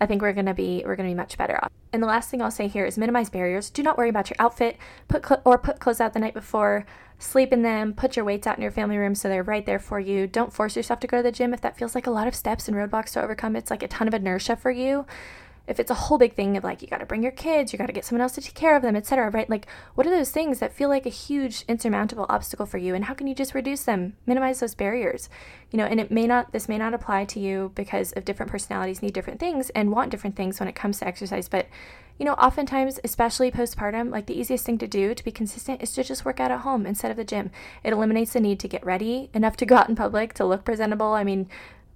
I 0.00 0.06
think 0.06 0.22
we're 0.22 0.32
going 0.32 0.46
to 0.46 0.54
be 0.54 0.82
we're 0.84 0.96
going 0.96 1.08
to 1.08 1.14
be 1.14 1.16
much 1.16 1.38
better 1.38 1.58
off. 1.62 1.70
And 1.92 2.02
the 2.02 2.06
last 2.06 2.28
thing 2.28 2.42
I'll 2.42 2.50
say 2.50 2.68
here 2.68 2.84
is 2.84 2.98
minimize 2.98 3.30
barriers. 3.30 3.70
Do 3.70 3.82
not 3.82 3.96
worry 3.96 4.08
about 4.08 4.28
your 4.28 4.36
outfit. 4.38 4.76
Put 5.08 5.26
cl- 5.26 5.42
or 5.44 5.56
put 5.56 5.78
clothes 5.78 6.00
out 6.00 6.12
the 6.12 6.18
night 6.18 6.34
before. 6.34 6.84
Sleep 7.18 7.52
in 7.52 7.62
them. 7.62 7.94
Put 7.94 8.16
your 8.16 8.24
weights 8.24 8.46
out 8.46 8.56
in 8.56 8.62
your 8.62 8.72
family 8.72 8.98
room 8.98 9.14
so 9.14 9.28
they're 9.28 9.44
right 9.44 9.64
there 9.64 9.78
for 9.78 10.00
you. 10.00 10.26
Don't 10.26 10.52
force 10.52 10.76
yourself 10.76 11.00
to 11.00 11.06
go 11.06 11.18
to 11.18 11.22
the 11.22 11.32
gym 11.32 11.54
if 11.54 11.60
that 11.60 11.78
feels 11.78 11.94
like 11.94 12.06
a 12.06 12.10
lot 12.10 12.26
of 12.26 12.34
steps 12.34 12.68
and 12.68 12.76
roadblocks 12.76 13.12
to 13.12 13.22
overcome. 13.22 13.56
It's 13.56 13.70
like 13.70 13.84
a 13.84 13.88
ton 13.88 14.08
of 14.08 14.14
inertia 14.14 14.56
for 14.56 14.72
you 14.72 15.06
if 15.66 15.80
it's 15.80 15.90
a 15.90 15.94
whole 15.94 16.18
big 16.18 16.34
thing 16.34 16.56
of 16.56 16.64
like 16.64 16.82
you 16.82 16.88
got 16.88 16.98
to 16.98 17.06
bring 17.06 17.22
your 17.22 17.32
kids, 17.32 17.72
you 17.72 17.78
got 17.78 17.86
to 17.86 17.92
get 17.92 18.04
someone 18.04 18.22
else 18.22 18.32
to 18.32 18.40
take 18.40 18.54
care 18.54 18.76
of 18.76 18.82
them, 18.82 18.96
etc., 18.96 19.30
right? 19.30 19.48
Like 19.48 19.66
what 19.94 20.06
are 20.06 20.10
those 20.10 20.30
things 20.30 20.58
that 20.58 20.72
feel 20.72 20.88
like 20.88 21.06
a 21.06 21.10
huge 21.10 21.64
insurmountable 21.68 22.26
obstacle 22.28 22.66
for 22.66 22.78
you 22.78 22.94
and 22.94 23.06
how 23.06 23.14
can 23.14 23.26
you 23.26 23.34
just 23.34 23.54
reduce 23.54 23.84
them, 23.84 24.16
minimize 24.26 24.60
those 24.60 24.74
barriers? 24.74 25.28
You 25.70 25.78
know, 25.78 25.86
and 25.86 26.00
it 26.00 26.10
may 26.10 26.26
not 26.26 26.52
this 26.52 26.68
may 26.68 26.78
not 26.78 26.94
apply 26.94 27.24
to 27.26 27.40
you 27.40 27.72
because 27.74 28.12
of 28.12 28.24
different 28.24 28.52
personalities 28.52 29.02
need 29.02 29.14
different 29.14 29.40
things 29.40 29.70
and 29.70 29.90
want 29.90 30.10
different 30.10 30.36
things 30.36 30.60
when 30.60 30.68
it 30.68 30.74
comes 30.74 30.98
to 30.98 31.06
exercise, 31.06 31.48
but 31.48 31.66
you 32.18 32.24
know, 32.24 32.34
oftentimes, 32.34 33.00
especially 33.02 33.50
postpartum, 33.50 34.10
like 34.10 34.26
the 34.26 34.38
easiest 34.38 34.64
thing 34.64 34.78
to 34.78 34.86
do 34.86 35.14
to 35.14 35.24
be 35.24 35.32
consistent 35.32 35.82
is 35.82 35.92
to 35.92 36.04
just 36.04 36.24
work 36.24 36.38
out 36.38 36.52
at 36.52 36.60
home 36.60 36.86
instead 36.86 37.10
of 37.10 37.16
the 37.16 37.24
gym. 37.24 37.50
It 37.82 37.92
eliminates 37.92 38.34
the 38.34 38.40
need 38.40 38.60
to 38.60 38.68
get 38.68 38.86
ready 38.86 39.30
enough 39.34 39.56
to 39.56 39.66
go 39.66 39.76
out 39.76 39.88
in 39.88 39.96
public 39.96 40.32
to 40.34 40.44
look 40.44 40.64
presentable. 40.64 41.12
I 41.12 41.24
mean, 41.24 41.48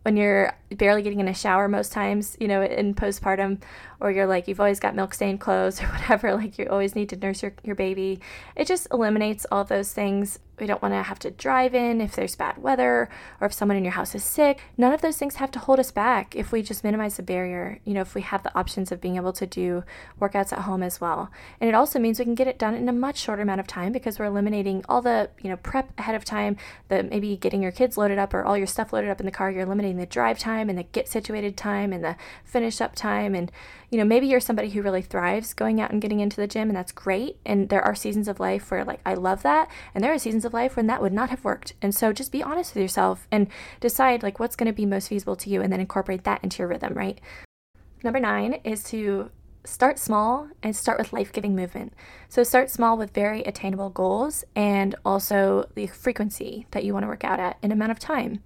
when 0.03 0.17
you're 0.17 0.53
barely 0.71 1.03
getting 1.03 1.21
in 1.21 1.29
a 1.29 1.35
shower 1.35 1.69
most 1.69 1.93
times, 1.93 2.37
you 2.41 2.49
know, 2.49 2.63
in 2.63 2.95
postpartum, 2.95 3.61
or 4.01 4.11
you're 4.11 4.27
like, 4.27 4.47
you've 4.47 4.61
always 4.61 4.81
got 4.81 4.95
milk 4.95 5.15
stained 5.15 5.41
clothes 5.41 5.81
or 5.83 5.87
whatever, 5.87 6.35
like 6.35 6.59
you 6.59 6.67
always 6.71 6.95
need 6.95 7.09
to 7.11 7.17
nurse 7.17 7.43
your, 7.43 7.53
your 7.65 7.75
baby. 7.75 8.21
It 8.57 8.67
just 8.67 8.87
eliminates 8.93 9.47
all 9.51 9.65
those 9.65 9.93
things. 9.93 10.39
We 10.61 10.67
don't 10.67 10.83
want 10.83 10.95
to 10.95 11.03
have 11.05 11.21
to 11.21 11.31
drive 11.31 11.73
in 11.73 12.01
if 12.01 12.17
there's 12.17 12.35
bad 12.35 12.59
weather 12.59 13.09
or 13.41 13.47
if 13.47 13.53
someone 13.53 13.77
in 13.77 13.85
your 13.85 13.93
house 13.93 14.15
is 14.17 14.25
sick. 14.25 14.61
None 14.77 14.93
of 14.93 15.03
those 15.03 15.17
things 15.17 15.37
have 15.37 15.53
to 15.53 15.61
hold 15.61 15.79
us 15.79 15.93
back 15.93 16.35
if 16.35 16.51
we 16.51 16.63
just 16.63 16.83
minimize 16.83 17.17
the 17.17 17.23
barrier, 17.23 17.79
you 17.85 17.95
know, 17.95 18.01
if 18.01 18.15
we 18.15 18.23
have 18.23 18.43
the 18.43 18.57
options 18.59 18.91
of 18.91 19.01
being 19.01 19.15
able 19.15 19.33
to 19.35 19.47
do 19.47 19.85
workouts 20.21 20.53
at 20.53 20.61
home 20.61 20.83
as 20.83 21.01
well. 21.01 21.31
And 21.61 21.69
it 21.69 21.75
also 21.75 22.01
means 22.01 22.19
we 22.19 22.25
can 22.25 22.35
get 22.35 22.49
it 22.49 22.59
done 22.59 22.75
in 22.75 22.89
a 22.89 22.93
much 22.93 23.19
shorter 23.19 23.43
amount 23.43 23.61
of 23.61 23.69
time 23.69 23.93
because 23.93 24.19
we're 24.19 24.25
eliminating 24.25 24.85
all 24.89 25.01
the, 25.01 25.31
you 25.41 25.49
know, 25.49 25.57
prep 25.57 25.97
ahead 25.97 26.17
of 26.17 26.25
time, 26.25 26.57
the 26.89 27.05
maybe 27.05 27.37
getting 27.37 27.63
your 27.63 27.73
kids 27.73 27.97
loaded 27.97 28.19
up 28.19 28.35
or 28.35 28.45
all 28.45 28.59
your 28.59 28.67
stuff 28.67 28.93
loaded 28.93 29.11
up 29.11 29.21
in 29.21 29.27
the 29.27 29.33
car. 29.33 29.53
You're 29.53 29.63
eliminating 29.63 29.99
the 29.99 30.07
drive 30.07 30.41
time 30.41 30.69
and 30.69 30.77
the 30.77 30.83
get 30.83 31.07
situated 31.07 31.57
time 31.57 31.93
and 31.93 32.03
the 32.03 32.17
finish 32.45 32.81
up 32.81 32.97
time 32.97 33.37
and 33.37 33.53
you 33.91 33.97
know, 33.97 34.05
maybe 34.05 34.27
you're 34.27 34.41
somebody 34.41 34.69
who 34.69 34.83
really 34.83 35.01
thrives 35.01 35.55
going 35.55 35.81
out 35.81 35.91
and 35.91 36.03
getting 36.03 36.21
into 36.21 36.37
the 36.37 36.47
gym, 36.47 36.69
and 36.69 36.77
that's 36.77 36.93
great. 36.93 37.39
And 37.47 37.71
there 37.71 37.83
are 37.83 37.95
seasons 37.95 38.29
of 38.29 38.39
life 38.39 38.71
where, 38.71 38.85
like, 38.85 39.01
I 39.07 39.15
love 39.15 39.43
that. 39.43 39.71
And 39.95 40.05
there 40.05 40.13
are 40.13 40.19
seasons 40.19 40.45
of 40.45 40.53
life 40.53 40.77
when 40.77 40.87
that 40.89 41.01
would 41.01 41.13
not 41.13 41.31
have 41.31 41.45
worked. 41.45 41.73
And 41.81 41.95
so 41.95 42.13
just 42.13 42.33
be 42.33 42.43
honest 42.43 42.75
with 42.75 42.83
yourself 42.83 43.27
and 43.33 43.49
decide, 43.81 44.23
like, 44.23 44.39
what's 44.39 44.57
going 44.57 44.67
to 44.67 44.73
be 44.75 44.85
most 44.85 45.09
feasible 45.09 45.37
to 45.37 45.51
you, 45.51 45.63
and 45.63 45.73
then 45.73 45.81
incorporate 45.81 46.25
that 46.25 46.45
into 46.45 46.59
your 46.59 46.69
rhythm, 46.69 46.95
right? 46.95 47.19
Number 48.03 48.21
nine 48.21 48.61
is 48.63 48.85
to 48.85 49.31
start 49.65 49.99
small 49.99 50.49
and 50.63 50.75
start 50.77 50.99
with 50.99 51.13
life 51.13 51.33
giving 51.33 51.57
movement. 51.57 51.95
So, 52.29 52.43
start 52.43 52.71
small 52.71 52.97
with 52.97 53.15
very 53.15 53.43
attainable 53.43 53.91
goals 53.91 54.45
and 54.55 54.95
also 55.05 55.69
the 55.75 55.87
frequency 55.87 56.67
that 56.73 56.85
you 56.85 56.93
want 56.93 57.05
to 57.05 57.09
work 57.09 57.25
out 57.25 57.41
at 57.41 57.57
in 57.63 57.73
amount 57.73 57.93
of 57.93 57.99
time. 57.99 58.43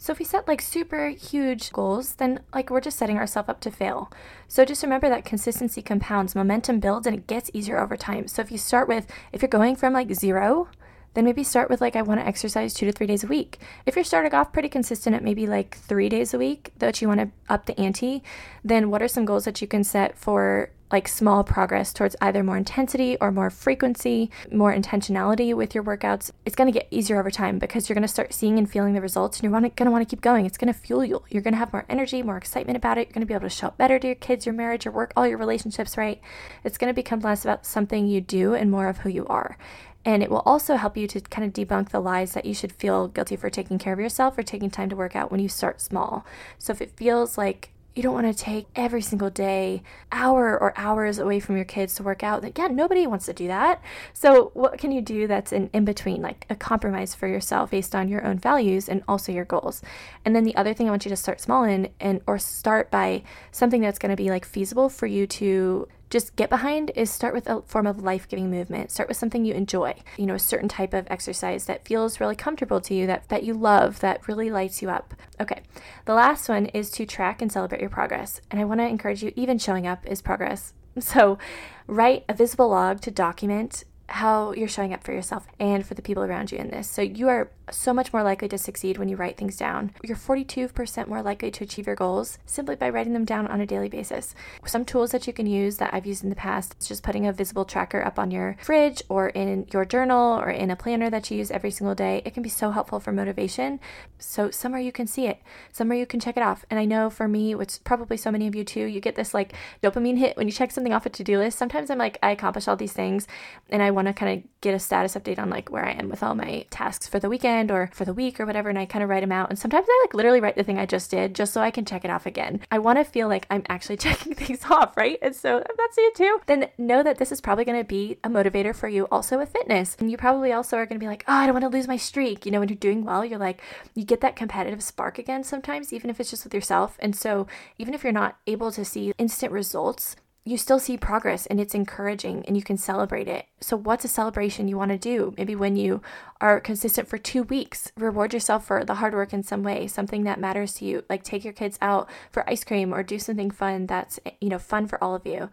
So 0.00 0.12
if 0.12 0.20
we 0.20 0.24
set 0.24 0.46
like 0.46 0.62
super 0.62 1.08
huge 1.08 1.72
goals, 1.72 2.14
then 2.14 2.40
like 2.54 2.70
we're 2.70 2.80
just 2.80 2.98
setting 2.98 3.18
ourselves 3.18 3.48
up 3.48 3.60
to 3.60 3.70
fail. 3.70 4.10
So 4.46 4.64
just 4.64 4.84
remember 4.84 5.08
that 5.08 5.24
consistency 5.24 5.82
compounds, 5.82 6.36
momentum 6.36 6.78
builds, 6.78 7.06
and 7.06 7.16
it 7.16 7.26
gets 7.26 7.50
easier 7.52 7.78
over 7.78 7.96
time. 7.96 8.28
So 8.28 8.40
if 8.40 8.52
you 8.52 8.58
start 8.58 8.86
with, 8.86 9.08
if 9.32 9.42
you're 9.42 9.48
going 9.48 9.74
from 9.74 9.92
like 9.92 10.14
zero, 10.14 10.68
then 11.14 11.24
maybe 11.24 11.42
start 11.42 11.68
with 11.68 11.80
like, 11.80 11.96
I 11.96 12.02
want 12.02 12.20
to 12.20 12.26
exercise 12.26 12.72
two 12.72 12.86
to 12.86 12.92
three 12.92 13.08
days 13.08 13.24
a 13.24 13.26
week. 13.26 13.58
If 13.86 13.96
you're 13.96 14.04
starting 14.04 14.32
off 14.34 14.52
pretty 14.52 14.68
consistent 14.68 15.16
at 15.16 15.24
maybe 15.24 15.48
like 15.48 15.76
three 15.76 16.08
days 16.08 16.32
a 16.32 16.38
week, 16.38 16.72
that 16.78 17.02
you 17.02 17.08
want 17.08 17.20
to 17.20 17.30
up 17.52 17.66
the 17.66 17.78
ante, 17.78 18.22
then 18.62 18.90
what 18.90 19.02
are 19.02 19.08
some 19.08 19.24
goals 19.24 19.46
that 19.46 19.60
you 19.60 19.66
can 19.66 19.82
set 19.82 20.16
for 20.16 20.70
like 20.90 21.08
small 21.08 21.44
progress 21.44 21.92
towards 21.92 22.16
either 22.20 22.42
more 22.42 22.56
intensity 22.56 23.16
or 23.20 23.30
more 23.30 23.50
frequency, 23.50 24.30
more 24.50 24.74
intentionality 24.74 25.54
with 25.54 25.74
your 25.74 25.84
workouts, 25.84 26.30
it's 26.46 26.56
going 26.56 26.70
to 26.70 26.78
get 26.78 26.88
easier 26.90 27.18
over 27.18 27.30
time 27.30 27.58
because 27.58 27.88
you're 27.88 27.94
going 27.94 28.02
to 28.02 28.08
start 28.08 28.32
seeing 28.32 28.58
and 28.58 28.70
feeling 28.70 28.94
the 28.94 29.00
results 29.00 29.38
and 29.38 29.44
you're 29.44 29.60
going 29.60 29.70
to 29.70 29.90
want 29.90 30.08
to 30.08 30.16
keep 30.16 30.22
going. 30.22 30.46
It's 30.46 30.58
going 30.58 30.72
to 30.72 30.78
fuel 30.78 31.04
you. 31.04 31.22
You're 31.30 31.42
going 31.42 31.54
to 31.54 31.58
have 31.58 31.72
more 31.72 31.84
energy, 31.88 32.22
more 32.22 32.36
excitement 32.36 32.76
about 32.76 32.98
it. 32.98 33.08
You're 33.08 33.14
going 33.14 33.20
to 33.20 33.26
be 33.26 33.34
able 33.34 33.48
to 33.48 33.54
show 33.54 33.68
up 33.68 33.78
better 33.78 33.98
to 33.98 34.06
your 34.06 34.16
kids, 34.16 34.46
your 34.46 34.54
marriage, 34.54 34.84
your 34.84 34.94
work, 34.94 35.12
all 35.16 35.26
your 35.26 35.38
relationships, 35.38 35.96
right? 35.96 36.20
It's 36.64 36.78
going 36.78 36.90
to 36.90 36.94
become 36.94 37.20
less 37.20 37.44
about 37.44 37.66
something 37.66 38.06
you 38.06 38.20
do 38.20 38.54
and 38.54 38.70
more 38.70 38.88
of 38.88 38.98
who 38.98 39.10
you 39.10 39.26
are. 39.26 39.58
And 40.04 40.22
it 40.22 40.30
will 40.30 40.42
also 40.46 40.76
help 40.76 40.96
you 40.96 41.06
to 41.08 41.20
kind 41.20 41.46
of 41.46 41.52
debunk 41.52 41.90
the 41.90 42.00
lies 42.00 42.32
that 42.32 42.46
you 42.46 42.54
should 42.54 42.72
feel 42.72 43.08
guilty 43.08 43.36
for 43.36 43.50
taking 43.50 43.78
care 43.78 43.92
of 43.92 44.00
yourself 44.00 44.38
or 44.38 44.42
taking 44.42 44.70
time 44.70 44.88
to 44.88 44.96
work 44.96 45.14
out 45.14 45.30
when 45.30 45.40
you 45.40 45.48
start 45.48 45.80
small. 45.80 46.24
So 46.56 46.72
if 46.72 46.80
it 46.80 46.96
feels 46.96 47.36
like 47.36 47.72
you 47.98 48.02
don't 48.04 48.14
want 48.14 48.28
to 48.28 48.44
take 48.44 48.68
every 48.76 49.02
single 49.02 49.28
day, 49.28 49.82
hour 50.12 50.56
or 50.56 50.72
hours 50.76 51.18
away 51.18 51.40
from 51.40 51.56
your 51.56 51.64
kids 51.64 51.96
to 51.96 52.04
work 52.04 52.22
out. 52.22 52.44
Yeah, 52.56 52.68
nobody 52.68 53.08
wants 53.08 53.26
to 53.26 53.32
do 53.32 53.48
that. 53.48 53.82
So, 54.12 54.52
what 54.54 54.78
can 54.78 54.92
you 54.92 55.02
do 55.02 55.26
that's 55.26 55.52
in, 55.52 55.68
in 55.72 55.84
between, 55.84 56.22
like 56.22 56.46
a 56.48 56.54
compromise 56.54 57.16
for 57.16 57.26
yourself 57.26 57.72
based 57.72 57.96
on 57.96 58.08
your 58.08 58.24
own 58.24 58.38
values 58.38 58.88
and 58.88 59.02
also 59.08 59.32
your 59.32 59.44
goals? 59.44 59.82
And 60.24 60.36
then 60.36 60.44
the 60.44 60.54
other 60.54 60.74
thing 60.74 60.86
I 60.86 60.90
want 60.90 61.06
you 61.06 61.08
to 61.08 61.16
start 61.16 61.40
small 61.40 61.64
in 61.64 61.88
and 61.98 62.20
or 62.28 62.38
start 62.38 62.88
by 62.92 63.24
something 63.50 63.80
that's 63.80 63.98
going 63.98 64.10
to 64.10 64.16
be 64.16 64.30
like 64.30 64.44
feasible 64.44 64.88
for 64.88 65.08
you 65.08 65.26
to 65.26 65.88
just 66.10 66.36
get 66.36 66.48
behind 66.48 66.90
is 66.94 67.10
start 67.10 67.34
with 67.34 67.48
a 67.48 67.62
form 67.62 67.86
of 67.86 68.02
life 68.02 68.28
giving 68.28 68.50
movement. 68.50 68.90
Start 68.90 69.08
with 69.08 69.18
something 69.18 69.44
you 69.44 69.54
enjoy, 69.54 69.94
you 70.16 70.26
know, 70.26 70.34
a 70.34 70.38
certain 70.38 70.68
type 70.68 70.94
of 70.94 71.06
exercise 71.10 71.66
that 71.66 71.86
feels 71.86 72.20
really 72.20 72.36
comfortable 72.36 72.80
to 72.80 72.94
you, 72.94 73.06
that, 73.06 73.28
that 73.28 73.44
you 73.44 73.54
love, 73.54 74.00
that 74.00 74.26
really 74.26 74.50
lights 74.50 74.80
you 74.80 74.90
up. 74.90 75.14
Okay, 75.40 75.62
the 76.06 76.14
last 76.14 76.48
one 76.48 76.66
is 76.66 76.90
to 76.92 77.06
track 77.06 77.42
and 77.42 77.52
celebrate 77.52 77.80
your 77.80 77.90
progress. 77.90 78.40
And 78.50 78.60
I 78.60 78.64
want 78.64 78.80
to 78.80 78.86
encourage 78.86 79.22
you, 79.22 79.32
even 79.36 79.58
showing 79.58 79.86
up 79.86 80.06
is 80.06 80.22
progress. 80.22 80.72
So 81.00 81.38
write 81.86 82.24
a 82.28 82.34
visible 82.34 82.70
log 82.70 83.00
to 83.02 83.12
document 83.12 83.84
how 84.08 84.52
you're 84.52 84.68
showing 84.68 84.94
up 84.94 85.04
for 85.04 85.12
yourself 85.12 85.46
and 85.60 85.86
for 85.86 85.94
the 85.94 86.02
people 86.02 86.24
around 86.24 86.50
you 86.50 86.58
in 86.58 86.70
this. 86.70 86.88
So 86.88 87.02
you 87.02 87.28
are 87.28 87.50
so 87.70 87.92
much 87.92 88.12
more 88.12 88.22
likely 88.22 88.48
to 88.48 88.56
succeed 88.56 88.96
when 88.96 89.08
you 89.08 89.16
write 89.16 89.36
things 89.36 89.56
down. 89.56 89.92
You're 90.02 90.16
42% 90.16 91.06
more 91.08 91.22
likely 91.22 91.50
to 91.50 91.64
achieve 91.64 91.86
your 91.86 91.96
goals 91.96 92.38
simply 92.46 92.76
by 92.76 92.88
writing 92.88 93.12
them 93.12 93.26
down 93.26 93.46
on 93.46 93.60
a 93.60 93.66
daily 93.66 93.90
basis. 93.90 94.34
Some 94.64 94.86
tools 94.86 95.10
that 95.10 95.26
you 95.26 95.32
can 95.34 95.46
use 95.46 95.76
that 95.76 95.92
I've 95.92 96.06
used 96.06 96.24
in 96.24 96.30
the 96.30 96.36
past 96.36 96.74
is 96.80 96.88
just 96.88 97.02
putting 97.02 97.26
a 97.26 97.32
visible 97.32 97.66
tracker 97.66 98.02
up 98.02 98.18
on 98.18 98.30
your 98.30 98.56
fridge 98.62 99.02
or 99.10 99.28
in 99.28 99.66
your 99.72 99.84
journal 99.84 100.38
or 100.38 100.50
in 100.50 100.70
a 100.70 100.76
planner 100.76 101.10
that 101.10 101.30
you 101.30 101.36
use 101.36 101.50
every 101.50 101.70
single 101.70 101.94
day. 101.94 102.22
It 102.24 102.32
can 102.32 102.42
be 102.42 102.48
so 102.48 102.70
helpful 102.70 103.00
for 103.00 103.12
motivation. 103.12 103.80
So 104.18 104.50
somewhere 104.50 104.80
you 104.80 104.92
can 104.92 105.06
see 105.06 105.26
it, 105.26 105.42
somewhere 105.72 105.98
you 105.98 106.06
can 106.06 106.20
check 106.20 106.36
it 106.36 106.42
off. 106.42 106.64
And 106.70 106.80
I 106.80 106.86
know 106.86 107.10
for 107.10 107.28
me, 107.28 107.54
which 107.54 107.84
probably 107.84 108.16
so 108.16 108.30
many 108.30 108.46
of 108.46 108.54
you 108.54 108.64
too, 108.64 108.84
you 108.84 109.00
get 109.00 109.16
this 109.16 109.34
like 109.34 109.52
dopamine 109.82 110.18
hit 110.18 110.36
when 110.36 110.48
you 110.48 110.52
check 110.52 110.70
something 110.70 110.92
off 110.92 111.06
a 111.06 111.10
to-do 111.10 111.38
list. 111.38 111.58
Sometimes 111.58 111.90
I'm 111.90 111.98
like 111.98 112.18
I 112.22 112.30
accomplish 112.30 112.66
all 112.66 112.76
these 112.76 112.92
things 112.92 113.26
and 113.68 113.82
I 113.82 113.90
want 113.98 114.08
to 114.08 114.14
kind 114.14 114.38
of 114.38 114.50
get 114.60 114.74
a 114.74 114.78
status 114.78 115.14
update 115.14 115.38
on 115.38 115.50
like 115.50 115.70
where 115.70 115.84
I 115.84 115.92
am 115.92 116.08
with 116.08 116.22
all 116.22 116.34
my 116.34 116.64
tasks 116.70 117.08
for 117.08 117.18
the 117.18 117.28
weekend 117.28 117.70
or 117.70 117.90
for 117.92 118.04
the 118.04 118.14
week 118.14 118.38
or 118.38 118.46
whatever. 118.46 118.68
And 118.68 118.78
I 118.78 118.86
kind 118.86 119.02
of 119.02 119.08
write 119.08 119.20
them 119.20 119.32
out. 119.32 119.50
And 119.50 119.58
sometimes 119.58 119.86
I 119.88 120.04
like 120.04 120.14
literally 120.14 120.40
write 120.40 120.56
the 120.56 120.62
thing 120.62 120.78
I 120.78 120.86
just 120.86 121.10
did 121.10 121.34
just 121.34 121.52
so 121.52 121.60
I 121.60 121.70
can 121.70 121.84
check 121.84 122.04
it 122.04 122.10
off 122.10 122.26
again. 122.26 122.60
I 122.70 122.78
want 122.78 122.98
to 122.98 123.04
feel 123.04 123.28
like 123.28 123.46
I'm 123.50 123.64
actually 123.68 123.96
checking 124.04 124.34
things 124.34 124.64
off, 124.70 124.96
right? 124.96 125.18
And 125.20 125.34
so 125.34 125.58
if 125.58 125.76
that's 125.76 125.96
you 125.96 126.12
too, 126.14 126.40
then 126.46 126.68
know 126.78 127.02
that 127.02 127.18
this 127.18 127.32
is 127.32 127.40
probably 127.40 127.64
going 127.64 127.80
to 127.80 127.84
be 127.84 128.18
a 128.22 128.28
motivator 128.28 128.74
for 128.74 128.88
you 128.88 129.06
also 129.10 129.38
with 129.38 129.50
fitness. 129.50 129.96
And 129.98 130.10
you 130.10 130.16
probably 130.16 130.52
also 130.52 130.76
are 130.76 130.86
going 130.86 130.98
to 130.98 131.04
be 131.04 131.08
like, 131.08 131.24
oh, 131.26 131.34
I 131.34 131.46
don't 131.46 131.54
want 131.54 131.64
to 131.64 131.76
lose 131.76 131.88
my 131.88 131.96
streak. 131.96 132.46
You 132.46 132.52
know, 132.52 132.60
when 132.60 132.68
you're 132.68 132.76
doing 132.76 133.04
well, 133.04 133.24
you're 133.24 133.38
like, 133.38 133.60
you 133.94 134.04
get 134.04 134.20
that 134.20 134.36
competitive 134.36 134.82
spark 134.82 135.18
again 135.18 135.42
sometimes, 135.42 135.92
even 135.92 136.10
if 136.10 136.20
it's 136.20 136.30
just 136.30 136.44
with 136.44 136.54
yourself. 136.54 136.96
And 137.00 137.16
so 137.16 137.46
even 137.78 137.94
if 137.94 138.02
you're 138.02 138.12
not 138.12 138.38
able 138.46 138.72
to 138.72 138.84
see 138.84 139.12
instant 139.18 139.52
results, 139.52 140.16
you 140.48 140.56
still 140.56 140.78
see 140.78 140.96
progress 140.96 141.46
and 141.46 141.60
it's 141.60 141.74
encouraging 141.74 142.44
and 142.46 142.56
you 142.56 142.62
can 142.62 142.76
celebrate 142.76 143.28
it. 143.28 143.46
So, 143.60 143.76
what's 143.76 144.04
a 144.04 144.08
celebration 144.08 144.68
you 144.68 144.76
want 144.76 144.90
to 144.90 144.98
do? 144.98 145.34
Maybe 145.36 145.54
when 145.54 145.76
you 145.76 146.00
are 146.40 146.60
consistent 146.60 147.08
for 147.08 147.18
two 147.18 147.42
weeks, 147.42 147.92
reward 147.96 148.32
yourself 148.32 148.66
for 148.66 148.84
the 148.84 148.96
hard 148.96 149.14
work 149.14 149.32
in 149.32 149.42
some 149.42 149.62
way, 149.62 149.86
something 149.86 150.24
that 150.24 150.40
matters 150.40 150.74
to 150.74 150.84
you, 150.84 151.04
like 151.10 151.22
take 151.22 151.44
your 151.44 151.52
kids 151.52 151.78
out 151.80 152.08
for 152.30 152.48
ice 152.48 152.64
cream 152.64 152.94
or 152.94 153.02
do 153.02 153.18
something 153.18 153.50
fun 153.50 153.86
that's, 153.86 154.18
you 154.40 154.48
know, 154.48 154.58
fun 154.58 154.86
for 154.86 155.02
all 155.02 155.14
of 155.14 155.26
you. 155.26 155.50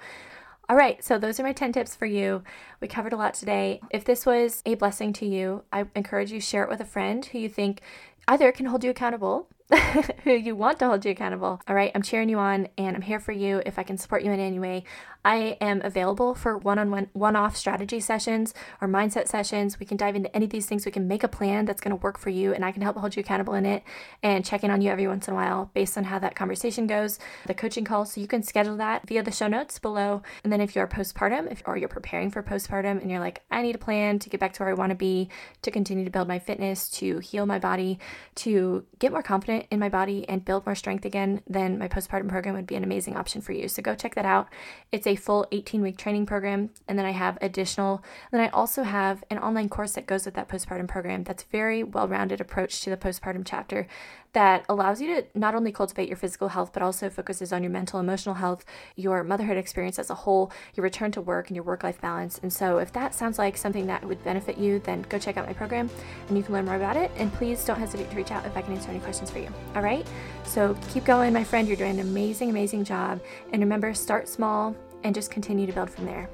All 0.68 0.76
right, 0.76 1.04
so 1.04 1.20
those 1.20 1.40
are 1.40 1.44
my 1.44 1.54
10 1.54 1.74
tips 1.74 1.96
for 1.96 2.08
you. 2.08 2.44
We 2.82 2.88
covered 2.88 3.14
a 3.14 3.18
lot 3.18 3.36
today. 3.36 3.82
If 3.92 4.04
this 4.04 4.26
was 4.26 4.64
a 4.66 4.74
blessing 4.76 5.14
to 5.14 5.26
you, 5.26 5.64
I 5.72 5.86
encourage 5.96 6.32
you 6.32 6.42
share 6.42 6.64
it 6.64 6.70
with 6.70 6.80
a 6.80 6.86
friend 6.86 7.24
who 7.24 7.38
you 7.38 7.50
think 7.50 7.82
either 8.28 8.52
can 8.52 8.66
hold 8.66 8.84
you 8.84 8.90
accountable 8.90 9.48
who 10.24 10.32
you 10.32 10.56
want 10.56 10.80
to 10.80 10.88
hold 10.88 11.06
you 11.06 11.12
accountable. 11.12 11.60
All 11.68 11.76
right, 11.76 11.92
I'm 11.96 12.02
cheering 12.02 12.30
you 12.30 12.38
on 12.38 12.68
and 12.78 12.96
I'm 12.96 13.02
here 13.02 13.20
for 13.20 13.32
you 13.32 13.62
if 13.66 13.80
I 13.80 13.84
can 13.84 13.98
support 13.98 14.24
you 14.24 14.32
in 14.32 14.40
any 14.40 14.60
way. 14.60 14.84
I 15.26 15.58
am 15.60 15.82
available 15.84 16.36
for 16.36 16.56
one 16.56 16.78
on 16.78 16.92
one, 16.92 17.10
one 17.14 17.36
off 17.36 17.58
strategy 17.58 18.00
sessions 18.00 18.54
or 18.80 18.88
mindset 18.88 19.28
sessions. 19.28 19.80
We 19.80 19.86
can 19.88 19.98
dive 19.98 20.16
into 20.16 20.34
any 20.36 20.46
of 20.46 20.52
these 20.52 20.68
things. 20.68 20.86
We 20.86 20.92
can 20.92 21.08
make 21.08 21.24
a 21.24 21.28
plan 21.28 21.66
that's 21.66 21.82
going 21.82 21.98
to 21.98 22.02
work 22.02 22.20
for 22.20 22.30
you, 22.30 22.54
and 22.54 22.64
I 22.64 22.72
can 22.72 22.84
help 22.84 22.96
hold 22.96 23.16
you 23.16 23.22
accountable 23.22 23.56
in 23.56 23.66
it 23.66 23.84
and 24.22 24.46
check 24.46 24.64
in 24.64 24.70
on 24.70 24.82
you 24.82 24.92
every 24.92 25.08
once 25.08 25.28
in 25.28 25.34
a 25.34 25.36
while 25.36 25.72
based 25.74 25.98
on 25.98 26.04
how 26.04 26.20
that 26.20 26.36
conversation 26.36 26.86
goes. 26.86 27.18
The 27.48 27.56
coaching 27.56 27.86
call, 27.86 28.06
so 28.06 28.22
you 28.22 28.28
can 28.28 28.44
schedule 28.44 28.78
that 28.78 29.08
via 29.08 29.24
the 29.24 29.32
show 29.32 29.48
notes 29.48 29.80
below. 29.80 30.22
And 30.44 30.54
then 30.54 30.62
if 30.62 30.76
you're 30.76 30.88
postpartum, 30.88 31.52
if 31.52 31.64
or 31.66 31.76
you're 31.76 31.90
preparing 31.90 32.30
for 32.30 32.44
postpartum 32.44 33.02
and 33.02 33.10
you're 33.10 33.20
like, 33.20 33.42
I 33.50 33.64
need 33.64 33.74
a 33.74 33.80
plan 33.80 34.20
to 34.20 34.30
get 34.30 34.40
back 34.40 34.54
to 34.54 34.60
where 34.62 34.70
I 34.70 34.74
want 34.74 34.92
to 34.92 34.96
be, 34.96 35.30
to 35.64 35.72
continue 35.72 36.06
to 36.06 36.12
build 36.12 36.28
my 36.28 36.38
fitness, 36.38 36.88
to 36.92 37.18
heal 37.18 37.48
my 37.48 37.58
body, 37.58 37.98
to 38.36 38.86
get 39.00 39.12
more 39.12 39.24
confident 39.24 39.66
in 39.72 39.80
my 39.80 39.90
body 39.90 40.30
and 40.30 40.46
build 40.46 40.68
more 40.68 40.76
strength 40.76 41.04
again, 41.04 41.42
then 41.48 41.80
my 41.80 41.88
postpartum 41.88 42.30
program 42.30 42.54
would 42.54 42.68
be 42.68 42.76
an 42.76 42.84
amazing 42.84 43.18
option 43.18 43.42
for 43.42 43.54
you. 43.54 43.68
So 43.68 43.82
go 43.82 43.96
check 43.96 44.14
that 44.14 44.26
out. 44.26 44.50
It's 44.92 45.08
full 45.16 45.48
18 45.52 45.82
week 45.82 45.98
training 45.98 46.26
program. 46.26 46.70
And 46.88 46.98
then 46.98 47.06
I 47.06 47.12
have 47.12 47.38
additional, 47.42 48.04
then 48.32 48.42
I 48.42 48.50
also 48.50 48.84
have 48.84 49.24
an 49.30 49.38
online 49.40 49.70
course 49.70 49.94
that 49.94 50.08
goes 50.08 50.26
with 50.26 50.36
that 50.36 50.50
postpartum 50.50 50.88
program 50.88 51.24
that's 51.24 51.44
very 51.44 51.84
well 51.84 52.08
rounded 52.08 52.42
approach 52.42 52.82
to 52.82 52.90
the 52.90 52.98
postpartum 52.98 53.44
chapter 53.46 53.88
that 54.36 54.66
allows 54.68 55.02
you 55.02 55.08
to 55.08 55.26
not 55.34 55.56
only 55.56 55.72
cultivate 55.72 56.10
your 56.10 56.18
physical 56.18 56.50
health, 56.50 56.72
but 56.74 56.84
also 56.84 57.10
focuses 57.10 57.54
on 57.54 57.64
your 57.64 57.72
mental, 57.72 58.02
emotional 58.02 58.36
health, 58.36 58.66
your 58.98 59.24
motherhood 59.24 59.56
experience 59.56 59.98
as 59.98 60.10
a 60.10 60.14
whole, 60.14 60.52
your 60.76 60.84
return 60.84 61.10
to 61.14 61.22
work, 61.22 61.48
and 61.48 61.56
your 61.56 61.64
work 61.64 61.84
life 61.84 62.00
balance. 62.02 62.40
And 62.44 62.52
so, 62.52 62.78
if 62.80 62.92
that 62.94 63.16
sounds 63.16 63.40
like 63.40 63.56
something 63.56 63.88
that 63.88 64.04
would 64.04 64.22
benefit 64.26 64.58
you, 64.58 64.80
then 64.80 65.04
go 65.04 65.18
check 65.18 65.38
out 65.38 65.48
my 65.48 65.54
program 65.54 65.90
and 66.28 66.38
you 66.38 66.44
can 66.44 66.54
learn 66.54 66.66
more 66.66 66.76
about 66.76 66.98
it. 66.98 67.12
And 67.16 67.32
please 67.34 67.64
don't 67.64 67.80
hesitate 67.80 68.10
to 68.12 68.16
reach 68.18 68.32
out 68.32 68.46
if 68.46 68.58
I 68.58 68.62
can 68.62 68.74
answer 68.74 68.90
any 68.90 69.00
questions 69.00 69.32
for 69.32 69.40
you. 69.40 69.50
All 69.74 69.82
right? 69.82 70.06
So, 70.44 70.78
keep 70.92 71.06
going, 71.06 71.32
my 71.32 71.44
friend. 71.44 71.66
You're 71.66 71.78
doing 71.78 71.92
an 71.92 72.02
amazing, 72.02 72.50
amazing 72.50 72.84
job. 72.84 73.22
And 73.54 73.62
remember, 73.62 73.94
start 73.94 74.28
small 74.28 74.76
and 75.06 75.16
just 75.16 75.32
continue 75.32 75.66
to 75.66 75.74
build 75.74 75.90
from 75.90 76.06
there. 76.06 76.30